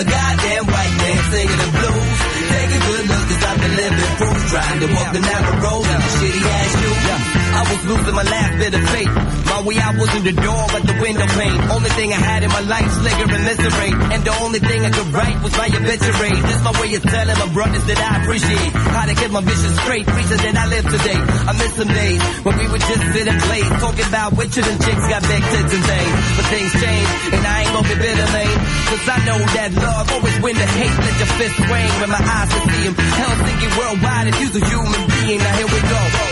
A 0.00 0.04
goddamn 0.08 0.64
white 0.72 0.94
man 1.04 1.20
singing 1.36 1.60
the 1.60 1.68
blues. 1.68 2.18
Take 2.48 2.72
a 2.72 2.80
good 2.80 3.04
look, 3.12 3.24
cause 3.28 3.44
I'm 3.44 3.58
the 3.60 3.70
living 3.76 4.12
proof. 4.16 4.40
Trying 4.48 4.80
to 4.80 4.88
walk 4.88 5.10
the 5.12 5.20
narrow 5.20 5.54
road 5.60 5.84
in 5.84 6.00
the 6.00 6.10
shitty 6.16 6.42
ass 6.48 6.72
shoes. 6.80 7.43
I 7.54 7.62
was 7.70 7.80
losing 7.86 8.14
my 8.14 8.26
last 8.26 8.58
bit 8.58 8.74
of 8.74 8.82
faith. 8.90 9.14
My 9.46 9.62
way 9.62 9.78
out 9.78 9.94
was 9.94 10.10
in 10.18 10.24
the 10.26 10.34
door 10.34 10.62
but 10.74 10.82
the 10.82 10.96
window 10.98 11.26
pane. 11.38 11.60
Only 11.70 11.90
thing 11.94 12.10
I 12.10 12.18
had 12.18 12.42
in 12.42 12.50
my 12.50 12.64
life, 12.66 12.90
slicker 12.98 13.30
and 13.30 13.44
misery. 13.46 13.92
And 14.10 14.20
the 14.26 14.34
only 14.42 14.58
thing 14.58 14.82
I 14.82 14.90
could 14.90 15.10
write 15.14 15.38
was 15.38 15.54
my 15.54 15.70
obituary. 15.70 16.34
This 16.42 16.60
my 16.66 16.74
way 16.82 16.90
of 16.98 17.02
telling 17.06 17.38
my 17.38 17.50
brothers 17.54 17.84
that 17.86 18.00
I 18.02 18.10
appreciate 18.22 18.72
how 18.74 19.06
to 19.06 19.14
keep 19.14 19.30
my 19.30 19.42
vision 19.46 19.72
straight. 19.86 20.06
Reason 20.10 20.38
that 20.42 20.56
I 20.58 20.66
live 20.66 20.86
today. 20.90 21.20
I 21.46 21.52
miss 21.54 21.72
some 21.78 21.92
days 21.94 22.20
when 22.42 22.54
we 22.58 22.66
would 22.66 22.82
just 22.82 23.04
sit 23.14 23.26
and 23.30 23.38
play, 23.46 23.62
talking 23.78 24.08
about 24.10 24.34
witches 24.34 24.66
and 24.66 24.78
chicks 24.82 25.04
got 25.06 25.22
big 25.22 25.42
tits 25.54 25.72
and 25.78 25.84
things. 25.86 26.14
But 26.34 26.46
things 26.50 26.72
change, 26.82 27.08
and 27.38 27.42
I 27.46 27.54
ain't 27.62 27.72
gonna 27.78 27.86
be 27.86 27.98
bitter, 28.02 28.28
man. 28.34 28.54
Cause 28.90 29.04
I 29.06 29.18
know 29.22 29.38
that 29.38 29.70
love 29.78 30.06
always 30.10 30.36
win 30.42 30.56
the 30.58 30.66
hate. 30.66 30.96
Let 30.98 31.14
your 31.22 31.30
fist 31.38 31.56
swing 31.62 31.90
when 32.02 32.10
my 32.10 32.22
eyes 32.22 32.50
can 32.50 32.62
see 32.74 32.82
him. 32.90 32.94
Helsinki 32.98 33.68
worldwide, 33.78 34.26
if 34.34 34.36
you's 34.42 34.56
a 34.58 34.64
human 34.66 35.02
being, 35.14 35.38
now 35.38 35.54
here 35.54 35.70
we 35.70 35.80
go. 35.86 36.23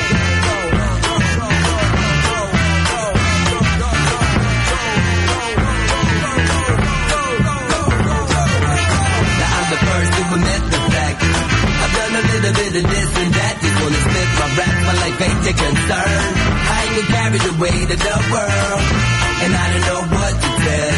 Done 12.13 12.25
a 12.25 12.29
little 12.29 12.53
bit 12.53 12.73
of 12.77 12.85
this 12.93 13.11
and 13.17 13.33
that. 13.33 13.55
Just 13.63 13.77
wanna 13.81 14.01
spit 14.05 14.29
my 14.37 14.49
rap, 14.59 14.77
my 14.85 14.95
life 15.01 15.19
ain't 15.23 15.43
your 15.49 15.57
concern. 15.57 16.23
I 16.61 16.79
ain't 16.83 16.95
get 16.97 17.07
carried 17.09 17.47
away 17.53 17.77
to 17.89 17.97
the 17.97 18.17
world, 18.33 18.83
and 19.43 19.53
I 19.57 19.65
don't 19.73 19.85
know 19.89 20.03
what 20.13 20.35
to 20.37 20.49
tell. 20.61 20.97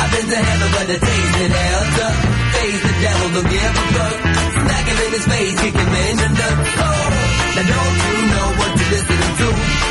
I've 0.00 0.10
been 0.12 0.26
to 0.28 0.40
heaven, 0.40 0.68
but 0.76 0.86
the 0.90 0.98
taste 1.00 1.36
in 1.40 1.50
hell 1.50 1.84
to 1.96 2.06
face 2.52 2.80
the 2.84 2.94
devil, 3.00 3.28
don't 3.40 3.48
give 3.48 3.72
a 3.72 3.84
fuck. 3.94 4.16
Smack 4.60 4.84
him 4.84 4.98
in 5.00 5.10
his 5.16 5.26
face, 5.32 5.56
kick 5.64 5.76
him 5.80 5.92
in 5.96 6.14
the 6.20 6.28
nuts. 6.28 6.70
Oh, 6.76 7.08
now 7.56 7.64
don't 7.72 7.96
you 8.04 8.16
know 8.28 8.48
what 8.60 8.70
you're 8.76 8.90
listening 9.00 9.34
to? 9.40 9.48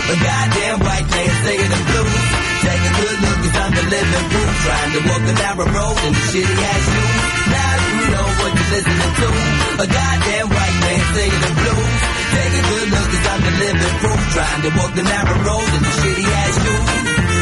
A 0.10 0.16
goddamn 0.22 0.78
white 0.86 1.08
man 1.10 1.32
singing 1.46 1.72
the 1.74 1.82
blues. 1.90 2.26
Take 2.62 2.84
a 2.84 2.92
good 3.00 3.18
look, 3.26 3.40
to 3.40 3.84
live 3.90 4.10
the 4.14 4.22
proof. 4.30 4.54
Trying 4.66 4.92
to 4.94 5.02
walk 5.10 5.24
the 5.30 5.36
narrow 5.40 5.66
road 5.66 5.98
in 6.06 6.14
the 6.14 6.24
shitty 6.30 6.58
ass 6.70 6.84
shoes. 6.94 7.16
Now 7.54 7.74
you 7.90 8.06
know 8.14 8.28
what 8.38 8.52
you're 8.54 8.72
listening 8.76 9.14
to. 9.18 9.59
A 9.80 9.88
goddamn 9.88 10.50
white 10.50 10.78
man 10.82 11.00
singing 11.16 11.40
the 11.40 11.54
blues. 11.56 12.02
Take 12.36 12.52
a 12.52 12.64
good 12.68 12.90
look, 12.92 13.10
to 13.46 13.52
live 13.64 13.78
the 13.80 13.90
proof. 14.02 14.34
Trying 14.34 14.62
to 14.64 14.70
walk 14.78 14.94
the 14.94 15.04
narrow 15.04 15.40
road 15.40 15.70
in 15.74 15.82
the 15.84 15.94
shitty 16.00 16.26
ass 16.28 16.56
shoes. 16.66 17.39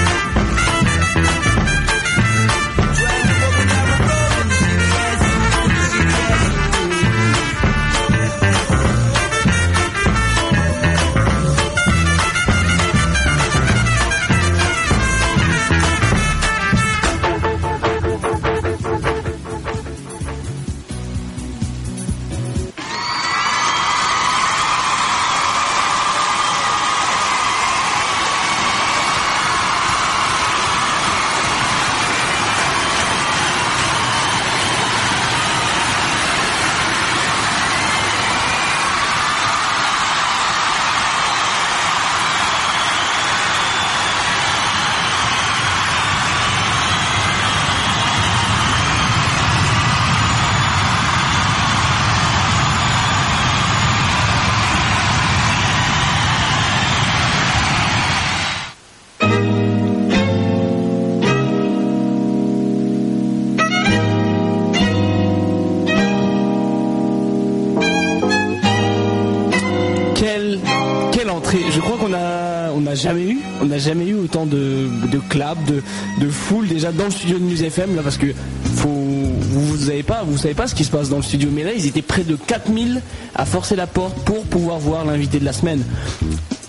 Dans 76.91 77.05
le 77.05 77.11
studio 77.11 77.37
de 77.39 77.43
News 77.43 77.63
FM 77.63 77.95
là 77.95 78.01
parce 78.03 78.17
que 78.17 78.27
vous, 78.75 79.77
savez 79.77 80.03
pas, 80.03 80.23
vous 80.23 80.37
savez 80.37 80.53
pas 80.53 80.67
ce 80.67 80.75
qui 80.75 80.83
se 80.83 80.91
passe 80.91 81.09
dans 81.09 81.17
le 81.17 81.23
studio, 81.23 81.49
mais 81.51 81.63
là 81.63 81.71
ils 81.73 81.85
étaient 81.85 82.01
près 82.01 82.23
de 82.23 82.35
4000 82.35 83.01
à 83.35 83.45
forcer 83.45 83.75
la 83.75 83.87
porte 83.87 84.17
pour 84.25 84.43
pouvoir 84.45 84.79
voir 84.79 85.05
l'invité 85.05 85.39
de 85.39 85.45
la 85.45 85.53
semaine. 85.53 85.83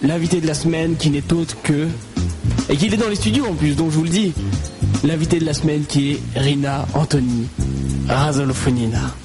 L'invité 0.03 0.41
de 0.41 0.47
la 0.47 0.55
semaine 0.55 0.97
qui 0.97 1.11
n'est 1.11 1.33
autre 1.33 1.57
que 1.62 1.89
et 2.71 2.77
qui 2.77 2.87
est 2.87 2.97
dans 2.97 3.09
les 3.09 3.16
studios 3.16 3.47
en 3.47 3.55
plus, 3.55 3.77
donc 3.77 3.91
je 3.91 3.97
vous 3.97 4.05
le 4.05 4.11
dis, 4.11 4.33
l'invité 5.05 5.39
de 5.39 5.45
la 5.45 5.55
semaine 5.55 5.85
qui 5.87 6.12
est 6.12 6.21
Rina 6.37 6.87
Anthony 6.95 7.47
Razolofonina. 8.09 9.18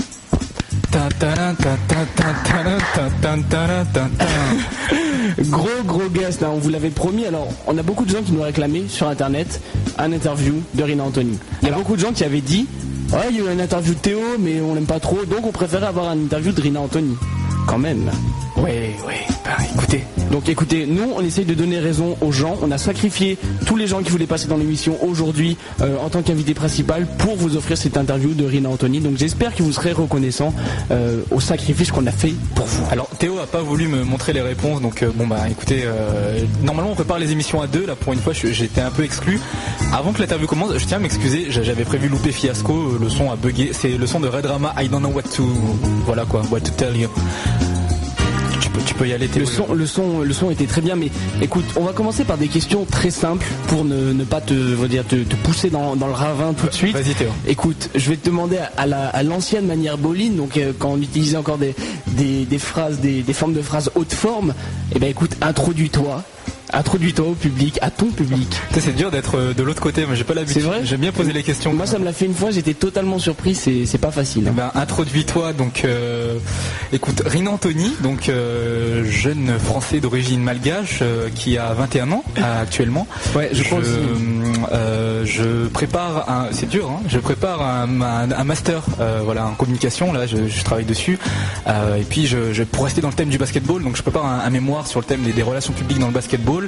Gros 5.50 5.84
gros 5.86 6.10
guest, 6.10 6.44
hein, 6.44 6.50
on 6.54 6.58
vous 6.60 6.70
l'avait 6.70 6.90
promis. 6.90 7.26
Alors, 7.26 7.48
on 7.68 7.78
a 7.78 7.84
beaucoup 7.84 8.06
de 8.06 8.10
gens 8.12 8.22
qui 8.22 8.32
nous 8.32 8.42
réclamaient 8.42 8.88
sur 8.88 9.08
internet 9.08 9.60
un 9.98 10.12
interview 10.12 10.62
de 10.74 10.84
Rina 10.84 11.04
Anthony. 11.04 11.40
Il 11.62 11.68
y 11.68 11.72
a 11.72 11.74
beaucoup 11.74 11.96
de 11.96 12.02
gens 12.02 12.12
qui 12.12 12.24
avaient 12.24 12.42
dit 12.42 12.68
Ouais, 13.12 13.28
il 13.30 13.38
y 13.38 13.42
a 13.42 13.44
eu 13.44 13.54
une 13.54 13.62
interview 13.62 13.94
de 13.94 14.00
Théo, 14.00 14.20
mais 14.40 14.62
on 14.62 14.74
l'aime 14.76 14.86
pas 14.86 15.00
trop, 15.00 15.24
donc 15.26 15.46
on 15.46 15.52
préférait 15.52 15.88
avoir 15.88 16.10
un 16.10 16.18
interview 16.18 16.52
de 16.52 16.62
Rina 16.62 16.80
Anthony. 16.82 17.16
Quand 17.68 17.78
même. 17.78 18.10
Ouais, 18.64 18.96
ouais, 19.06 19.26
bah 19.44 19.58
écoutez. 19.76 20.04
Donc 20.32 20.48
écoutez, 20.48 20.86
nous 20.88 21.12
on 21.18 21.22
essaye 21.22 21.44
de 21.44 21.54
donner 21.54 21.80
raison 21.80 22.16
aux 22.22 22.32
gens. 22.32 22.56
On 22.62 22.72
a 22.72 22.78
sacrifié 22.78 23.38
tous 23.66 23.76
les 23.76 23.88
gens 23.88 24.02
qui 24.02 24.10
voulaient 24.10 24.26
passer 24.26 24.48
dans 24.48 24.56
l'émission 24.56 24.98
aujourd'hui 25.04 25.58
euh, 25.82 25.98
en 26.04 26.10
tant 26.10 26.22
qu'invité 26.22 26.54
principal 26.54 27.06
pour 27.18 27.36
vous 27.36 27.58
offrir 27.58 27.78
cette 27.78 27.98
interview 27.98 28.34
de 28.34 28.46
Rina 28.46 28.70
Anthony. 28.70 29.02
Donc 29.02 29.18
j'espère 29.18 29.54
que 29.54 29.62
vous 29.64 29.74
serez 29.74 29.92
reconnaissant 29.92 30.54
euh, 30.92 31.22
au 31.30 31.42
sacrifice 31.42 31.92
qu'on 31.92 32.08
a 32.08 32.12
fait 32.12 32.34
pour 32.56 32.66
vous. 32.66 32.84
Alors 32.90 33.10
Théo 33.20 33.38
a 33.40 33.48
pas 33.48 33.62
voulu 33.62 33.88
me 33.90 34.04
montrer 34.06 34.32
les 34.32 34.42
réponses, 34.42 34.82
donc 34.82 35.04
euh, 35.04 35.12
bon 35.14 35.28
bah 35.28 35.42
écoutez, 35.52 35.84
normalement 36.64 36.92
on 36.92 36.96
prépare 36.96 37.20
les 37.20 37.32
émissions 37.34 37.62
à 37.62 37.68
deux, 37.68 37.86
là 37.86 37.96
pour 37.96 38.14
une 38.14 38.20
fois 38.20 38.32
j'étais 38.34 38.82
un 38.82 38.92
peu 38.92 39.04
exclu. 39.04 39.40
Avant 39.94 40.14
que 40.14 40.22
l'interview 40.22 40.48
commence, 40.48 40.78
je 40.78 40.86
tiens 40.86 40.98
à 40.98 41.02
m'excuser, 41.02 41.48
j'a- 41.50 41.64
j'avais 41.64 41.84
prévu 41.84 42.08
louper 42.08 42.32
fiasco, 42.32 42.98
le 43.00 43.10
son 43.10 43.30
a 43.30 43.36
bugué, 43.36 43.72
c'est 43.74 43.98
le 43.98 44.08
son 44.08 44.22
de 44.22 44.30
Red 44.30 44.46
Rama, 44.46 44.74
I 44.82 44.88
don't 44.88 45.02
know 45.02 45.10
what 45.10 45.24
to, 45.36 45.44
voilà 46.06 46.24
quoi, 46.26 46.42
what 46.50 46.62
to 46.62 46.72
tell 46.72 46.96
you. 46.96 47.10
Tu 48.94 49.00
peux, 49.00 49.06
tu 49.06 49.06
peux 49.06 49.08
y 49.10 49.14
aller 49.14 49.28
Théo. 49.28 49.42
Le 49.44 49.46
son, 49.46 49.74
le 49.74 49.86
son, 49.86 50.20
le 50.22 50.34
son 50.34 50.52
était 50.52 50.66
très 50.66 50.82
bien, 50.82 50.96
mais 50.96 51.10
écoute, 51.42 51.66
on 51.76 51.84
va 51.84 51.94
commencer 51.94 52.24
par 52.24 52.38
des 52.38 52.48
questions 52.48 52.86
très 52.86 53.10
simples 53.12 53.46
pour 53.68 53.84
ne, 53.86 54.14
ne 54.14 54.24
pas 54.24 54.42
te, 54.42 54.54
veux 54.54 54.88
dire, 54.88 55.06
te, 55.06 55.16
te 55.16 55.36
pousser 55.38 55.70
dans, 55.70 55.96
dans 55.96 56.08
le 56.08 56.14
ravin 56.14 56.54
tout 56.54 56.68
de 56.68 56.74
suite. 56.74 56.94
Vas-y 56.96 57.14
Théo. 57.16 57.30
Écoute, 57.48 57.90
je 57.96 58.10
vais 58.10 58.18
te 58.18 58.26
demander 58.28 58.58
à, 58.58 58.72
à 58.78 58.86
la- 58.88 59.08
à 59.10 59.24
l'ancienne 59.24 59.66
manière 59.66 59.98
Boline, 59.98 60.36
donc 60.36 60.58
euh, 60.58 60.72
quand 60.78 60.90
on 60.92 60.98
utilisait 61.02 61.38
encore 61.38 61.58
des, 61.58 61.76
des, 62.08 62.46
des 62.46 62.58
phrases, 62.60 63.00
des, 63.00 63.22
des 63.22 63.34
formes 63.34 63.54
de 63.54 63.62
phrases 63.62 63.90
haute 63.96 64.14
forme, 64.14 64.54
eh 64.96 65.00
ben 65.00 65.10
écoute, 65.10 65.32
introduis-toi. 65.42 66.24
Introduis-toi 66.74 67.28
au 67.28 67.34
public, 67.34 67.78
à 67.82 67.92
ton 67.92 68.08
public. 68.08 68.60
C'est 68.72 68.96
dur 68.96 69.12
d'être 69.12 69.38
euh, 69.38 69.54
de 69.54 69.62
l'autre 69.64 69.82
côté, 69.82 70.06
mais 70.10 70.16
j'ai 70.16 70.24
pas 70.24 70.34
l'habitude. 70.34 70.62
C'est 70.62 70.68
vrai 70.68 70.80
J'aime 70.84 71.02
bien 71.02 71.12
poser 71.12 71.32
les 71.34 71.44
questions. 71.44 71.74
Moi, 71.74 71.86
ça 71.86 72.00
me 72.00 72.06
l'a 72.06 72.14
fait 72.14 72.26
une 72.26 72.34
fois, 72.34 72.52
j'étais 72.52 72.74
totalement 72.74 73.20
surpris, 73.20 73.56
c'est 73.56 73.98
pas 74.00 74.12
facile. 74.12 74.44
Eh 74.48 74.50
hein. 74.50 74.54
ben, 74.56 74.72
introduis-toi 74.76 75.54
donc 75.54 75.84
euh, 75.86 76.38
écoute 76.92 77.22
Rina 77.26 77.52
Anthony 77.52 77.92
donc 78.02 78.28
euh, 78.30 79.04
jeune 79.06 79.58
français 79.60 80.00
d'origine 80.00 80.42
malgache 80.42 81.00
euh, 81.02 81.30
qui 81.34 81.58
a 81.58 81.74
21 81.74 82.12
ans 82.12 82.24
actuellement 82.62 83.08
Ouais, 83.36 83.50
je 83.54 83.64
crois 83.64 83.80
aussi. 83.80 83.90
je 85.26 85.68
prépare 85.68 86.30
un 86.30 86.48
c'est 86.52 86.68
dur 86.70 86.90
hein, 86.90 87.02
je 87.08 87.20
prépare 87.20 87.62
un, 87.62 88.02
un- 88.02 88.32
un 88.32 88.44
master 88.44 88.82
voilà 89.26 89.46
en 89.48 89.54
communication 89.54 90.12
là 90.14 90.26
je, 90.28 90.48
je 90.48 90.64
travaille 90.64 90.86
dessus 90.86 91.18
et 91.68 92.04
puis 92.10 92.28
je, 92.28 92.54
je 92.54 92.64
pour 92.64 92.84
rester 92.86 93.02
dans 93.02 93.10
le 93.10 93.14
thème 93.14 93.30
du 93.30 93.38
basketball 93.38 93.84
donc 93.84 93.96
je 93.96 94.02
prépare 94.02 94.26
un, 94.26 94.40
un 94.40 94.50
mémoire 94.50 94.88
sur 94.88 95.00
le 95.00 95.06
thème 95.06 95.22
des, 95.22 95.32
des 95.34 95.44
relations 95.44 95.74
publiques 95.74 96.00
dans 96.00 96.08
le 96.08 96.14
basketball 96.14 96.63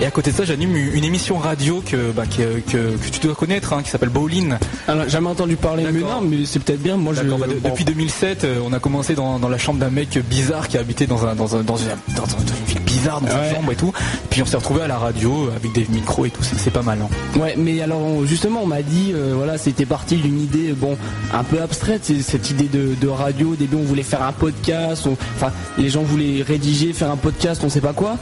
et 0.00 0.06
à 0.06 0.10
côté 0.10 0.30
de 0.32 0.36
ça 0.36 0.44
j'anime 0.44 0.76
une 0.76 1.04
émission 1.04 1.38
radio 1.38 1.82
que 1.84 2.10
bah, 2.12 2.24
que, 2.26 2.60
que, 2.60 2.96
que 2.96 3.08
tu 3.10 3.20
dois 3.20 3.34
connaître 3.34 3.72
hein, 3.72 3.82
qui 3.82 3.90
s'appelle 3.90 4.08
Bowling 4.08 4.54
Alors, 4.88 5.08
jamais 5.08 5.28
entendu 5.28 5.56
parler, 5.56 5.84
mais 5.92 6.00
D'accord. 6.00 6.22
non, 6.22 6.28
mais 6.28 6.44
c'est 6.46 6.58
peut-être 6.58 6.82
bien. 6.82 6.96
Moi, 6.96 7.14
je. 7.14 7.22
Bah, 7.22 7.46
de- 7.46 7.60
depuis 7.68 7.84
2007, 7.84 8.44
euh, 8.44 8.60
on 8.64 8.72
a 8.72 8.78
commencé 8.78 9.14
dans, 9.14 9.38
dans 9.38 9.48
la 9.48 9.58
chambre 9.58 9.78
d'un 9.78 9.90
mec 9.90 10.18
bizarre 10.28 10.68
qui 10.68 10.78
habitait 10.78 11.06
dans, 11.06 11.26
un, 11.26 11.34
dans, 11.34 11.56
un, 11.56 11.62
dans, 11.62 11.76
une, 11.76 11.86
dans, 12.14 12.22
un- 12.22 12.26
dans 12.26 12.56
une 12.58 12.64
ville 12.66 12.79
bizarre, 12.92 13.20
dans 13.20 13.28
Ouais. 13.28 13.54
chambre 13.54 13.72
et 13.72 13.76
tout. 13.76 13.92
Puis 14.30 14.42
on 14.42 14.46
s'est 14.46 14.56
retrouvé 14.56 14.82
à 14.82 14.88
la 14.88 14.98
radio 14.98 15.46
euh, 15.48 15.56
avec 15.56 15.72
des 15.72 15.86
micros 15.90 16.24
et 16.26 16.30
tout. 16.30 16.42
C'est 16.42 16.58
c'est 16.58 16.70
pas 16.70 16.82
mal. 16.82 16.98
Hein. 17.02 17.38
Ouais, 17.38 17.54
mais 17.56 17.80
alors 17.80 18.24
justement, 18.26 18.60
on 18.62 18.66
m'a 18.66 18.82
dit, 18.82 19.12
euh, 19.14 19.32
voilà, 19.36 19.58
c'était 19.58 19.86
parti 19.86 20.16
d'une 20.16 20.40
idée, 20.40 20.72
bon, 20.72 20.96
un 21.32 21.44
peu 21.44 21.60
abstraite, 21.62 22.00
c'est 22.04 22.20
cette 22.22 22.50
idée 22.50 22.68
de, 22.68 22.94
de 23.00 23.08
radio. 23.08 23.52
Au 23.52 23.56
début, 23.56 23.76
on 23.76 23.82
voulait 23.84 24.02
faire 24.02 24.22
un 24.22 24.32
podcast, 24.32 25.06
on- 25.06 25.16
enfin, 25.36 25.52
les 25.78 25.88
gens 25.90 26.02
voulaient 26.02 26.42
rédiger, 26.42 26.92
faire 26.92 27.10
un 27.10 27.16
podcast, 27.16 27.62
on 27.64 27.68
sait 27.68 27.80
pas 27.80 27.92
quoi. 27.92 28.16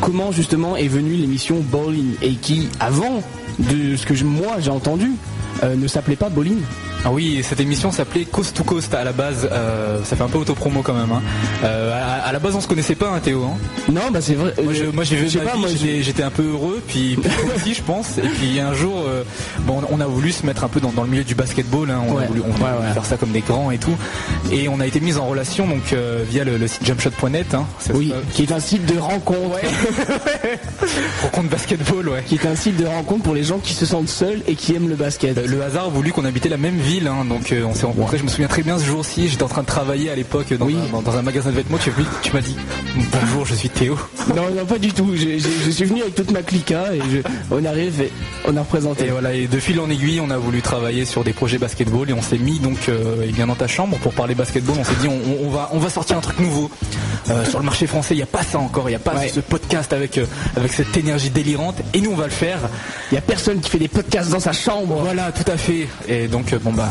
Comment 0.00 0.32
justement 0.32 0.76
est 0.76 0.88
venue 0.88 1.14
l'émission 1.14 1.56
Bowling? 1.60 2.14
Et 2.22 2.32
qui, 2.34 2.68
avant 2.80 3.22
de 3.58 3.96
ce 3.96 4.06
que 4.06 4.14
je- 4.14 4.24
moi 4.24 4.56
j'ai 4.60 4.70
entendu, 4.70 5.12
euh, 5.62 5.76
ne 5.76 5.86
s'appelait 5.86 6.16
pas 6.16 6.28
Bowling? 6.28 6.58
Ah 7.06 7.10
oui, 7.12 7.42
cette 7.42 7.60
émission 7.60 7.92
s'appelait 7.92 8.24
Coast 8.24 8.56
to 8.56 8.64
Coast 8.64 8.94
à 8.94 9.04
la 9.04 9.12
base. 9.12 9.46
euh, 9.52 10.02
ça 10.04 10.16
fait 10.16 10.22
un 10.22 10.28
peu 10.28 10.38
autopromo 10.38 10.80
quand 10.80 10.94
même. 10.94 11.12
Hein. 11.12 11.20
Euh, 11.62 11.92
à, 11.92 12.26
à 12.28 12.32
la 12.32 12.38
base, 12.38 12.54
on 12.56 12.62
se 12.62 12.66
connaissait 12.66 12.94
pas, 12.94 13.10
hein, 13.10 13.20
Théo. 13.22 13.44
Hein. 13.44 13.58
Non, 13.92 14.10
bah 14.10 14.20
c'est 14.22 14.32
vrai. 14.34 14.54
Moi, 14.62 14.72
je- 14.72 14.84
moi, 14.84 15.04
j'ai 15.04 15.16
vu 15.16 15.28
j'étais- 15.28 16.22
un 16.22 16.30
peu 16.30 16.44
heureux, 16.52 16.82
puis, 16.88 17.18
aussi, 17.56 17.74
je 17.74 17.82
pense. 17.82 18.16
Et 18.16 18.22
puis 18.22 18.58
un 18.58 18.72
jour, 18.72 19.04
euh, 19.06 19.22
bon, 19.66 19.82
on 19.90 20.00
a 20.00 20.06
voulu 20.06 20.32
se 20.32 20.46
mettre 20.46 20.64
un 20.64 20.68
peu 20.68 20.80
dans, 20.80 20.92
dans 20.92 21.02
le 21.02 21.10
milieu 21.10 21.24
du 21.24 21.34
basketball. 21.34 21.90
Hein. 21.90 22.00
On 22.08 22.14
Ouais. 22.14 22.24
a 22.24 22.26
voulu, 22.26 22.40
on 22.40 22.50
a 22.64 22.72
voulu 22.72 22.86
ouais. 22.86 22.92
faire 22.94 23.04
ça 23.04 23.16
comme 23.18 23.32
des 23.32 23.40
grands 23.42 23.70
et 23.70 23.76
tout. 23.78 23.94
Et 24.50 24.68
on 24.70 24.80
a 24.80 24.86
été 24.86 25.00
mis 25.00 25.16
en 25.18 25.26
relation 25.26 25.66
donc 25.68 25.94
via 26.30 26.44
le, 26.44 26.56
le 26.56 26.66
site 26.66 26.86
jumpshot.net. 26.86 27.54
Oui, 27.92 28.08
ça. 28.10 28.16
qui 28.32 28.44
est 28.44 28.52
un 28.52 28.60
site 28.60 28.86
de 28.86 28.98
rencontre. 28.98 29.58
Rencontre 31.22 31.48
basketball, 31.50 32.08
ouais. 32.08 32.22
qui 32.26 32.36
est 32.36 32.46
un 32.46 32.56
site 32.56 32.76
de 32.76 32.86
rencontre 32.86 33.24
pour 33.24 33.34
les 33.34 33.44
gens 33.44 33.58
qui 33.58 33.74
se 33.74 33.84
sentent 33.86 34.08
seuls 34.08 34.40
et 34.46 34.54
qui 34.54 34.74
aiment 34.74 34.88
le 34.88 34.96
basket. 34.96 35.36
Le 35.46 35.62
hasard 35.62 35.86
a 35.86 35.88
voulu 35.88 36.12
qu'on 36.12 36.24
habitait 36.24 36.48
la 36.48 36.56
même 36.56 36.76
ville 36.78 36.93
hein, 37.06 37.24
donc 37.28 37.52
euh, 37.52 37.64
on 37.64 37.74
s'est 37.74 37.86
rencontrés. 37.86 38.18
Je 38.18 38.22
me 38.24 38.28
souviens 38.28 38.48
très 38.48 38.62
bien 38.62 38.78
ce 38.78 38.84
jour-ci. 38.84 39.28
J'étais 39.28 39.42
en 39.42 39.48
train 39.48 39.62
de 39.62 39.66
travailler 39.66 40.10
à 40.10 40.14
l'époque 40.14 40.52
dans, 40.54 40.66
Oui. 40.66 40.76
un, 40.76 40.92
dans- 40.92 41.02
dans 41.02 41.16
un 41.16 41.22
magasin 41.22 41.50
de 41.50 41.56
vêtements. 41.56 41.78
Tu, 41.78 41.90
m'as 42.32 42.40
dit 42.40 42.56
bonjour, 43.20 43.44
je 43.46 43.54
suis 43.54 43.68
Théo. 43.68 43.96
Non, 44.34 44.42
non, 44.54 44.64
pas 44.64 44.78
du 44.78 44.92
tout. 44.92 45.10
Je, 45.14 45.38
je- 45.38 45.64
je 45.66 45.70
suis 45.70 45.84
venu 45.84 46.02
avec 46.02 46.14
toute 46.14 46.30
ma 46.30 46.42
clica 46.42 46.94
et 46.94 47.00
je- 47.10 47.20
on 47.50 47.64
arrive 47.64 48.00
et 48.00 48.10
on 48.46 48.56
a 48.56 48.60
représenté. 48.60 49.06
Et 49.06 49.10
voilà, 49.10 49.32
et 49.34 49.46
de 49.46 49.58
fil 49.58 49.78
en 49.80 49.90
aiguille, 49.90 50.20
on 50.20 50.30
a 50.30 50.38
voulu 50.38 50.62
travailler 50.62 51.04
sur 51.04 51.24
des 51.24 51.32
projets 51.32 51.58
basketball 51.58 52.08
et 52.08 52.12
on 52.12 52.22
s'est 52.22 52.38
mis 52.38 52.58
donc 52.60 52.88
euh, 52.88 53.24
eh 53.26 53.32
bien 53.32 53.46
dans 53.46 53.54
ta 53.56 53.66
chambre 53.66 53.96
pour 53.98 54.12
parler 54.12 54.34
basketball. 54.34 54.76
On 54.78 54.84
s'est 54.84 54.94
dit 55.00 55.08
on, 55.08 55.50
va 55.50 55.70
on 55.72 55.78
va 55.78 55.90
sortir 55.90 56.16
un 56.16 56.20
truc 56.20 56.38
nouveau 56.38 56.70
Euh, 57.30 57.42
sur 57.46 57.58
le 57.58 57.64
marché 57.64 57.86
français. 57.86 58.12
Il 58.14 58.18
n'y 58.18 58.22
a 58.22 58.26
pas 58.26 58.42
ça 58.42 58.58
encore. 58.58 58.86
Il 58.88 58.92
n'y 58.92 58.96
a 58.96 58.98
pas 58.98 59.14
Ouais. 59.14 59.28
ce 59.28 59.40
podcast 59.40 59.92
avec 59.94 60.20
avec 60.56 60.72
cette 60.74 60.94
énergie 60.96 61.30
délirante. 61.30 61.76
Et 61.94 62.00
nous 62.02 62.10
on 62.12 62.16
va 62.16 62.24
le 62.26 62.30
faire. 62.30 62.58
Il 63.10 63.14
y 63.14 63.18
a 63.18 63.22
personne 63.22 63.60
qui 63.60 63.70
fait 63.70 63.78
des 63.78 63.88
podcasts 63.88 64.30
dans 64.30 64.40
sa 64.40 64.52
chambre. 64.52 64.96
Voilà, 65.02 65.32
tout 65.32 65.50
à 65.50 65.56
fait. 65.56 65.88
Et 66.06 66.28
donc 66.28 66.54
bon 66.56 66.72
bah 66.72 66.83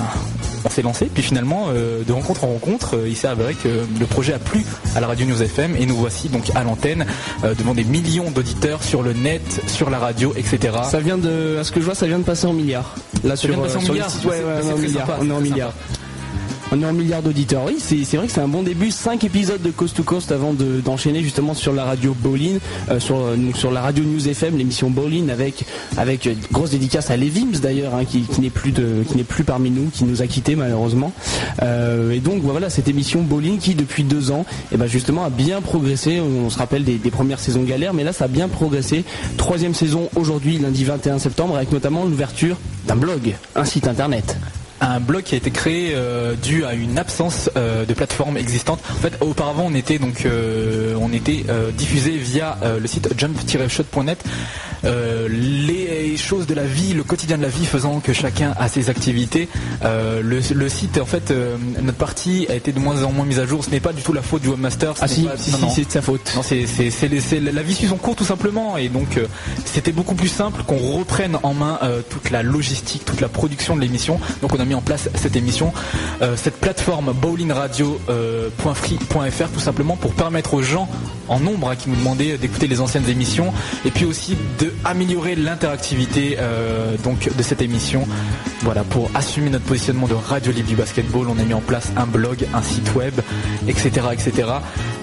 on 0.66 0.70
s'est 0.70 0.82
lancé. 0.82 1.10
Puis 1.14 1.24
finalement 1.24 1.68
euh, 1.70 2.04
de 2.04 2.12
rencontre 2.12 2.44
en 2.44 2.48
rencontre, 2.48 2.98
euh, 2.98 3.10
il 3.10 3.16
s'est 3.16 3.28
avéré 3.28 3.54
que 3.54 3.68
le 3.68 4.06
projet 4.06 4.34
a 4.34 4.40
plu 4.40 4.66
à 4.96 5.02
la 5.02 5.08
radio 5.08 5.26
News 5.26 5.42
FM 5.42 5.76
et 5.76 5.86
nous 5.86 5.96
voici 5.96 6.30
donc 6.30 6.52
à 6.56 6.64
l'antenne 6.64 7.06
euh, 7.44 7.54
devant 7.56 7.74
des 7.74 7.84
millions 7.84 8.32
d'auditeurs 8.32 8.84
sur 8.84 9.04
le 9.04 9.14
net, 9.14 9.62
sur 9.68 9.90
la 9.90 10.00
radio, 10.00 10.34
etc. 10.36 10.78
Ça 10.90 11.00
vient 11.00 11.18
de, 11.18 11.58
à 11.60 11.64
ce 11.64 11.72
que 11.72 11.80
je 11.80 11.86
vois, 11.86 11.96
ça 11.96 12.08
vient 12.08 12.20
de 12.20 12.24
passer 12.24 12.48
en 12.48 12.54
milliards. 12.54 12.96
Là 13.24 13.36
sur, 13.36 13.50
vient 13.50 13.58
de 13.58 13.64
passer 13.64 13.78
en 13.78 13.82
sur 13.82 13.94
ouais, 13.94 14.02
ouais, 14.04 14.42
on 15.20 15.30
est 15.30 15.34
en 15.34 15.40
milliards. 15.40 15.74
On 16.76 16.82
est 16.82 16.86
en 16.88 16.94
milliards 16.94 17.22
d'auditeurs. 17.22 17.66
Oui, 17.68 17.76
c'est 17.80 18.18
vrai 18.18 18.26
que 18.26 18.34
c'est 18.34 18.42
un 18.42 18.48
bon 18.48 18.64
début. 18.64 18.90
Cinq 18.90 19.24
épisodes 19.24 19.62
de 19.62 19.70
Coast 19.70 19.96
to 19.96 20.02
Coast 20.02 20.32
avant 20.32 20.54
de- 20.54 20.82
d'enchaîner 20.82 21.22
justement 21.22 21.54
sur 21.54 21.72
la 21.72 21.84
radio 21.86 22.16
Bowling, 22.20 22.58
euh, 22.90 23.00
sur, 23.00 23.18
euh, 23.18 23.38
sur 23.54 23.70
la 23.72 23.82
radio 23.82 24.04
News 24.04 24.28
FM, 24.28 24.58
l'émission 24.58 24.90
Bowling 24.90 25.30
avec 25.30 26.26
euh, 26.26 26.34
grosse 26.52 26.72
dédicace 26.72 27.12
à 27.12 27.18
Levims 27.18 27.60
d'ailleurs, 27.62 27.94
hein, 27.94 28.06
qui, 28.06 28.26
n'est 28.42 28.50
plus 28.50 29.44
parmi 29.44 29.70
nous, 29.70 29.92
qui 29.94 30.04
nous 30.04 30.24
a 30.24 30.28
quittés 30.28 30.56
malheureusement. 30.56 31.12
Et 31.62 32.20
donc 32.20 32.42
voilà 32.42 32.72
cette 32.72 32.88
émission 32.88 33.22
Bowling 33.22 33.60
qui 33.60 33.76
depuis 33.76 34.04
deux 34.04 34.32
ans, 34.32 34.44
et 34.72 34.78
ben 34.78 34.88
justement 34.88 35.24
a 35.26 35.30
bien 35.30 35.62
progressé. 35.62 36.20
On 36.22 36.50
se 36.50 36.58
rappelle 36.58 36.84
des, 36.84 36.96
des 36.96 37.12
premières 37.12 37.40
saisons 37.40 37.62
galères, 37.62 37.94
mais 37.94 38.04
là 38.04 38.14
ça 38.14 38.26
a 38.26 38.28
bien 38.28 38.48
progressé. 38.48 39.04
Troisième 39.38 39.76
saison 39.76 40.10
aujourd'hui, 40.16 40.58
lundi 40.58 40.84
21 40.86 41.20
septembre, 41.20 41.56
avec 41.56 41.72
notamment 41.72 42.04
l'ouverture 42.06 42.58
d'un 42.88 42.96
blog, 42.96 43.36
un 43.56 43.66
site 43.66 43.88
internet. 43.88 44.38
Un 44.90 45.00
blog 45.00 45.24
qui 45.24 45.36
a 45.36 45.38
été 45.38 45.52
créé 45.52 45.94
euh, 45.96 46.36
dû 46.36 46.66
à 46.66 46.74
une 46.74 46.98
absence 46.98 47.50
euh, 47.58 47.86
de 47.86 47.94
plateforme 47.94 48.38
existante. 48.38 48.80
En 48.92 48.96
fait, 48.96 49.14
auparavant, 49.22 49.66
on 49.68 49.76
était 49.76 50.00
donc 50.00 50.26
euh, 50.26 50.96
on 51.00 51.12
était 51.14 51.46
diffusé 51.78 52.12
via 52.12 52.58
le 52.80 52.88
site 52.88 53.10
jump-shot.net. 53.18 54.24
Les 55.30 56.18
choses 56.18 56.46
de 56.48 56.54
la 56.54 56.64
vie, 56.64 56.94
le 56.94 57.04
quotidien 57.04 57.38
de 57.38 57.44
la 57.44 57.50
vie 57.50 57.66
faisant 57.66 58.00
que 58.00 58.14
chacun 58.14 58.54
a 58.58 58.68
ses 58.68 58.90
activités. 58.90 59.48
Le, 59.84 60.40
le 60.54 60.70
site, 60.70 60.98
en 61.00 61.06
fait, 61.06 61.34
notre 61.82 61.98
partie 61.98 62.46
a 62.50 62.56
été 62.56 62.72
de 62.72 62.80
moins 62.80 63.04
en 63.04 63.12
moins 63.12 63.26
mise 63.26 63.40
à 63.40 63.46
jour. 63.46 63.64
Ce 63.64 63.70
n'est 63.70 63.80
pas 63.80 63.94
du 63.94 64.02
tout 64.02 64.14
la 64.14 64.22
faute 64.22 64.42
du 64.42 64.50
webmaster. 64.50 64.94
Ah 65.02 65.08
si, 65.08 65.24
pas- 65.24 65.38
si, 65.38 65.52
si, 65.52 65.58
c'est 65.76 65.86
de 65.86 65.92
sa 65.92 66.02
faute. 66.02 66.32
Non, 66.36 66.42
c'est, 66.44 66.66
la 67.40 67.62
vie 67.62 67.74
suit 67.74 67.88
son 67.88 67.98
cours 67.98 68.16
tout 68.16 68.26
simplement 68.26 68.78
et 68.78 68.90
donc 68.90 69.20
c'était 69.66 69.92
beaucoup 69.92 70.16
plus 70.16 70.28
simple 70.28 70.64
qu'on 70.64 70.78
reprenne 70.98 71.38
en 71.44 71.54
main 71.54 71.80
toute 72.10 72.30
la 72.32 72.44
logistique, 72.44 73.06
toute 73.06 73.22
la 73.22 73.30
production 73.30 73.76
de 73.76 73.82
l'émission. 73.82 74.20
Donc 74.42 74.54
on 74.54 74.60
a 74.60 74.66
mis 74.66 74.73
en 74.76 74.82
place 74.82 75.10
cette 75.16 75.36
émission, 75.36 75.74
euh, 76.22 76.36
cette 76.36 76.60
plateforme 76.60 77.14
bowlingradio.free.fr 77.14 79.50
tout 79.54 79.60
simplement 79.60 79.96
pour 79.96 80.14
permettre 80.14 80.54
aux 80.54 80.62
gens 80.62 80.88
en 81.30 81.40
nombre 81.40 81.70
hein, 81.70 81.76
qui 81.76 81.90
nous 81.90 81.96
demandaient 81.96 82.38
d'écouter 82.38 82.68
les 82.68 82.82
anciennes 82.82 83.08
émissions 83.08 83.54
et 83.86 83.92
puis 83.92 84.06
aussi 84.06 84.36
de 84.60 84.74
améliorer 84.84 85.36
l'interactivité 85.36 86.38
euh, 86.40 86.96
donc 87.04 87.30
de 87.36 87.44
cette 87.44 87.62
émission. 87.62 88.08
Voilà, 88.62 88.84
pour 88.84 89.10
assumer 89.14 89.50
notre 89.50 89.66
positionnement 89.66 90.08
de 90.08 90.14
radio 90.14 90.54
libre 90.54 90.70
du 90.70 90.76
basketball, 90.76 91.28
on 91.28 91.38
a 91.38 91.44
mis 91.44 91.54
en 91.54 91.60
place 91.60 91.92
un 91.98 92.06
blog, 92.06 92.48
un 92.54 92.62
site 92.62 92.96
web, 92.96 93.14
etc. 93.68 94.08
etc. 94.14 94.48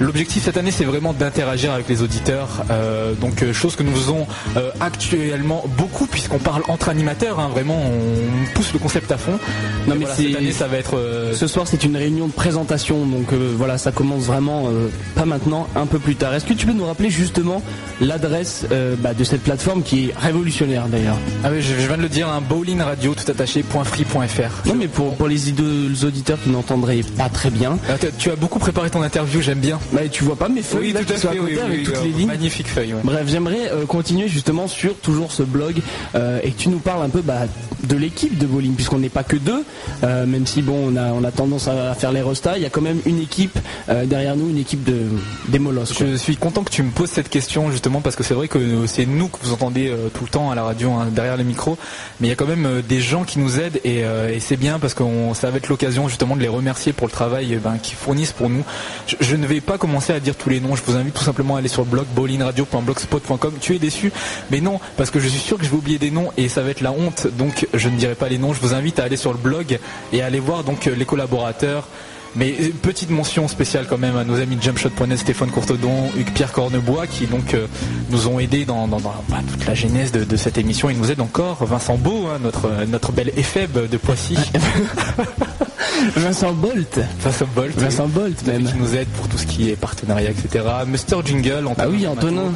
L'objectif 0.00 0.44
cette 0.44 0.56
année 0.56 0.70
c'est 0.70 0.84
vraiment 0.84 1.12
d'interagir 1.12 1.72
avec 1.72 1.88
les 1.88 2.02
auditeurs, 2.02 2.64
euh, 2.70 3.14
donc 3.14 3.42
euh, 3.42 3.52
chose 3.52 3.76
que 3.76 3.82
nous 3.82 3.94
faisons 3.94 4.26
euh, 4.56 4.70
actuellement 4.80 5.62
beaucoup 5.76 6.06
puisqu'on 6.06 6.38
parle 6.38 6.62
entre 6.68 6.88
animateurs, 6.88 7.38
hein, 7.38 7.48
vraiment 7.48 7.78
on 7.78 8.54
pousse 8.54 8.72
le 8.72 8.78
concept 8.78 9.12
à 9.12 9.18
fond. 9.18 9.38
Non, 9.86 9.94
mais 9.94 10.00
voilà, 10.04 10.14
c'est- 10.14 10.26
cette 10.28 10.36
année 10.36 10.52
ça 10.52 10.66
va 10.68 10.76
être 10.76 10.96
euh, 10.96 11.32
Ce 11.34 11.46
soir, 11.46 11.66
c'est 11.66 11.84
une 11.84 11.96
réunion 11.96 12.26
de 12.26 12.32
présentation, 12.32 13.06
donc 13.06 13.32
euh, 13.32 13.52
voilà, 13.56 13.78
ça 13.78 13.92
commence 13.92 14.24
vraiment 14.24 14.64
euh, 14.68 14.88
pas 15.14 15.24
maintenant, 15.24 15.68
un 15.74 15.86
peu 15.86 15.98
plus 15.98 16.16
tard. 16.16 16.34
Est-ce 16.34 16.44
que 16.44 16.52
tu 16.52 16.66
peux 16.66 16.72
nous 16.72 16.84
rappeler 16.84 17.08
justement 17.10 17.62
l'adresse 18.00 18.66
bah, 18.98 19.14
de 19.14 19.24
cette 19.24 19.42
plateforme 19.42 19.82
qui 19.82 20.06
est 20.08 20.14
révolutionnaire 20.18 20.86
d'ailleurs? 20.88 21.16
Ah 21.44 21.48
oui, 21.52 21.62
je, 21.62 21.74
je 21.80 21.86
viens 21.86 21.96
de 21.96 22.02
le 22.02 22.08
dire, 22.08 22.28
un 22.28 22.40
bowling 22.40 22.80
radio 22.80 23.14
tout 23.14 23.30
attaché 23.30 23.62
.free.fr. 23.62 24.66
Non, 24.68 24.74
mais 24.76 24.88
pour, 24.88 25.14
pour 25.16 25.28
les, 25.28 25.36
les 25.36 26.04
auditeurs 26.04 26.38
qui 26.42 26.50
n'entendraient 26.50 27.02
pas 27.16 27.28
très 27.28 27.50
bien, 27.50 27.78
Ah, 27.88 27.94
tu- 28.18 28.30
as 28.30 28.36
beaucoup 28.36 28.58
préparé 28.58 28.90
ton 28.90 29.02
interview, 29.02 29.40
j'aime 29.40 29.58
bien. 29.60 29.78
bah, 29.92 30.02
tu 30.10 30.24
vois 30.24 30.36
pas 30.36 30.48
mes 30.48 30.62
feuilles 30.62 30.92
là, 30.92 31.02
qui 31.04 31.18
sont 31.18 31.28
à 31.28 31.34
côté 31.36 31.60
avec 31.60 31.84
toutes 31.84 32.02
les 32.04 32.10
lignes. 32.10 32.26
Magnifique 32.28 32.68
feuille. 32.68 32.94
ouais. 32.94 33.00
Bref, 33.02 33.24
j'aimerais 33.26 33.70
continuer 33.88 34.28
justement 34.28 34.68
sur 34.68 34.94
toujours 34.96 35.32
ce 35.32 35.42
blog 35.42 35.76
et 36.14 36.50
que 36.50 36.58
tu 36.58 36.68
nous 36.68 36.78
parles 36.78 37.02
un 37.02 37.08
peu 37.08 37.22
bah, 37.22 37.40
de 37.84 37.96
l'équipe 37.96 38.36
de 38.38 38.46
bowling, 38.46 38.74
puisqu'on 38.74 38.98
n'est 38.98 39.08
pas 39.08 39.24
que 39.24 39.36
deux, 39.40 39.64
euh, 40.04 40.26
même 40.26 40.46
si 40.46 40.62
bon, 40.62 40.92
on 40.92 40.96
a, 40.96 41.12
on 41.12 41.24
a 41.24 41.30
tendance 41.30 41.68
à 41.68 41.94
faire 41.94 42.12
les 42.12 42.22
restas, 42.22 42.56
il 42.56 42.62
y 42.62 42.66
a 42.66 42.70
quand 42.70 42.80
même 42.80 43.00
une 43.06 43.20
équipe 43.20 43.58
euh, 43.88 44.06
derrière 44.06 44.36
nous, 44.36 44.48
une 44.50 44.58
équipe 44.58 44.84
de 44.84 45.06
des 45.48 45.58
molosses. 45.58 45.94
Je 45.98 46.16
suis 46.16 46.36
content 46.36 46.62
que 46.62 46.70
tu 46.70 46.82
me 46.82 46.90
poses 46.90 47.10
cette 47.10 47.28
question 47.28 47.70
justement 47.70 48.00
parce 48.00 48.16
que 48.16 48.22
c'est 48.22 48.34
vrai 48.34 48.48
que 48.48 48.86
c'est 48.86 49.06
nous 49.06 49.28
que 49.28 49.38
vous 49.42 49.52
entendez 49.52 49.88
euh, 49.88 50.08
tout 50.08 50.24
le 50.24 50.30
temps 50.30 50.50
à 50.50 50.54
la 50.54 50.62
radio 50.62 50.92
hein, 50.92 51.08
derrière 51.10 51.36
les 51.36 51.44
micros, 51.44 51.76
mais 52.20 52.28
il 52.28 52.30
y 52.30 52.32
a 52.32 52.36
quand 52.36 52.46
même 52.46 52.66
euh, 52.66 52.82
des 52.82 53.00
gens 53.00 53.24
qui 53.24 53.38
nous 53.38 53.60
aident 53.60 53.80
et, 53.84 54.04
euh, 54.04 54.38
c'est 54.40 54.56
bien 54.56 54.78
parce 54.78 54.94
que 54.94 55.04
ça 55.34 55.50
va 55.50 55.58
être 55.58 55.68
l'occasion 55.68 56.08
justement 56.08 56.36
de 56.36 56.40
les 56.40 56.48
remercier 56.48 56.92
pour 56.92 57.06
le 57.06 57.12
travail 57.12 57.54
euh, 57.54 57.58
ben, 57.62 57.78
qu'ils 57.78 57.96
fournissent 57.96 58.32
pour 58.32 58.48
nous. 58.48 58.64
Je, 59.06 59.16
je 59.20 59.36
ne 59.36 59.46
vais 59.46 59.60
pas 59.60 59.78
commencer 59.78 60.12
à 60.12 60.20
dire 60.20 60.34
tous 60.36 60.48
les 60.48 60.60
noms, 60.60 60.76
je 60.76 60.82
vous 60.84 60.96
invite 60.96 61.14
tout 61.14 61.22
simplement 61.22 61.56
à 61.56 61.58
aller 61.58 61.68
sur 61.68 61.82
le 61.82 61.88
blog 61.88 62.06
bowlingradio.blogspot.com. 62.14 63.54
Tu 63.60 63.74
es 63.74 63.78
déçu, 63.78 64.12
mais 64.50 64.60
non 64.60 64.80
parce 64.96 65.10
que 65.10 65.20
je 65.20 65.28
suis 65.28 65.40
sûr 65.40 65.58
que 65.58 65.64
je 65.64 65.70
vais 65.70 65.76
oublier 65.76 65.98
des 65.98 66.10
noms 66.10 66.30
et 66.36 66.48
ça 66.48 66.62
va 66.62 66.70
être 66.70 66.80
la 66.80 66.92
honte, 66.92 67.26
donc 67.36 67.66
je 67.74 67.88
ne 67.88 67.96
dirai 67.96 68.14
pas 68.14 68.28
les 68.28 68.38
noms. 68.38 68.52
Je 68.52 68.60
vous 68.60 68.74
invite 68.74 68.98
à 68.98 69.04
aller 69.04 69.16
sur 69.16 69.29
le 69.32 69.38
blog 69.38 69.78
et 70.12 70.22
à 70.22 70.26
aller 70.26 70.40
voir 70.40 70.64
donc 70.64 70.86
euh, 70.86 70.94
les 70.94 71.04
collaborateurs. 71.04 71.88
Mais 72.36 72.54
euh, 72.60 72.70
petite 72.82 73.10
mention 73.10 73.48
spéciale 73.48 73.86
quand 73.88 73.98
même 73.98 74.16
à 74.16 74.24
nos 74.24 74.40
amis 74.40 74.56
de 74.56 74.62
jumpshot.net, 74.62 75.18
Stéphane 75.18 75.50
Courtedon, 75.50 76.10
Hugues 76.16 76.32
Pierre 76.32 76.52
Cornebois 76.52 77.06
qui 77.06 77.26
donc 77.26 77.54
euh, 77.54 77.66
nous 78.10 78.28
ont 78.28 78.38
aidés 78.38 78.64
dans, 78.64 78.88
toute 78.88 79.66
la 79.66 79.74
genèse 79.74 80.12
de, 80.12 80.36
cette 80.36 80.58
émission. 80.58 80.90
Ils 80.90 80.98
nous 80.98 81.10
aident 81.10 81.22
encore. 81.22 81.64
Vincent 81.64 81.96
Beau, 81.96 82.26
hein, 82.26 82.38
notre, 82.42 82.70
notre 82.86 83.12
bel 83.12 83.32
éphèbe 83.36 83.88
de 83.88 83.96
Poissy. 83.96 84.36
Vincent 86.16 86.52
Bolt, 86.52 86.98
Vincent 87.22 87.46
Bolt. 87.54 87.78
Vincent 87.78 88.06
Bolt 88.08 88.46
même. 88.46 88.64
qui 88.64 88.74
nous 88.76 88.94
aide 88.94 89.08
pour 89.08 89.28
tout 89.28 89.38
ce 89.38 89.46
qui 89.46 89.70
est 89.70 89.76
partenariat, 89.76 90.30
etc. 90.30 90.64
Mr. 90.86 91.24
Jingle, 91.24 91.66
Antonin 91.66 91.74
Ah 91.78 91.88
oui, 91.88 92.06
Antonin. 92.06 92.52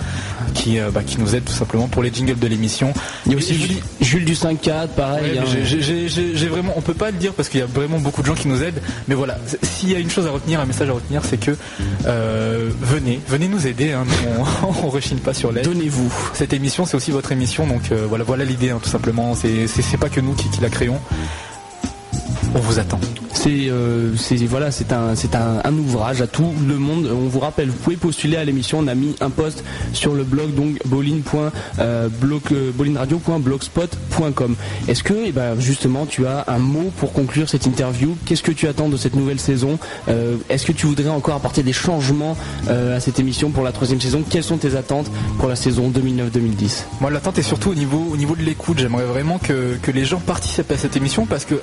qui, 0.54 0.78
euh, 0.78 0.90
bah, 0.90 1.02
qui 1.04 1.18
nous 1.18 1.34
aide 1.34 1.44
tout 1.44 1.52
simplement 1.52 1.88
pour 1.88 2.02
les 2.02 2.12
jingles 2.12 2.38
de 2.38 2.46
l'émission. 2.46 2.92
Il 3.26 3.32
y 3.32 3.34
a 3.34 3.38
aussi 3.38 3.54
Jules, 4.00 4.24
du 4.24 4.34
5-4, 4.34 4.88
pareil. 4.88 5.32
Ouais, 5.32 5.38
hein. 5.38 5.44
j'ai- 5.64 6.48
vraiment, 6.48 6.72
on 6.76 6.80
peut 6.82 6.94
pas 6.94 7.10
le 7.10 7.16
dire 7.16 7.32
parce 7.32 7.48
qu'il 7.48 7.60
y 7.60 7.62
a 7.62 7.66
vraiment 7.66 7.98
beaucoup 7.98 8.20
de 8.22 8.26
gens 8.26 8.34
qui 8.34 8.48
nous 8.48 8.62
aident. 8.62 8.80
Mais 9.08 9.14
voilà, 9.14 9.38
s'il 9.62 9.90
y 9.90 9.94
a 9.94 9.98
une 9.98 10.10
chose 10.10 10.26
à 10.26 10.30
retenir, 10.30 10.60
un 10.60 10.66
message 10.66 10.88
à 10.88 10.92
retenir, 10.92 11.22
c'est 11.24 11.38
que 11.38 11.56
euh, 12.06 12.70
venez, 12.80 13.20
venez 13.28 13.48
nous 13.48 13.66
aider. 13.66 13.92
hein, 13.92 14.04
on, 14.62 14.68
on 14.86 14.88
rechigne 14.90 15.18
pas 15.18 15.34
sur 15.34 15.50
l'aide. 15.52 15.64
Donnez-vous. 15.64 16.12
Cette 16.34 16.52
émission, 16.52 16.84
c'est 16.86 16.96
aussi 16.96 17.10
votre 17.10 17.32
émission, 17.32 17.66
donc 17.66 17.90
euh, 17.92 18.06
voilà, 18.08 18.24
voilà 18.24 18.44
l'idée, 18.44 18.70
hein, 18.70 18.80
tout 18.82 18.90
simplement. 18.90 19.34
C'est 19.34 19.96
pas 19.98 20.08
que 20.08 20.20
nous 20.20 20.32
qui, 20.34 20.48
qui 20.50 20.60
la 20.60 20.68
créons. 20.68 21.00
On 22.54 22.60
vous 22.60 22.78
attend. 22.78 23.00
C'est 23.34 23.68
euh, 23.68 24.14
c'est- 24.16 24.36
voilà, 24.46 24.70
un 25.64 25.72
ouvrage 25.76 26.22
à 26.22 26.26
tout 26.26 26.52
le 26.66 26.76
monde. 26.78 27.08
On 27.12 27.28
vous 27.28 27.40
rappelle, 27.40 27.68
vous 27.68 27.76
pouvez 27.76 27.96
postuler 27.96 28.36
à 28.36 28.44
l'émission. 28.44 28.78
On 28.78 28.86
a 28.86 28.94
mis 28.94 29.14
un 29.20 29.28
post 29.30 29.62
sur 29.92 30.14
le 30.14 30.24
blog 30.24 30.54
donc 30.54 30.78
euh, 30.86 32.08
bowlingradio.blogspot.com. 32.72 34.56
Est-ce 34.88 35.02
que 35.02 35.14
eh 35.26 35.32
ben, 35.32 35.58
justement 35.60 36.06
tu 36.06 36.26
as 36.26 36.44
un 36.48 36.58
mot 36.58 36.90
pour 36.98 37.12
conclure 37.12 37.48
cette 37.48 37.66
interview? 37.66 38.16
Qu'est-ce 38.24 38.42
que 38.42 38.52
tu 38.52 38.68
attends 38.68 38.88
de 38.88 38.96
cette 38.96 39.16
nouvelle 39.16 39.40
saison? 39.40 39.78
Euh, 40.08 40.36
Est-ce 40.48 40.64
que 40.66 40.72
tu 40.72 40.86
voudrais 40.86 41.08
encore 41.08 41.34
apporter 41.34 41.62
des 41.62 41.72
changements 41.72 42.36
euh, 42.68 42.96
à 42.96 43.00
cette 43.00 43.18
émission 43.18 43.50
pour 43.50 43.64
la 43.64 43.72
troisième 43.72 44.00
saison? 44.00 44.22
Quelles 44.28 44.44
sont 44.44 44.58
tes 44.58 44.76
attentes 44.76 45.10
pour 45.38 45.48
la 45.48 45.56
saison 45.56 45.90
2009-2010 45.90 46.84
Moi, 47.00 47.10
l'attente 47.10 47.38
est 47.38 47.42
surtout 47.42 47.70
au 47.70 47.74
niveau, 47.74 48.06
au 48.12 48.16
niveau 48.16 48.36
de 48.36 48.42
l'écoute. 48.42 48.78
J'aimerais 48.78 49.04
vraiment 49.06 49.38
que, 49.38 49.76
que 49.82 49.90
les 49.90 50.04
gens 50.04 50.20
participent 50.20 50.70
à 50.70 50.78
cette 50.78 50.96
émission 50.96 51.26
parce 51.26 51.44
que 51.44 51.56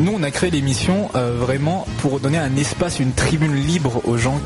nous, 0.00 0.12
on 0.16 0.22
a 0.22 0.30
créé 0.30 0.50
l'émission 0.50 0.97
euh, 1.14 1.36
vraiment 1.38 1.86
pour 2.00 2.20
donner 2.20 2.38
un 2.38 2.56
espace, 2.56 3.00
une 3.00 3.12
tribune 3.12 3.54
libre 3.54 4.02
aux 4.04 4.16
gens 4.16 4.40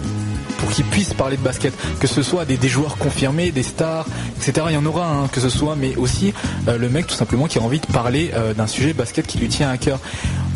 pour 0.59 0.70
qu'ils 0.70 0.84
puissent 0.84 1.14
parler 1.14 1.36
de 1.36 1.42
basket, 1.42 1.74
que 1.98 2.07
ce 2.07 2.22
soit 2.22 2.44
des, 2.44 2.68
joueurs 2.68 2.96
confirmés, 2.96 3.50
des 3.50 3.64
stars, 3.64 4.07
etc. 4.36 4.66
Il 4.70 4.74
y 4.74 4.76
en 4.76 4.86
aura, 4.86 5.07
hein, 5.09 5.28
que 5.32 5.40
ce 5.40 5.48
soit, 5.48 5.74
mais 5.74 5.96
aussi 5.96 6.32
euh, 6.68 6.78
le 6.78 6.88
mec 6.88 7.09
tout 7.09 7.14
simplement 7.14 7.46
qui 7.46 7.59
a 7.59 7.62
envie 7.62 7.80
de 7.80 7.86
parler 7.86 8.30
euh, 8.34 8.55
d'un 8.55 8.68
sujet 8.68 8.92
basket 8.92 9.26
qui 9.26 9.38
lui 9.38 9.48
tient 9.48 9.70
à 9.70 9.76
cœur. 9.76 9.98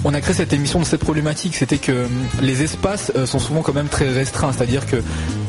On 0.08 0.14
a 0.14 0.20
créé 0.20 0.34
cette 0.34 0.52
émission 0.52 0.78
de 0.78 0.84
cette 0.84 1.00
problématique, 1.00 1.56
c'était 1.56 1.78
que 1.78 1.90
euh, 1.90 2.06
les 2.40 2.62
espaces 2.62 3.10
euh, 3.16 3.26
sont 3.26 3.40
souvent 3.40 3.62
quand 3.62 3.74
même 3.74 3.88
très 3.88 4.08
restreints, 4.08 4.52
c'est-à-dire 4.52 4.86
que 4.86 5.02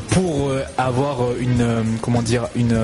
pour 0.09 0.49
euh, 0.49 0.63
avoir 0.79 1.23
euh, 1.23 1.37
une 1.39 1.99
comment 2.01 2.23
dire 2.23 2.47
une, 2.55 2.75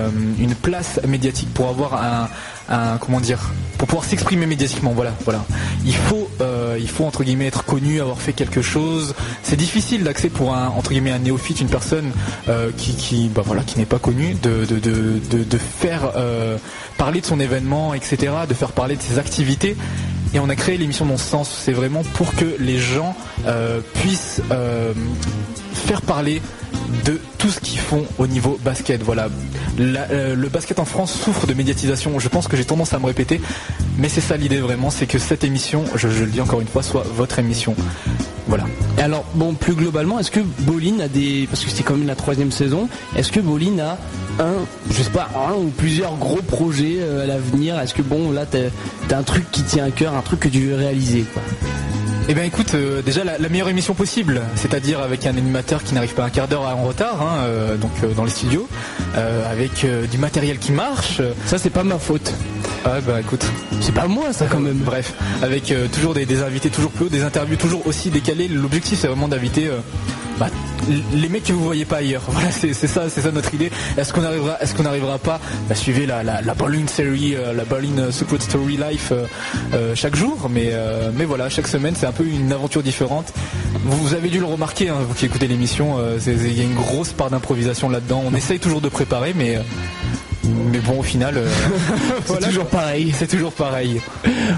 place 0.61 0.99
médiatique, 1.07 1.51
pour 1.51 1.69
avoir 1.69 2.30
un, 2.69 2.97
comment 2.99 3.19
dire 3.19 3.39
pour 3.80 3.88
pouvoir 3.88 4.05
s'exprimer 4.05 4.45
médiatiquement, 4.45 4.91
voilà, 4.91 5.13
voilà. 5.26 5.43
Il 5.84 5.95
faut 5.95 7.05
entre 7.05 7.24
guillemets 7.24 7.47
être 7.47 7.65
connu, 7.65 7.99
avoir 7.99 8.19
fait 8.19 8.34
quelque 8.34 8.61
chose. 8.61 9.15
C'est 9.41 9.55
difficile 9.55 10.03
d'accès 10.03 10.30
pour 10.30 10.53
un 10.55 10.67
entre 10.67 10.93
un 10.93 11.19
néophyte, 11.19 11.59
une 11.59 11.69
personne 11.69 12.11
bah 12.45 12.67
qui 12.78 13.30
n'est 13.80 13.86
pas 13.86 13.99
connue, 13.99 14.36
de 14.36 15.57
faire 15.57 16.11
parler 16.97 17.19
de 17.19 17.26
son 17.26 17.39
événement, 17.39 17.95
etc., 17.95 18.32
de 18.47 18.53
faire 18.53 18.71
parler 18.74 18.95
de 18.95 19.01
ses 19.01 19.17
activités. 19.17 19.76
Et 20.34 20.39
on 20.39 20.49
a 20.49 20.55
créé 20.55 20.77
l'émission 20.77 21.05
dans 21.05 21.17
ce 21.17 21.29
sens. 21.29 21.49
C'est 21.49 21.73
vraiment 21.73 22.03
pour 22.13 22.34
que 22.36 22.55
les 22.59 22.79
gens 22.79 23.15
euh, 23.45 23.81
puissent 23.95 24.41
euh, 24.51 24.93
faire 25.73 26.01
parler 26.01 26.41
de 27.05 27.19
tout 27.38 27.49
ce 27.49 27.59
qu'ils 27.59 27.79
font 27.79 28.05
au 28.17 28.27
niveau 28.27 28.59
basket. 28.63 29.03
Voilà, 29.03 29.27
euh, 29.79 30.36
le 30.36 30.49
basket 30.49 30.79
en 30.79 30.86
France 30.86 31.13
souffre 31.13 31.45
de 31.45 31.53
médiatisation. 31.53 32.17
Je 32.19 32.29
pense 32.29 32.47
que 32.47 32.57
j'ai 32.57 32.65
tendance 32.65 32.93
à 32.93 32.99
me 32.99 33.05
répéter, 33.05 33.41
mais 33.97 34.09
c'est 34.09 34.21
ça 34.21 34.38
l'idée 34.38 34.59
vraiment, 34.59 34.89
c'est 34.89 35.05
que 35.07 35.19
cette 35.19 35.43
émission, 35.43 35.84
je, 35.95 36.09
je 36.09 36.23
le 36.23 36.31
dis 36.31 36.41
encore 36.41 36.61
une 36.61 36.67
fois, 36.67 36.84
soit 36.84 37.03
votre 37.15 37.39
émission. 37.39 37.75
Voilà. 38.47 38.65
Et 38.97 39.01
alors, 39.01 39.23
bon, 39.35 39.53
plus 39.53 39.73
globalement, 39.73 40.19
est-ce 40.19 40.31
que 40.31 40.41
Bolin 40.59 40.99
a 40.99 41.07
des. 41.07 41.47
Parce 41.49 41.63
que 41.63 41.71
c'est 41.71 41.83
quand 41.83 41.95
même 41.95 42.07
la 42.07 42.15
troisième 42.15 42.51
saison, 42.51 42.89
est-ce 43.15 43.31
que 43.31 43.39
Bolin 43.39 43.79
a 43.79 43.97
un, 44.43 44.65
je 44.89 45.01
sais 45.01 45.09
pas, 45.09 45.29
un 45.49 45.53
ou 45.53 45.67
plusieurs 45.69 46.15
gros 46.17 46.41
projets 46.41 46.97
euh, 46.99 47.23
à 47.23 47.25
l'avenir? 47.25 47.79
Est-ce 47.79 47.93
que, 47.93 48.01
bon, 48.01 48.31
là, 48.31 48.45
t'as 48.45 48.69
t'as 49.07 49.17
un 49.17 49.23
truc 49.23 49.49
qui 49.51 49.63
tient 49.63 49.85
à 49.85 49.91
cœur, 49.91 50.13
un 50.15 50.21
truc 50.21 50.41
que 50.41 50.49
tu 50.49 50.59
veux 50.67 50.75
réaliser 50.75 51.21
quoi? 51.33 51.41
Eh 52.29 52.33
bien 52.33 52.43
écoute, 52.45 52.73
euh, 52.73 53.01
déjà 53.01 53.25
la, 53.25 53.37
la 53.37 53.49
meilleure 53.49 53.67
émission 53.67 53.93
possible, 53.93 54.41
c'est-à-dire 54.55 55.01
avec 55.01 55.25
un 55.25 55.35
animateur 55.35 55.83
qui 55.83 55.93
n'arrive 55.93 56.13
pas 56.13 56.23
un 56.23 56.29
quart 56.29 56.47
d'heure 56.47 56.61
en 56.61 56.83
retard, 56.83 57.21
hein, 57.21 57.39
euh, 57.39 57.75
donc 57.75 57.91
euh, 58.01 58.13
dans 58.13 58.23
les 58.23 58.31
studios, 58.31 58.67
avec 59.51 59.85
du 60.09 60.17
matériel 60.17 60.57
qui 60.57 60.71
marche. 60.71 61.21
Ça, 61.45 61.57
c'est 61.57 61.69
pas 61.69 61.83
ma 61.83 61.99
faute. 61.99 62.33
Ah 62.86 62.99
bah 63.05 63.19
écoute, 63.21 63.45
C'est 63.79 63.93
pas 63.93 64.07
moi, 64.07 64.34
ça, 64.34 64.45
quand 64.49 64.59
même. 64.59 64.77
bref, 64.86 65.13
avec 65.41 65.71
euh, 65.71 65.88
toujours 65.88 66.13
des, 66.13 66.25
des 66.25 66.41
invités 66.41 66.69
toujours 66.69 66.91
plus 66.91 67.05
hauts, 67.05 67.09
des 67.09 67.23
interviews 67.23 67.55
toujours 67.55 67.86
aussi 67.88 68.09
décalées. 68.09 68.47
L'objectif 68.49 68.99
c'est 68.99 69.07
vraiment 69.07 69.29
d'inviter 69.29 69.67
euh, 69.67 69.77
bah, 70.38 70.47
les 71.13 71.29
mecs 71.29 71.45
que 71.45 71.53
vous 71.53 71.63
voyez 71.63 71.86
pas 71.86 71.97
ailleurs. 71.97 72.23
Voilà, 72.27 72.51
c'est 72.51 72.73
ça, 72.73 73.09
c'est 73.09 73.21
ça 73.21 73.31
notre 73.31 73.53
idée. 73.53 73.71
Est-ce 73.97 74.11
qu'on 74.11 74.23
arrivera, 74.23 74.57
est-ce 74.59 74.75
qu'on 74.75 74.84
n'arrivera 74.84 75.17
pas 75.17 75.39
à 75.69 75.75
suivre 75.75 76.05
la, 76.05 76.23
la, 76.23 76.41
la 76.41 76.53
Berlin 76.55 76.86
Series, 76.88 77.36
euh, 77.36 77.53
la 77.53 77.63
Berlin 77.63 78.11
Secret 78.11 78.39
Story 78.41 78.77
Life 78.77 79.13
chaque 79.95 80.15
jour, 80.15 80.49
mais 80.49 80.73
mais 81.15 81.25
voilà, 81.25 81.49
chaque 81.49 81.67
semaine 81.67 81.93
c'est 81.97 82.05
un 82.05 82.11
peu 82.11 82.25
une 82.25 82.51
aventure 82.51 82.84
différente. 82.84 83.31
Vous, 83.86 83.97
vous 83.97 84.13
avez 84.13 84.29
dû 84.29 84.39
le 84.39 84.45
remarquer, 84.45 84.89
hein, 84.89 84.95
vous 85.07 85.13
qui 85.13 85.25
écoutez 85.25 85.47
l'émission, 85.47 85.97
il 86.25 86.57
y 86.57 86.61
a 86.61 86.63
une 86.63 86.75
grosse 86.75 87.13
part 87.13 87.29
d'improvisation 87.29 87.89
là-dedans. 87.89 88.23
On 88.25 88.36
essaye 88.36 88.59
toujours 88.59 88.81
de 88.81 88.89
préparer, 88.89 89.34
mais 89.36 89.59
mais 90.71 90.79
bon 90.79 90.99
au 90.99 91.03
final, 91.03 91.37
euh, 91.37 91.47
C'est 92.21 92.27
voilà, 92.27 92.47
toujours 92.47 92.65
pareil. 92.65 93.13
c'est 93.17 93.27
toujours 93.27 93.51
pareil. 93.51 94.01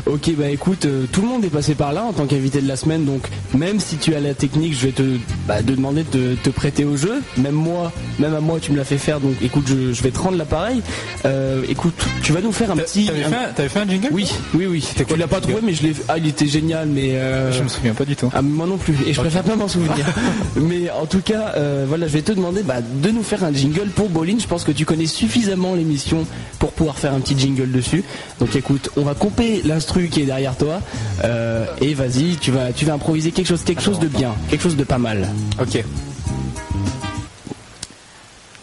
Ok, 0.05 0.31
bah 0.37 0.49
écoute, 0.49 0.85
euh, 0.85 1.05
tout 1.11 1.21
le 1.21 1.27
monde 1.27 1.45
est 1.45 1.49
passé 1.49 1.75
par 1.75 1.93
là 1.93 2.03
en 2.03 2.13
tant 2.13 2.25
qu'invité 2.25 2.61
de 2.61 2.67
la 2.67 2.75
semaine, 2.75 3.05
donc 3.05 3.27
même 3.53 3.79
si 3.79 3.97
tu 3.97 4.15
as 4.15 4.19
la 4.19 4.33
technique, 4.33 4.73
je 4.73 4.87
vais 4.87 4.91
te, 4.91 5.03
bah, 5.47 5.57
te 5.61 5.71
demander 5.71 6.03
de 6.11 6.35
te 6.43 6.49
prêter 6.49 6.85
au 6.85 6.97
jeu. 6.97 7.21
Même 7.37 7.53
moi, 7.53 7.91
même 8.19 8.33
à 8.33 8.39
moi, 8.39 8.59
tu 8.61 8.71
me 8.71 8.77
l'as 8.77 8.83
fait 8.85 8.97
faire, 8.97 9.19
donc 9.19 9.33
écoute, 9.41 9.65
je, 9.67 9.93
je 9.93 10.03
vais 10.03 10.11
te 10.11 10.19
rendre 10.19 10.37
l'appareil. 10.37 10.81
Euh, 11.25 11.63
écoute, 11.69 11.95
tu 12.23 12.31
vas 12.33 12.41
nous 12.41 12.51
faire 12.51 12.71
un 12.71 12.77
petit. 12.77 13.05
T'avais 13.05 13.23
un- 13.25 13.53
fait, 13.55 13.69
fait 13.69 13.79
un 13.79 13.87
jingle 13.87 14.09
Oui, 14.11 14.31
oui, 14.53 14.65
oui. 14.65 14.87
Quoi 14.95 15.05
Tu 15.07 15.15
l'as 15.17 15.27
pas 15.27 15.41
trouvé, 15.41 15.57
mais 15.63 15.73
je 15.73 15.83
l'ai. 15.83 15.93
Ah, 16.07 16.17
il 16.17 16.27
était 16.27 16.47
génial, 16.47 16.87
mais. 16.87 17.11
euh, 17.15 17.51
Je 17.51 17.61
me 17.63 17.67
souviens 17.67 17.93
pas 17.93 18.05
du 18.05 18.15
tout. 18.15 18.29
Ah, 18.33 18.41
moi 18.41 18.65
non 18.65 18.77
plus, 18.77 18.95
et 19.07 19.13
je 19.13 19.21
préfère 19.21 19.43
pas 19.43 19.55
m'en 19.55 19.67
souvenir. 19.67 20.05
Mais 20.55 20.89
en 20.89 21.05
tout 21.05 21.21
cas, 21.21 21.53
voilà, 21.87 22.07
je 22.07 22.13
vais 22.13 22.21
te 22.21 22.31
demander 22.31 22.63
bah, 22.63 22.75
de 22.81 23.09
nous 23.09 23.23
faire 23.23 23.43
un 23.43 23.53
jingle 23.53 23.89
pour 23.89 24.09
Bolin. 24.09 24.37
Je 24.39 24.47
pense 24.47 24.63
que 24.63 24.71
tu 24.71 24.85
connais 24.85 25.05
suffisamment 25.05 25.74
l'émission 25.75 26.25
pour 26.59 26.71
pouvoir 26.71 26.97
faire 26.97 27.13
un 27.13 27.19
petit 27.19 27.37
jingle 27.37 27.71
dessus. 27.71 28.03
Donc 28.39 28.55
écoute, 28.55 28.89
on 28.97 29.03
va 29.03 29.13
couper 29.13 29.61
l'instru 29.63 30.07
qui 30.07 30.21
est 30.21 30.25
derrière 30.25 30.57
toi, 30.57 30.81
euh, 31.23 31.65
et 31.81 31.93
vas-y, 31.93 32.37
tu 32.37 32.51
vas, 32.51 32.73
tu 32.73 32.85
vas 32.85 32.93
improviser 32.93 33.31
quelque 33.31 33.47
chose, 33.47 33.63
quelque 33.63 33.81
chose 33.81 33.99
de 33.99 34.07
bien, 34.07 34.33
quelque 34.49 34.61
chose 34.61 34.77
de 34.77 34.83
pas 34.83 34.97
mal. 34.97 35.29
Ok. 35.61 35.83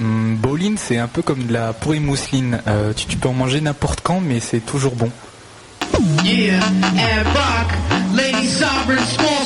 Hum, 0.00 0.36
bowling, 0.36 0.76
c'est 0.78 0.98
un 0.98 1.08
peu 1.08 1.22
comme 1.22 1.44
de 1.46 1.52
la 1.52 1.72
pourrie 1.72 2.00
mousseline. 2.00 2.60
Euh, 2.66 2.92
tu, 2.92 3.06
tu 3.06 3.16
peux 3.16 3.28
en 3.28 3.34
manger 3.34 3.60
n'importe 3.60 4.00
quand, 4.02 4.20
mais 4.20 4.40
c'est 4.40 4.60
toujours 4.60 4.96
bon. 4.96 5.10
Yeah, 6.24 6.58
and 6.58 7.24
rock, 7.34 7.68
Lady 8.14 8.48
Sovereign, 8.48 9.04
Small 9.04 9.41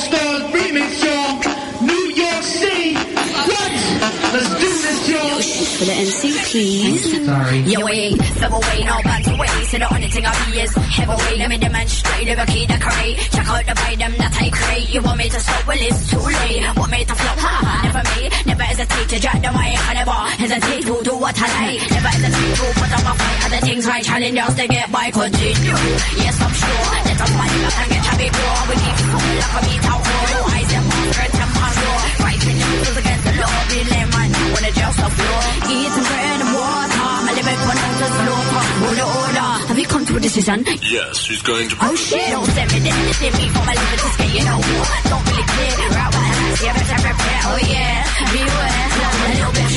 For 5.77 5.85
the 5.85 5.93
MC, 5.93 6.33
please. 6.49 7.05
Sorry. 7.21 7.59
Yo, 7.69 7.85
wait, 7.85 8.17
double 8.41 8.57
way, 8.65 8.81
no 8.81 8.97
back 9.05 9.21
to 9.21 9.37
way. 9.37 9.45
So 9.69 9.77
the 9.77 9.85
only 9.93 10.09
thing 10.09 10.25
I 10.25 10.33
be 10.49 10.57
is 10.57 10.73
heavyweight. 10.73 11.37
Let 11.37 11.49
me 11.53 11.57
demonstrate 11.61 12.25
the 12.25 12.45
key 12.49 12.65
to 12.65 12.77
create. 12.81 13.17
Check 13.29 13.45
out 13.45 13.61
the 13.61 13.75
item 13.85 14.13
that 14.17 14.33
I 14.41 14.49
create. 14.49 14.89
You 14.89 15.05
want 15.05 15.21
me 15.21 15.29
to 15.29 15.37
stop? 15.37 15.67
Well, 15.69 15.77
it's 15.77 16.09
too 16.09 16.17
late. 16.17 16.65
Want 16.73 16.89
me 16.89 17.05
to 17.05 17.13
flop? 17.13 17.37
Ha, 17.37 17.53
never 17.85 18.01
me. 18.09 18.25
Never 18.49 18.65
hesitate 18.65 19.05
to 19.05 19.17
drop 19.21 19.37
the 19.37 19.51
mic. 19.53 19.77
I 19.77 19.93
never 20.01 20.17
hesitate 20.41 20.81
to 20.81 20.93
do 21.05 21.13
what 21.13 21.37
I 21.37 21.45
like. 21.45 21.81
Never 21.93 22.09
hesitate 22.09 22.53
to 22.57 22.65
put 22.73 22.91
up 22.97 23.05
a 23.05 23.13
fight. 23.13 23.39
Other 23.45 23.61
things 23.61 23.85
right, 23.85 24.01
challengers 24.01 24.55
to 24.57 24.65
get 24.65 24.89
by. 24.89 25.13
Continue. 25.13 25.77
Yes, 26.17 26.41
I'm 26.41 26.53
sure. 26.57 26.89
Let 27.05 27.21
us 27.21 27.31
find 27.37 27.53
up 27.53 27.77
and 27.77 27.89
get 27.93 28.01
happy, 28.01 28.29
bro. 28.33 28.49
We 28.65 28.75
keep 28.81 28.97
coming 29.13 29.37
like 29.45 29.53
a 29.53 29.61
beat 29.61 29.85
out. 29.85 30.01
Roll 30.01 30.45
eyes 30.57 30.71
and 30.73 30.85
monster 30.89 31.29
temper 31.37 31.69
raw. 31.85 32.01
Fighting 32.17 32.57
the 32.65 32.91
against 32.97 33.23
the 33.29 33.33
law. 33.45 33.57
Be 33.69 33.79
lame 33.93 34.09
right 34.17 34.36
now 34.67 34.73
when 34.73 34.73
the 34.73 34.79
jail's 34.79 34.95
the 34.95 35.09
floor. 35.09 35.41
Eating 35.71 36.05
bread 36.07 36.41
and 36.41 36.51
water. 36.55 37.07
My 37.23 37.33
living 37.35 37.61
one 37.67 37.77
out 37.77 37.95
the 37.97 38.07
slaughter. 38.07 38.57
Oh, 38.57 38.87
order, 38.87 39.07
order. 39.07 39.49
Have 39.67 39.79
you 39.79 39.87
come 39.87 40.05
to 40.05 40.15
a 40.15 40.19
decision? 40.19 40.65
Yes, 40.81 41.17
she's 41.17 41.41
going 41.41 41.69
to. 41.69 41.75
Oh 41.81 41.95
shit, 41.95 42.29
don't 42.31 42.45
send 42.45 42.71
me 42.73 42.79
there. 42.79 43.13
Send 43.13 43.35
me 43.35 43.49
for 43.49 43.63
my 43.63 43.73
living 43.73 43.99
to 43.99 44.09
stay, 44.15 44.29
you 44.37 44.43
know. 44.45 44.59
Don't 45.07 45.25
really 45.27 45.45
care. 45.47 45.77
Right, 45.87 46.11
right, 46.11 46.35
right. 46.35 46.61
Yeah, 46.63 46.73
better 46.73 46.99
prepare. 46.99 47.41
Oh 47.47 47.59
yeah. 47.67 48.07
Beware. 48.27 48.87
A 49.17 49.31
little 49.37 49.53
bit. 49.55 49.71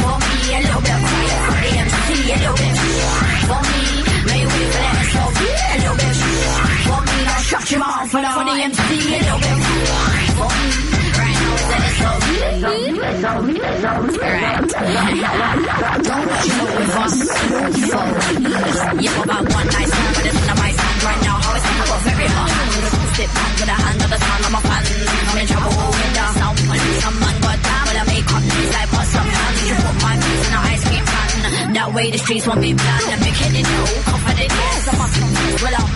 For 0.00 0.16
me, 0.16 0.38
a 0.46 0.60
little 0.66 0.82
bit. 0.82 0.98
Quiet 1.06 1.40
for 1.46 1.56
the 1.56 1.72
MC. 1.76 2.10
A 2.16 2.36
little 2.36 2.56
bit. 2.56 2.74
For 3.46 3.62
me. 3.66 3.84
May 4.26 4.42
we 4.46 4.60
for 4.74 4.82
the 4.86 5.02
SOB. 5.12 5.38
A 5.46 5.76
little 5.76 5.96
bit. 5.96 6.14
For 6.86 7.00
me, 7.06 7.18
now 7.26 7.40
shut 7.46 7.70
your 7.70 7.80
mouth 7.80 8.10
for 8.10 8.20
the, 8.20 8.30
for 8.34 8.44
the 8.44 8.54
MC. 8.58 8.80
A 8.80 9.18
little 9.22 9.38
bit. 9.38 9.58
For 10.34 10.50
me. 10.50 10.95
The 11.76 13.52
Don't 14.86 16.32
you 16.46 16.58
with 16.76 16.96
us. 16.96 17.14
You 19.00 19.12
about 19.22 19.44
one 19.52 19.66
night 19.66 19.88
stand, 19.88 20.12
but 20.16 20.26
it's 20.26 20.46
not 20.46 20.56
my 20.56 20.70
stand 20.72 21.02
right 21.04 21.20
now. 21.22 21.36
How 21.36 21.54
it's 21.56 21.66
gonna 21.66 21.86
go 21.86 21.96
very 22.06 22.28
hard. 22.28 22.52
Sit 23.16 23.28
back 23.32 23.52
with 23.56 23.68
a 23.68 23.76
hand 23.76 24.02
of 24.02 24.10
the 24.10 24.18
sun 24.18 24.44
on 24.46 24.52
my 24.52 24.60
fan. 24.60 24.82
I'm 25.26 25.38
in 25.38 25.46
trouble 25.46 25.72
with 25.96 26.12
the 26.16 26.24
sound. 26.36 26.56
Some 26.56 27.16
man 27.20 27.36
got 27.40 27.58
down, 27.62 27.84
but 27.86 27.96
I 27.96 28.04
make 28.06 28.28
up 28.32 28.42
these 28.42 28.72
like 28.76 28.90
what's 28.92 29.10
some 29.10 29.26
man. 29.26 29.52
You 29.66 29.74
put 29.76 29.96
my 30.02 30.14
face 30.16 30.46
in 30.46 30.52
an 30.52 30.62
ice 30.72 30.84
cream 30.84 31.04
pan. 31.06 31.72
That 31.74 31.88
way 31.94 32.10
the 32.10 32.18
streets 32.18 32.46
won't 32.46 32.60
be 32.60 32.72
bland. 32.74 33.04
I'm 33.10 33.20
big 33.20 33.36
headed, 33.36 33.64
no 33.64 33.80
confident, 34.04 34.50
yes. 34.52 34.88
I'm 34.88 35.00
up 35.00 35.10
this. 35.10 35.62
Well, 35.62 35.76
I'm 35.76 35.95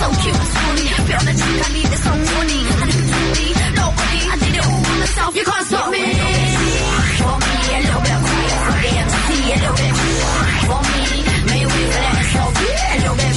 so 0.00 0.08
cute 0.22 0.32
and 0.32 0.48
swoony. 0.54 0.84
the 1.26 1.32
척 1.40 1.44
I 1.60 1.68
need 1.74 1.88
this 1.92 2.00
성문이. 2.06 2.52
하는 2.80 2.92
to 2.96 3.00
소리. 3.10 3.40
Nobody. 3.76 4.20
I 4.24 4.36
did 4.40 4.56
it 4.56 4.64
all 4.64 4.80
myself. 5.00 5.32
You 5.36 5.44
can't 5.44 5.66
stop 5.68 5.86
me. 5.92 6.02
For 7.20 7.36
me, 7.44 7.54
a 7.68 7.80
little 7.84 8.02
bit 8.04 8.16
of. 8.16 8.22
For 8.64 8.78
the 8.80 8.92
MC, 9.04 9.28
a 9.44 9.58
little 9.60 9.76
bit. 9.80 9.92
For 10.68 10.80
me, 10.88 11.00
may 11.50 11.62
we 11.70 11.80
relax. 11.92 12.24
So 12.32 12.42
be 12.56 12.68
a 12.70 12.96
little 12.96 13.16
bit. 13.20 13.34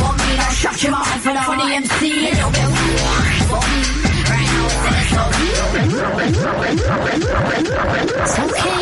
For 0.00 0.12
me, 0.20 0.30
I 0.40 0.48
shut 0.60 0.76
your 0.82 0.92
mouth. 0.96 1.20
For 1.48 1.56
the 1.60 1.68
MC, 1.82 2.00
a 2.00 2.30
little 2.36 2.52
bit. 2.56 2.68
For 3.50 3.62
me, 3.70 3.80
right 4.32 4.48
now 4.54 4.66
it's 4.88 5.12
SOB. 5.12 5.36
It's 8.22 8.38
okay. 8.44 8.81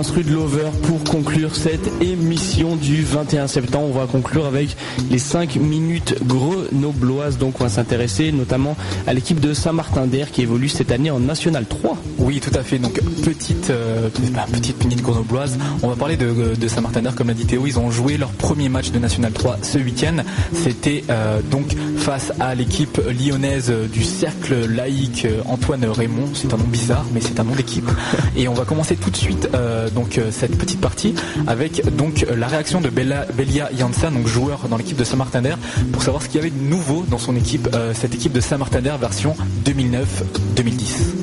La 0.00 0.04
petite 0.04 0.16
instru 0.16 0.32
de 0.32 0.34
Lover 0.34 0.70
pour 0.84 1.04
conclure 1.04 1.54
cette 1.54 2.02
émission 2.02 2.76
du 2.76 3.02
21 3.02 3.46
septembre. 3.48 3.88
On 3.94 3.98
va 3.98 4.06
conclure 4.06 4.46
avec 4.46 4.74
les 5.10 5.18
5 5.18 5.56
minutes 5.56 6.14
grenobloises. 6.24 7.36
Donc 7.36 7.60
on 7.60 7.64
va 7.64 7.68
s'intéresser 7.68 8.32
notamment 8.32 8.78
à 9.06 9.12
l'équipe 9.12 9.40
de 9.40 9.52
Saint-Martin 9.52 10.06
d'Air 10.06 10.30
qui 10.30 10.40
évolue 10.40 10.70
cette 10.70 10.90
année 10.90 11.10
en 11.10 11.20
National 11.20 11.66
3. 11.66 11.98
Oui, 12.16 12.40
tout 12.40 12.58
à 12.58 12.62
fait. 12.62 12.78
Donc 12.78 12.98
petite 13.22 13.68
euh, 13.68 14.08
bah, 14.32 14.46
petite 14.50 14.82
minute 14.82 15.02
grenobloise. 15.02 15.58
On 15.82 15.88
va 15.88 15.96
parler 15.96 16.16
de, 16.16 16.54
de 16.58 16.68
Saint-Martin 16.68 17.02
d'Air, 17.02 17.14
comme 17.14 17.28
l'a 17.28 17.34
dit 17.34 17.44
Théo. 17.44 17.66
Ils 17.66 17.78
ont 17.78 17.90
joué 17.90 18.16
leur 18.16 18.30
premier 18.30 18.70
match 18.70 18.92
de 18.92 18.98
National 18.98 19.32
3 19.32 19.58
ce 19.60 19.76
week-end. 19.76 20.16
C'était 20.54 21.04
euh, 21.10 21.40
donc 21.50 21.76
face 22.10 22.32
à 22.40 22.56
l'équipe 22.56 23.00
lyonnaise 23.20 23.72
du 23.92 24.02
cercle 24.02 24.66
laïque 24.68 25.26
euh, 25.26 25.42
Antoine 25.46 25.84
Raymond. 25.84 26.30
C'est 26.34 26.52
un 26.52 26.56
nom 26.56 26.64
bizarre, 26.64 27.04
mais 27.14 27.20
c'est 27.20 27.38
un 27.38 27.44
nom 27.44 27.54
d'équipe. 27.54 27.88
Et 28.36 28.48
on 28.48 28.52
va 28.52 28.64
commencer 28.64 28.96
tout 28.96 29.10
de 29.10 29.16
suite 29.16 29.48
euh, 29.54 29.88
donc 29.90 30.18
euh, 30.18 30.32
cette 30.32 30.58
petite 30.58 30.80
partie 30.80 31.14
avec 31.46 31.84
donc 31.96 32.26
la 32.36 32.48
réaction 32.48 32.80
de 32.80 32.88
Bella, 32.88 33.26
Belia 33.36 33.70
Janssen, 33.78 34.12
donc 34.12 34.26
joueur 34.26 34.66
dans 34.68 34.76
l'équipe 34.76 34.96
de 34.96 35.04
Saint-Martin 35.04 35.40
d'Air, 35.42 35.56
pour 35.92 36.02
savoir 36.02 36.20
ce 36.20 36.26
qu'il 36.28 36.38
y 36.38 36.40
avait 36.40 36.50
de 36.50 36.60
nouveau 36.60 37.04
dans 37.08 37.18
son 37.18 37.36
équipe, 37.36 37.68
euh, 37.74 37.92
cette 37.94 38.12
équipe 38.12 38.32
de 38.32 38.40
Saint-Martin 38.40 38.80
d'Air 38.80 38.98
version 38.98 39.36
2009-2010. 39.64 41.14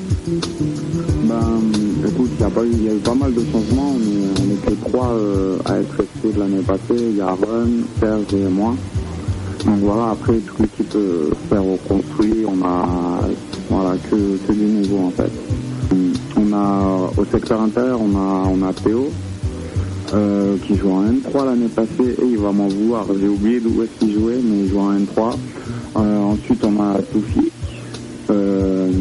Ben, 1.27 1.59
écoute, 2.07 2.29
il 2.37 2.41
y, 2.41 2.45
a 2.45 2.49
pas 2.49 2.63
eu- 2.63 2.69
il 2.71 2.83
y 2.85 2.89
a 2.89 2.93
eu 2.93 2.97
pas 2.99 3.13
mal 3.13 3.33
de 3.33 3.41
changements. 3.51 3.93
On 3.93 4.69
que 4.69 4.75
trois 4.89 5.09
euh, 5.11 5.57
à 5.65 5.79
être 5.79 5.91
restés 5.97 6.33
de 6.33 6.39
l'année 6.39 6.61
passée. 6.65 6.79
Il 7.11 7.17
y 7.17 7.21
a 7.21 7.25
Aaron, 7.27 7.67
Serge 7.99 8.33
et 8.33 8.49
moi. 8.49 8.73
Donc 9.67 9.79
voilà, 9.81 10.11
après, 10.11 10.37
toute 10.37 10.59
l'équipe 10.59 10.97
s'est 11.49 11.57
reconstruite. 11.57 12.45
On 12.47 12.65
a 12.65 12.87
voilà, 13.69 13.97
que, 14.09 14.37
que 14.47 14.53
du 14.53 14.65
nouveau 14.65 15.07
en 15.07 15.11
fait. 15.11 15.31
On 16.37 16.53
a 16.53 17.11
au 17.17 17.25
secteur 17.25 17.61
intérieur, 17.61 17.99
on 18.01 18.15
a, 18.15 18.47
on 18.49 18.67
a 18.67 18.71
Théo 18.71 19.11
euh, 20.13 20.55
qui 20.65 20.77
joue 20.77 20.91
en 20.91 21.03
N3 21.03 21.45
l'année 21.45 21.67
passée 21.67 22.15
et 22.21 22.25
il 22.25 22.37
va 22.37 22.53
m'en 22.53 22.69
vouloir. 22.69 23.05
J'ai 23.19 23.27
oublié 23.27 23.59
d'où 23.59 23.83
est-ce 23.83 23.99
qu'il 23.99 24.13
jouait, 24.13 24.39
mais 24.41 24.59
il 24.59 24.69
joue 24.69 24.79
en 24.79 24.93
N3. 24.93 25.35
Euh, 25.97 26.19
ensuite, 26.21 26.63
on 26.63 26.81
a 26.81 27.01
Toufi 27.11 27.51
euh, 28.29 28.91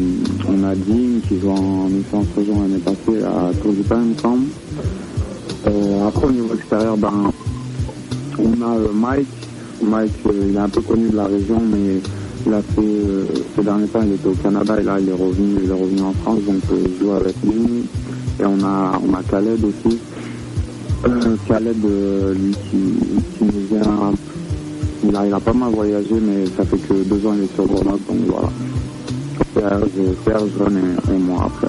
on 0.47 0.63
a 0.63 0.73
Dean 0.73 1.19
qui 1.27 1.39
joue 1.39 1.51
en 1.51 1.87
licence 1.87 2.27
région 2.35 2.61
l'année 2.61 2.79
passée 2.79 3.23
à 3.23 3.51
Tour 3.61 3.73
du 3.73 3.83
Pain, 3.83 4.03
après, 6.07 6.27
au 6.27 6.31
niveau 6.31 6.53
extérieur, 6.53 6.95
ben, 6.97 7.31
on 8.39 8.61
a 8.61 8.77
Mike. 8.93 9.46
Mike, 9.81 10.11
euh, 10.25 10.47
il 10.49 10.55
est 10.55 10.59
un 10.59 10.69
peu 10.69 10.81
connu 10.81 11.09
de 11.09 11.15
la 11.15 11.25
région, 11.25 11.61
mais 11.61 12.01
il 12.45 12.53
a 12.53 12.61
fait, 12.61 12.81
euh, 12.81 13.25
ces 13.55 13.63
derniers 13.63 13.87
temps, 13.87 14.01
il 14.03 14.13
était 14.13 14.27
au 14.27 14.33
Canada 14.33 14.79
et 14.79 14.83
là, 14.83 14.97
il 14.99 15.09
est 15.09 15.13
revenu, 15.13 15.55
il 15.63 15.69
est 15.69 15.73
revenu 15.73 16.01
en 16.01 16.13
France, 16.23 16.39
donc 16.45 16.61
euh, 16.71 16.85
il 16.85 16.99
joue 16.99 17.11
avec 17.11 17.35
nous. 17.43 17.83
Et 18.39 18.45
on 18.45 18.63
a, 18.63 18.99
on 19.07 19.13
a 19.13 19.23
Khaled 19.23 19.63
aussi. 19.63 19.97
Euh, 21.05 21.35
Khaled, 21.47 21.85
euh, 21.85 22.33
lui, 22.33 22.51
qui, 22.51 23.37
qui 23.37 23.43
nous 23.43 23.67
vient, 23.69 24.13
il 25.03 25.15
a, 25.15 25.25
il 25.27 25.33
a 25.33 25.39
pas 25.39 25.53
mal 25.53 25.71
voyagé, 25.71 26.15
mais 26.21 26.45
ça 26.55 26.63
fait 26.65 26.77
que 26.77 26.93
deux 27.03 27.27
ans 27.27 27.33
il 27.37 27.43
est 27.43 27.53
sur 27.55 27.65
Grenoble, 27.65 27.99
donc 28.07 28.17
voilà. 28.27 28.49
Serge, 29.53 29.89
Serge, 30.25 30.51
et, 31.07 31.13
et 31.13 31.17
moi 31.17 31.45
après. 31.47 31.67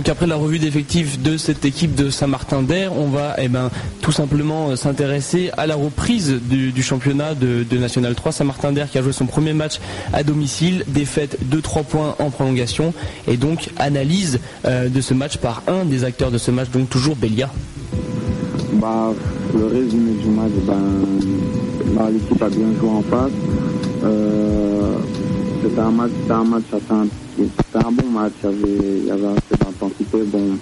Donc 0.00 0.08
après 0.08 0.26
la 0.26 0.36
revue 0.36 0.58
d'effectifs 0.58 1.20
de 1.20 1.36
cette 1.36 1.66
équipe 1.66 1.94
de 1.94 2.08
Saint-Martin 2.08 2.62
d'Air, 2.62 2.96
on 2.96 3.08
va 3.08 3.34
eh 3.36 3.48
ben, 3.48 3.70
tout 4.00 4.12
simplement 4.12 4.70
euh, 4.70 4.76
s'intéresser 4.76 5.50
à 5.58 5.66
la 5.66 5.74
reprise 5.74 6.40
du, 6.40 6.82
championnat 6.82 7.34
de, 7.34 7.76
National 7.76 8.14
3. 8.14 8.32
Saint-Martin 8.32 8.72
d'Air 8.72 8.90
qui 8.90 8.96
a 8.96 9.02
joué 9.02 9.12
son 9.12 9.26
premier 9.26 9.52
match 9.52 9.78
à 10.14 10.22
domicile, 10.22 10.84
défaite 10.88 11.36
de 11.50 11.60
3 11.60 11.82
points 11.82 12.14
en 12.18 12.30
prolongation 12.30 12.94
et 13.28 13.36
donc 13.36 13.68
analyse 13.76 14.40
euh, 14.64 14.88
de 14.88 15.02
ce 15.02 15.12
match 15.12 15.36
par 15.36 15.62
un 15.68 15.84
des 15.84 16.02
acteurs 16.04 16.30
de 16.30 16.38
ce 16.38 16.50
match, 16.50 16.70
donc 16.70 16.88
toujours 16.88 17.14
Belia. 17.14 17.50
Bah, 18.80 19.12
le 19.54 19.66
résumé 19.66 20.12
du 20.12 20.28
match, 20.30 20.52
ben, 20.66 20.80
bah, 21.94 22.08
l'équipe 22.10 22.42
a 22.42 22.48
bien 22.48 22.68
joué 22.80 22.88
en 22.88 23.02
face. 23.02 23.32
Euh, 24.02 24.96
c'était 25.62 25.80
un 25.80 25.90
match, 25.90 26.10
un 26.30 26.44
match 26.44 26.64
c'était 26.70 27.86
un 27.86 27.92
bon 27.92 28.08
match. 28.08 28.32
Il 28.44 29.06
y 29.06 29.10
avait, 29.10 29.26
assez 29.26 29.56
d'intensité. 29.58 30.18
Bon, 30.26 30.56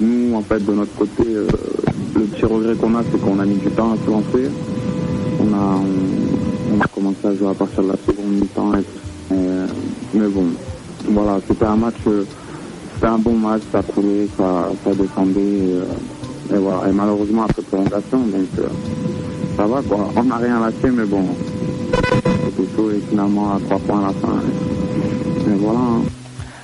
nous, 0.00 0.34
en 0.34 0.42
fait, 0.42 0.64
de 0.64 0.72
notre 0.72 0.94
côté, 0.96 1.24
euh, 1.26 1.46
le 2.14 2.22
petit 2.22 2.44
regret 2.44 2.74
qu'on 2.74 2.94
a, 2.96 3.02
c'est 3.10 3.20
qu'on 3.20 3.38
a 3.38 3.44
mis 3.44 3.56
du 3.56 3.70
temps 3.70 3.92
à 3.92 3.96
se 3.96 4.10
lancer. 4.10 4.50
On 5.40 5.54
a, 5.54 5.80
on, 6.74 6.80
a 6.80 6.86
commencé 6.88 7.26
à 7.26 7.34
jouer 7.34 7.48
à 7.48 7.54
partir 7.54 7.82
de 7.82 7.88
la 7.88 7.96
seconde 8.06 8.32
mi-temps. 8.32 8.72
mais 9.30 10.28
bon, 10.28 10.46
voilà, 11.08 11.38
c'était 11.46 11.66
un 11.66 11.76
match, 11.76 11.94
euh, 12.06 12.24
c'était 12.94 13.06
un 13.06 13.18
bon 13.18 13.34
match. 13.34 13.62
Ça 13.72 13.82
coulait, 13.82 14.28
ça, 14.36 14.70
ça 14.84 14.94
descendait. 14.94 15.40
et, 15.40 15.74
euh, 15.74 15.84
et 16.54 16.58
voilà, 16.58 16.88
et 16.88 16.92
malheureusement 16.92 17.44
après 17.44 17.62
prolongation, 17.62 18.18
donc 18.18 18.66
ça 19.56 19.66
va 19.66 19.82
quoi. 19.82 20.10
On 20.16 20.24
n'a 20.24 20.36
rien 20.36 20.58
lâché, 20.58 20.90
mais 20.92 21.04
bon, 21.04 21.22
chaud 22.76 22.90
et 22.90 23.00
finalement 23.08 23.54
à 23.54 23.60
trois 23.60 23.78
points 23.78 24.00
à 24.00 24.06
la 24.08 24.12
fin. 24.12 24.42
Mais 25.46 25.56
voilà. 25.56 25.80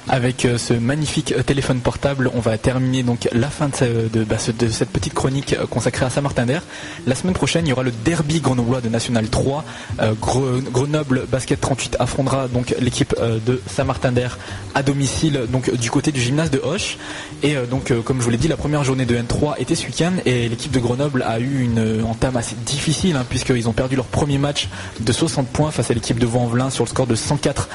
Avec 0.09 0.45
euh, 0.45 0.57
ce 0.57 0.73
magnifique 0.73 1.33
euh, 1.37 1.43
téléphone 1.43 1.81
portable, 1.81 2.31
on 2.35 2.39
va 2.39 2.57
terminer 2.59 3.03
donc 3.03 3.29
la 3.33 3.51
fin 3.51 3.69
de, 3.69 4.23
bah, 4.23 4.37
cette 4.39 4.89
petite 4.91 5.15
chronique 5.15 5.55
euh, 5.55 5.67
consacrée 5.67 6.05
à 6.07 6.11
Saint-Martin 6.11 6.47
d'Air. 6.47 6.63
La 7.09 7.17
semaine 7.17 7.35
prochaine, 7.35 7.67
il 7.67 7.71
y 7.71 7.73
aura 7.73 7.83
le 7.83 7.91
derby 8.05 8.41
grenoblois 8.41 8.81
de 8.81 8.89
National 8.89 9.29
3. 9.29 9.65
Euh, 10.01 10.13
Gre- 10.23 10.63
Grenoble 10.71 11.25
Basket 11.29 11.61
38 11.61 11.97
affrontera 11.99 12.47
donc 12.47 12.73
l'équipe 12.81 13.17
de 13.47 13.61
Saint-Martin 13.67 14.13
d'Air 14.13 14.39
à 14.77 14.85
domicile, 14.85 15.41
du 15.81 15.91
côté 15.91 16.13
du 16.13 16.21
gymnase 16.21 16.51
de 16.53 16.59
Hoche. 16.59 16.99
Et 17.43 17.57
donc, 17.69 17.93
comme 18.05 18.19
je 18.21 18.25
vous 18.25 18.31
l'ai 18.31 18.37
dit, 18.37 18.47
la 18.49 18.57
première 18.57 18.85
journée 18.85 19.07
de 19.07 19.17
N3 19.17 19.55
était 19.59 19.75
ce 19.75 19.87
week-end 19.87 20.13
et 20.25 20.49
l'équipe 20.49 20.71
de 20.71 20.79
Grenoble 20.79 21.23
a 21.27 21.41
eu 21.41 21.63
une 21.63 22.05
entame 22.05 22.37
assez 22.37 22.55
difficile 22.65 23.17
hein, 23.17 23.25
puisqu'ils 23.29 23.69
ont 23.69 23.73
perdu 23.73 23.97
leur 23.97 24.07
premier 24.07 24.39
match 24.39 24.69
de 25.01 25.13
60 25.13 25.49
points 25.49 25.71
face 25.73 25.91
à 25.91 25.95
l'équipe 25.95 26.19
de 26.19 26.27
Vaux-en-Velin 26.27 26.71
sur 26.71 26.85
le 26.85 26.91
score 26.91 27.07
de 27.07 27.15
104 27.15 27.69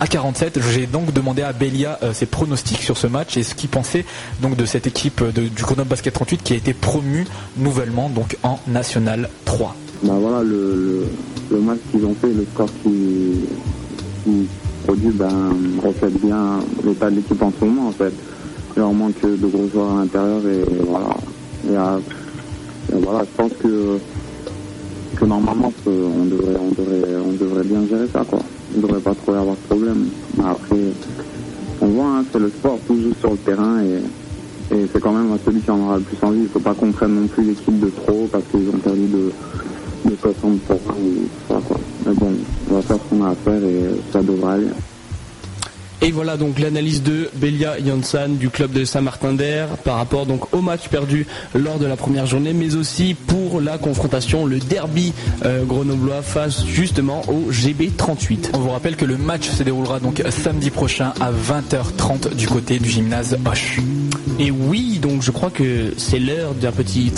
à 0.00 0.06
47. 0.06 0.60
J'ai 0.72 0.86
donc 0.86 1.12
demandé 1.12 1.42
à 1.42 1.52
Belia 1.52 1.98
euh, 2.02 2.12
ses 2.12 2.26
pronostics 2.26 2.82
sur 2.82 2.96
ce 2.96 3.06
match 3.06 3.36
et 3.36 3.42
ce 3.42 3.54
qu'il 3.54 3.68
pensait 3.68 4.04
donc 4.40 4.56
de 4.56 4.64
cette 4.64 4.86
équipe 4.86 5.20
euh, 5.22 5.32
du 5.32 5.62
Grenoble 5.62 5.88
Basket 5.88 6.12
38 6.12 6.42
qui 6.42 6.52
a 6.52 6.56
été 6.56 6.74
promue 6.74 7.26
nouvellement 7.56 8.08
donc 8.08 8.36
en 8.42 8.58
National 8.66 9.28
3. 9.44 9.74
Bah 10.02 10.14
voilà, 10.20 10.42
le, 10.44 11.06
match 11.50 11.78
qu'ils 11.90 12.04
ont 12.04 12.14
fait, 12.14 12.28
le 12.28 12.46
score 12.52 12.68
qui, 12.82 14.46
produit, 14.86 15.10
ben, 15.10 15.52
reflète 15.82 16.20
bien 16.20 16.60
l'état 16.84 17.10
de 17.10 17.16
l'équipe 17.16 17.42
en 17.42 17.52
ce 17.58 17.64
moment 17.64 17.88
en 17.88 17.92
fait. 17.92 18.12
Il 18.76 18.80
leur 18.80 18.92
manque 18.92 19.20
de 19.22 19.46
gros 19.46 19.68
joueurs 19.72 19.92
à 19.92 20.00
l'intérieur 20.02 20.40
et 20.46 20.64
voilà. 20.86 21.16
Et, 21.68 21.76
euh, 21.76 21.98
voilà, 23.02 23.24
je 23.24 23.42
pense 23.42 23.52
que, 23.60 23.98
que 25.16 25.24
normalement 25.24 25.72
on 25.86 26.24
devrait, 26.26 26.56
on, 26.60 26.70
devrait, 26.80 27.16
on 27.26 27.32
devrait 27.32 27.64
bien 27.64 27.86
gérer 27.88 28.06
ça 28.12 28.24
quoi. 28.28 28.38
Il 28.74 28.80
ne 28.80 28.86
devrait 28.86 29.00
pas 29.00 29.14
trop 29.14 29.34
y 29.34 29.36
avoir 29.36 29.54
de 29.56 29.60
problème. 29.60 30.08
Après, 30.38 30.76
on 31.80 31.86
voit, 31.86 32.06
hein, 32.06 32.24
c'est 32.32 32.38
le 32.38 32.48
sport, 32.48 32.78
tout 32.86 33.00
joue 33.00 33.14
sur 33.20 33.30
le 33.30 33.36
terrain 33.38 33.80
et, 33.82 34.74
et 34.74 34.86
c'est 34.92 35.00
quand 35.00 35.12
même 35.12 35.36
celui 35.44 35.60
qui 35.60 35.70
en 35.70 35.80
aura 35.80 35.96
le 35.96 36.02
plus 36.02 36.18
envie. 36.26 36.38
Il 36.38 36.42
ne 36.44 36.48
faut 36.48 36.60
pas 36.60 36.74
qu'on 36.74 36.92
prenne 36.92 37.14
non 37.14 37.26
plus 37.26 37.44
l'équipe 37.44 37.78
de 37.78 37.88
trop 37.88 38.28
parce 38.30 38.44
qu'ils 38.50 38.68
ont 38.68 38.78
perdu 38.78 39.06
de, 39.06 40.10
de 40.10 40.16
60 40.20 40.60
pour 40.60 40.76
1 40.76 40.92
ou 40.92 41.28
ça 41.48 41.60
quoi. 41.66 41.76
Mais 42.06 42.14
bon, 42.14 42.32
on 42.70 42.74
va 42.74 42.82
faire 42.82 42.96
ce 42.96 43.16
qu'on 43.16 43.24
a 43.24 43.30
à 43.30 43.34
faire 43.34 43.62
et 43.64 43.84
ça 44.12 44.22
devrait 44.22 44.54
aller. 44.54 44.66
Et 46.00 46.12
voilà 46.12 46.36
donc 46.36 46.60
l'analyse 46.60 47.02
de 47.02 47.28
Belia 47.34 47.76
Janssen 47.84 48.36
du 48.36 48.50
club 48.50 48.70
de 48.72 48.84
Saint-Martin-d'Air 48.84 49.68
par 49.78 49.96
rapport 49.96 50.26
donc 50.26 50.54
au 50.54 50.60
match 50.60 50.88
perdu 50.88 51.26
lors 51.54 51.78
de 51.78 51.86
la 51.86 51.96
première 51.96 52.24
journée, 52.24 52.52
mais 52.52 52.76
aussi 52.76 53.14
pour 53.14 53.60
la 53.60 53.78
confrontation, 53.78 54.46
le 54.46 54.60
derby 54.60 55.12
euh, 55.44 55.64
grenoblois 55.64 56.22
face 56.22 56.64
justement 56.64 57.22
au 57.28 57.50
GB 57.50 57.90
38. 57.96 58.52
On 58.54 58.58
vous 58.58 58.70
rappelle 58.70 58.94
que 58.94 59.04
le 59.04 59.16
match 59.16 59.48
se 59.48 59.64
déroulera 59.64 59.98
donc 59.98 60.22
samedi 60.30 60.70
prochain 60.70 61.12
à 61.20 61.32
20h30 61.32 62.34
du 62.36 62.46
côté 62.46 62.78
du 62.78 62.88
gymnase 62.88 63.36
Hoche. 63.44 63.80
Et 64.38 64.52
oui, 64.52 65.00
donc 65.02 65.22
je 65.22 65.32
crois 65.32 65.50
que 65.50 65.94
c'est 65.96 66.20
l'heure 66.20 66.54
d'un 66.54 66.70
petit 66.70 67.12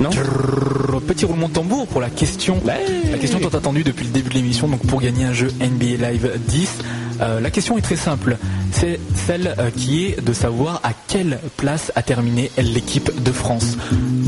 non 0.00 0.10
Trrr, 0.10 1.00
Petit 1.06 1.24
roulement 1.24 1.48
de 1.48 1.54
tambour 1.54 1.86
pour 1.86 2.00
la 2.00 2.10
question. 2.10 2.60
La 2.64 3.18
question 3.18 3.38
tant 3.38 3.56
attendue 3.56 3.84
depuis 3.84 4.04
le 4.06 4.12
début 4.12 4.30
de 4.30 4.34
l'émission, 4.34 4.68
donc 4.68 4.86
pour 4.86 5.00
gagner 5.00 5.24
un 5.24 5.32
jeu 5.32 5.48
NBA 5.60 6.10
Live 6.10 6.30
10. 6.48 6.78
Euh, 7.20 7.40
la 7.40 7.50
question 7.50 7.76
est 7.76 7.82
très 7.82 7.96
simple. 7.96 8.36
C'est 8.72 8.98
celle 9.26 9.54
euh, 9.58 9.70
qui 9.70 10.06
est 10.06 10.24
de 10.24 10.32
savoir 10.32 10.80
à 10.82 10.92
quelle 11.08 11.38
place 11.56 11.92
a 11.96 12.02
terminé 12.02 12.50
l'équipe 12.56 13.10
de 13.22 13.32
France. 13.32 13.76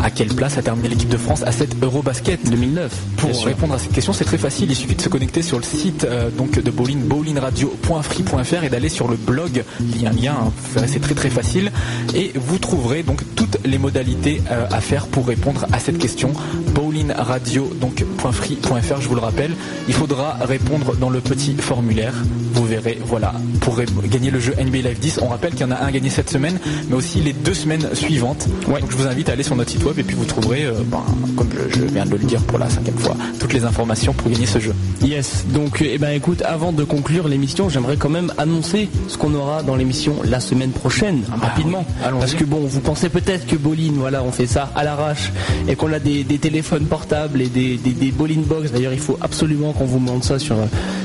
À 0.03 0.11
quelle 0.11 0.35
place 0.35 0.59
a 0.59 0.62
terminé 0.62 0.89
l'équipe 0.89 1.09
de 1.09 1.16
France 1.16 1.43
à 1.45 1.53
cette 1.53 1.81
Eurobasket? 1.83 2.51
2009. 2.51 2.93
Pour 3.16 3.45
répondre 3.45 3.75
à 3.75 3.79
cette 3.79 3.93
question, 3.93 4.12
c'est 4.12 4.25
très 4.25 4.39
facile. 4.39 4.70
Il 4.70 4.77
suffit 4.77 4.95
de 4.95 5.01
se 5.01 5.09
connecter 5.09 5.43
sur 5.43 5.59
le 5.59 5.64
site 5.64 6.05
euh, 6.05 6.31
donc 6.31 6.61
de 6.61 6.70
Bowling, 6.70 7.03
bowlingradio.free.fr 7.05 8.64
et 8.64 8.68
d'aller 8.68 8.89
sur 8.89 9.09
le 9.09 9.16
blog. 9.16 9.64
Il 9.81 10.03
y 10.03 10.07
a 10.07 10.11
un 10.11 10.12
lien, 10.12 10.37
hein. 10.47 10.83
c'est 10.87 11.01
très 11.01 11.14
très 11.14 11.31
facile. 11.31 11.70
Et 12.14 12.33
vous 12.35 12.59
trouverez 12.59 13.03
donc 13.03 13.23
toutes 13.37 13.59
les 13.64 13.79
modalités 13.79 14.43
à 14.70 14.81
faire 14.81 15.07
pour 15.07 15.27
répondre 15.27 15.62
à 15.73 15.79
cette 15.79 15.99
question. 15.99 16.33
Bowlingradio 16.75 17.71
donc 17.81 18.05
.free.fr, 18.33 19.01
je 19.01 19.09
vous 19.09 19.15
le 19.15 19.21
rappelle. 19.21 19.53
Il 19.89 19.95
faudra 19.95 20.37
répondre 20.41 20.97
dans 20.97 21.11
le 21.11 21.21
petit 21.21 21.55
formulaire. 21.55 22.15
Vous 22.55 22.65
verrez, 22.65 22.99
voilà, 23.05 23.33
pour 23.61 23.81
gagner 24.05 24.31
le 24.31 24.39
jeu 24.41 24.55
NBA 24.55 24.89
Live 24.89 24.99
10. 24.99 25.21
On 25.23 25.29
rappelle 25.29 25.53
qu'il 25.53 25.63
y 25.63 25.65
en 25.65 25.71
a 25.71 25.81
un 25.83 25.91
gagné 25.91 26.11
cette 26.11 26.31
semaine, 26.31 26.59
mais 26.89 26.97
aussi 26.97 27.21
les 27.21 27.33
deux 27.33 27.55
semaines 27.55 27.89
suivantes. 27.95 28.47
Donc 28.67 28.91
je 28.91 28.97
vous 28.97 29.07
invite 29.07 29.29
à 29.29 29.33
aller 29.33 29.43
sur 29.43 29.57
notre 29.57 29.71
site 29.71 29.85
web 29.85 29.99
et 29.99 30.03
puis 30.03 30.17
vous 30.17 30.25
trouverez, 30.25 30.65
euh, 30.65 30.73
ben, 30.87 31.03
comme 31.37 31.49
je, 31.71 31.79
je 31.81 31.85
viens 31.85 32.05
de 32.05 32.11
le 32.13 32.19
dire 32.19 32.41
pour 32.43 32.59
la 32.59 32.69
cinquième 32.69 32.99
fois, 32.99 33.17
toutes 33.39 33.53
les 33.53 33.65
informations 33.65 34.13
pour 34.13 34.31
gagner 34.31 34.47
ce 34.47 34.59
jeu. 34.59 34.75
Yes, 35.03 35.45
donc 35.53 35.83
eh 35.85 35.99
ben 35.99 36.11
écoute, 36.11 36.43
avant 36.43 36.73
de 36.73 36.85
conclure 36.85 37.29
l'émission, 37.29 37.69
j'aimerais 37.69 37.97
quand 37.97 38.09
même 38.09 38.33
annoncer 38.39 38.89
ce 39.09 39.17
qu'on 39.17 39.35
aura 39.35 39.63
dans 39.63 39.75
l'émission 39.77 40.17
la 40.25 40.41
semaine 40.41 40.71
prochaine, 40.71 41.23
rapidement. 41.41 41.85
allons-y. 42.05 42.21
Parce 42.21 42.35
que 42.35 42.45
bon, 42.45 42.61
vous 42.61 42.81
pensez 42.81 43.09
peut-être 43.09 43.47
que 43.47 43.57
Bolin, 43.57 43.93
voilà, 43.97 44.23
on 44.23 44.31
fait 44.33 44.47
ça 44.47 44.71
à 44.77 44.85
l'arrache 44.85 45.33
et 45.68 45.76
qu'on 45.76 45.92
a 45.92 45.98
des, 45.98 46.24
téléphones 46.24 46.86
portables 46.86 47.40
et 47.40 47.48
des, 47.48 47.76
des, 47.76 48.12
Box. 48.12 48.72
D'ailleurs, 48.72 48.92
il 48.92 48.98
faut 48.98 49.18
absolument 49.20 49.72
qu'on 49.72 49.84
vous 49.84 49.98
montre 49.98 50.24
ça 50.24 50.38
sur, 50.38 50.57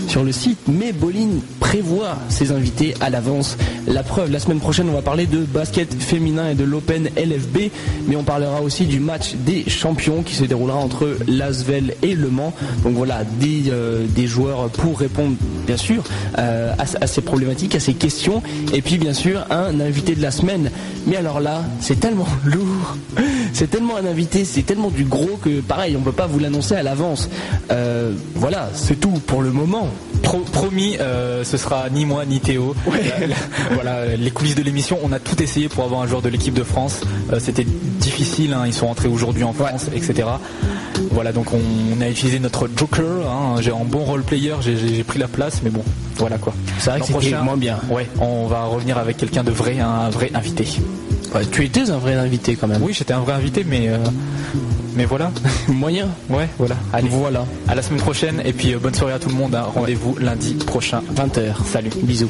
sur 0.08 0.24
le 0.24 0.32
site. 0.32 0.60
Mais 0.68 0.92
Bolin 0.92 1.40
prévoit 1.60 2.18
ses 2.30 2.52
invités 2.52 2.94
à 3.02 3.10
l'avance. 3.10 3.58
La 3.88 4.04
preuve, 4.04 4.32
la 4.32 4.40
semaine 4.40 4.60
prochaine, 4.60 4.90
on 4.90 4.94
va 4.94 5.02
parler 5.02 5.26
de 5.26 5.40
basket 5.40 5.94
féminin 6.02 6.50
et 6.52 6.56
de 6.56 6.64
l'Open 6.64 7.10
LFB, 7.18 7.72
mais 8.08 8.16
on 8.16 8.24
parlera 8.24 8.62
aussi 8.62 8.86
du 8.86 9.00
match 9.00 9.36
des 9.46 9.70
champions 9.70 10.24
qui 10.24 10.36
se 10.36 10.46
déroulera 10.46 10.78
entre 10.78 11.18
Lasvel 11.28 11.96
et 12.04 12.16
Le 12.16 12.30
Mans. 12.30 12.54
Donc 12.84 12.96
voilà, 12.96 13.24
des, 13.40 13.64
euh, 13.70 14.06
des 14.16 14.28
joueurs 14.28 14.70
pour 14.70 15.00
répondre, 15.00 15.36
bien 15.66 15.78
sûr, 15.78 16.04
euh, 16.38 16.74
à 16.78 17.08
ces 17.08 17.22
problématiques, 17.22 17.76
à 17.76 17.80
ces 17.80 17.94
questions. 17.94 18.42
Et 18.74 18.82
puis, 18.82 18.98
bien 18.98 19.14
sûr, 19.14 19.46
un 19.50 19.80
invité 19.80 20.16
de 20.16 20.22
la 20.22 20.32
semaine. 20.32 20.72
Mais 21.06 21.16
alors 21.16 21.40
là, 21.40 21.64
c'est 21.80 22.00
tellement 22.00 22.28
lourd, 22.46 22.98
c'est 23.54 23.70
tellement 23.70 23.98
un 23.98 24.06
invité, 24.06 24.37
c'est 24.46 24.64
tellement 24.64 24.90
du 24.90 25.04
gros 25.04 25.38
que, 25.42 25.62
pareil, 25.62 25.96
on 25.98 26.02
peut 26.02 26.12
pas 26.12 26.28
vous 26.28 26.40
l'annoncer 26.40 26.76
à 26.76 26.84
l'avance. 26.84 27.30
Euh, 27.72 28.14
voilà, 28.36 28.70
c'est 28.74 29.00
tout 29.00 29.12
pour 29.26 29.42
le 29.42 29.52
moment. 29.52 29.88
Pro- 30.24 30.40
promis, 30.52 30.98
euh, 31.00 31.44
ce 31.44 31.58
sera 31.58 31.90
ni 31.90 32.06
moi 32.06 32.26
ni 32.26 32.40
Théo. 32.40 32.76
La- 33.20 33.28
la- 33.28 33.36
voilà, 33.74 34.16
les 34.16 34.32
coulisses 34.32 34.56
de 34.56 34.64
l'émission, 34.64 34.98
on 35.04 35.12
a 35.12 35.20
tout 35.20 35.42
essayé 35.42 35.70
pour 35.70 35.84
avoir 35.84 36.02
un 36.02 36.08
joueur 36.08 36.22
de 36.22 36.30
l'équipe 36.30 36.54
de 36.54 36.64
France. 36.64 37.02
Euh, 37.32 37.40
C'était 37.40 37.66
difficile, 37.66 38.54
hein, 38.54 38.64
ils 38.66 38.74
sont 38.74 38.88
rentrés 38.88 39.08
aujourd'hui 39.08 39.44
en 39.44 39.54
France, 39.54 39.88
etc. 39.96 40.28
Voilà, 41.18 41.32
donc 41.32 41.52
on, 41.52 41.58
on 41.98 42.00
a 42.00 42.10
utilisé 42.10 42.38
notre 42.38 42.70
Joker. 42.78 43.28
Hein, 43.28 43.56
j'ai 43.60 43.72
en 43.72 43.86
bon 43.86 44.04
role 44.04 44.22
player, 44.22 44.54
j'ai- 44.62 45.04
pris 45.04 45.18
la 45.18 45.28
place, 45.28 45.62
mais 45.64 45.72
bon, 45.72 45.82
voilà 46.18 46.38
quoi. 46.38 46.54
C'est 46.78 46.92
vrai 46.92 47.00
que 47.00 47.08
prochain, 47.08 47.42
moins 47.42 47.58
bien. 47.58 47.80
Ouais, 47.90 48.08
on 48.22 48.46
va 48.46 48.66
revenir 48.66 49.00
avec 49.00 49.18
quelqu'un 49.18 49.44
de 49.44 49.50
vrai, 49.50 49.80
un 49.80 50.12
vrai 50.12 50.30
invité. 50.36 50.68
Ouais, 51.34 51.42
tu 51.52 51.66
étais 51.66 51.90
un 51.90 51.98
vrai 51.98 52.14
invité 52.14 52.56
quand 52.56 52.68
même. 52.68 52.84
Oui, 52.84 52.94
j'étais 52.94 53.14
un 53.14 53.22
vrai 53.22 53.34
invité, 53.34 53.64
mais 53.68 53.88
euh, 53.90 53.98
mais 54.96 55.06
voilà. 55.06 55.32
Moyen. 55.68 56.08
Ouais, 56.30 56.48
voilà. 56.60 56.76
Allez, 56.94 57.10
Voilà. 57.10 57.46
à 57.68 57.74
la 57.74 57.82
semaine 57.82 58.00
prochaine 58.02 58.40
et 58.46 58.54
puis 58.54 58.76
euh, 58.76 58.78
bonne 58.80 58.94
soirée 58.94 59.14
à 59.14 59.20
tout 59.20 59.30
le 59.30 59.36
monde. 59.36 59.56
hein. 59.56 59.66
Rendez-vous 59.74 60.18
lundi 60.20 60.54
prochain. 60.54 61.02
20h. 61.16 61.66
Salut. 61.66 61.90
Bisous. 62.04 62.30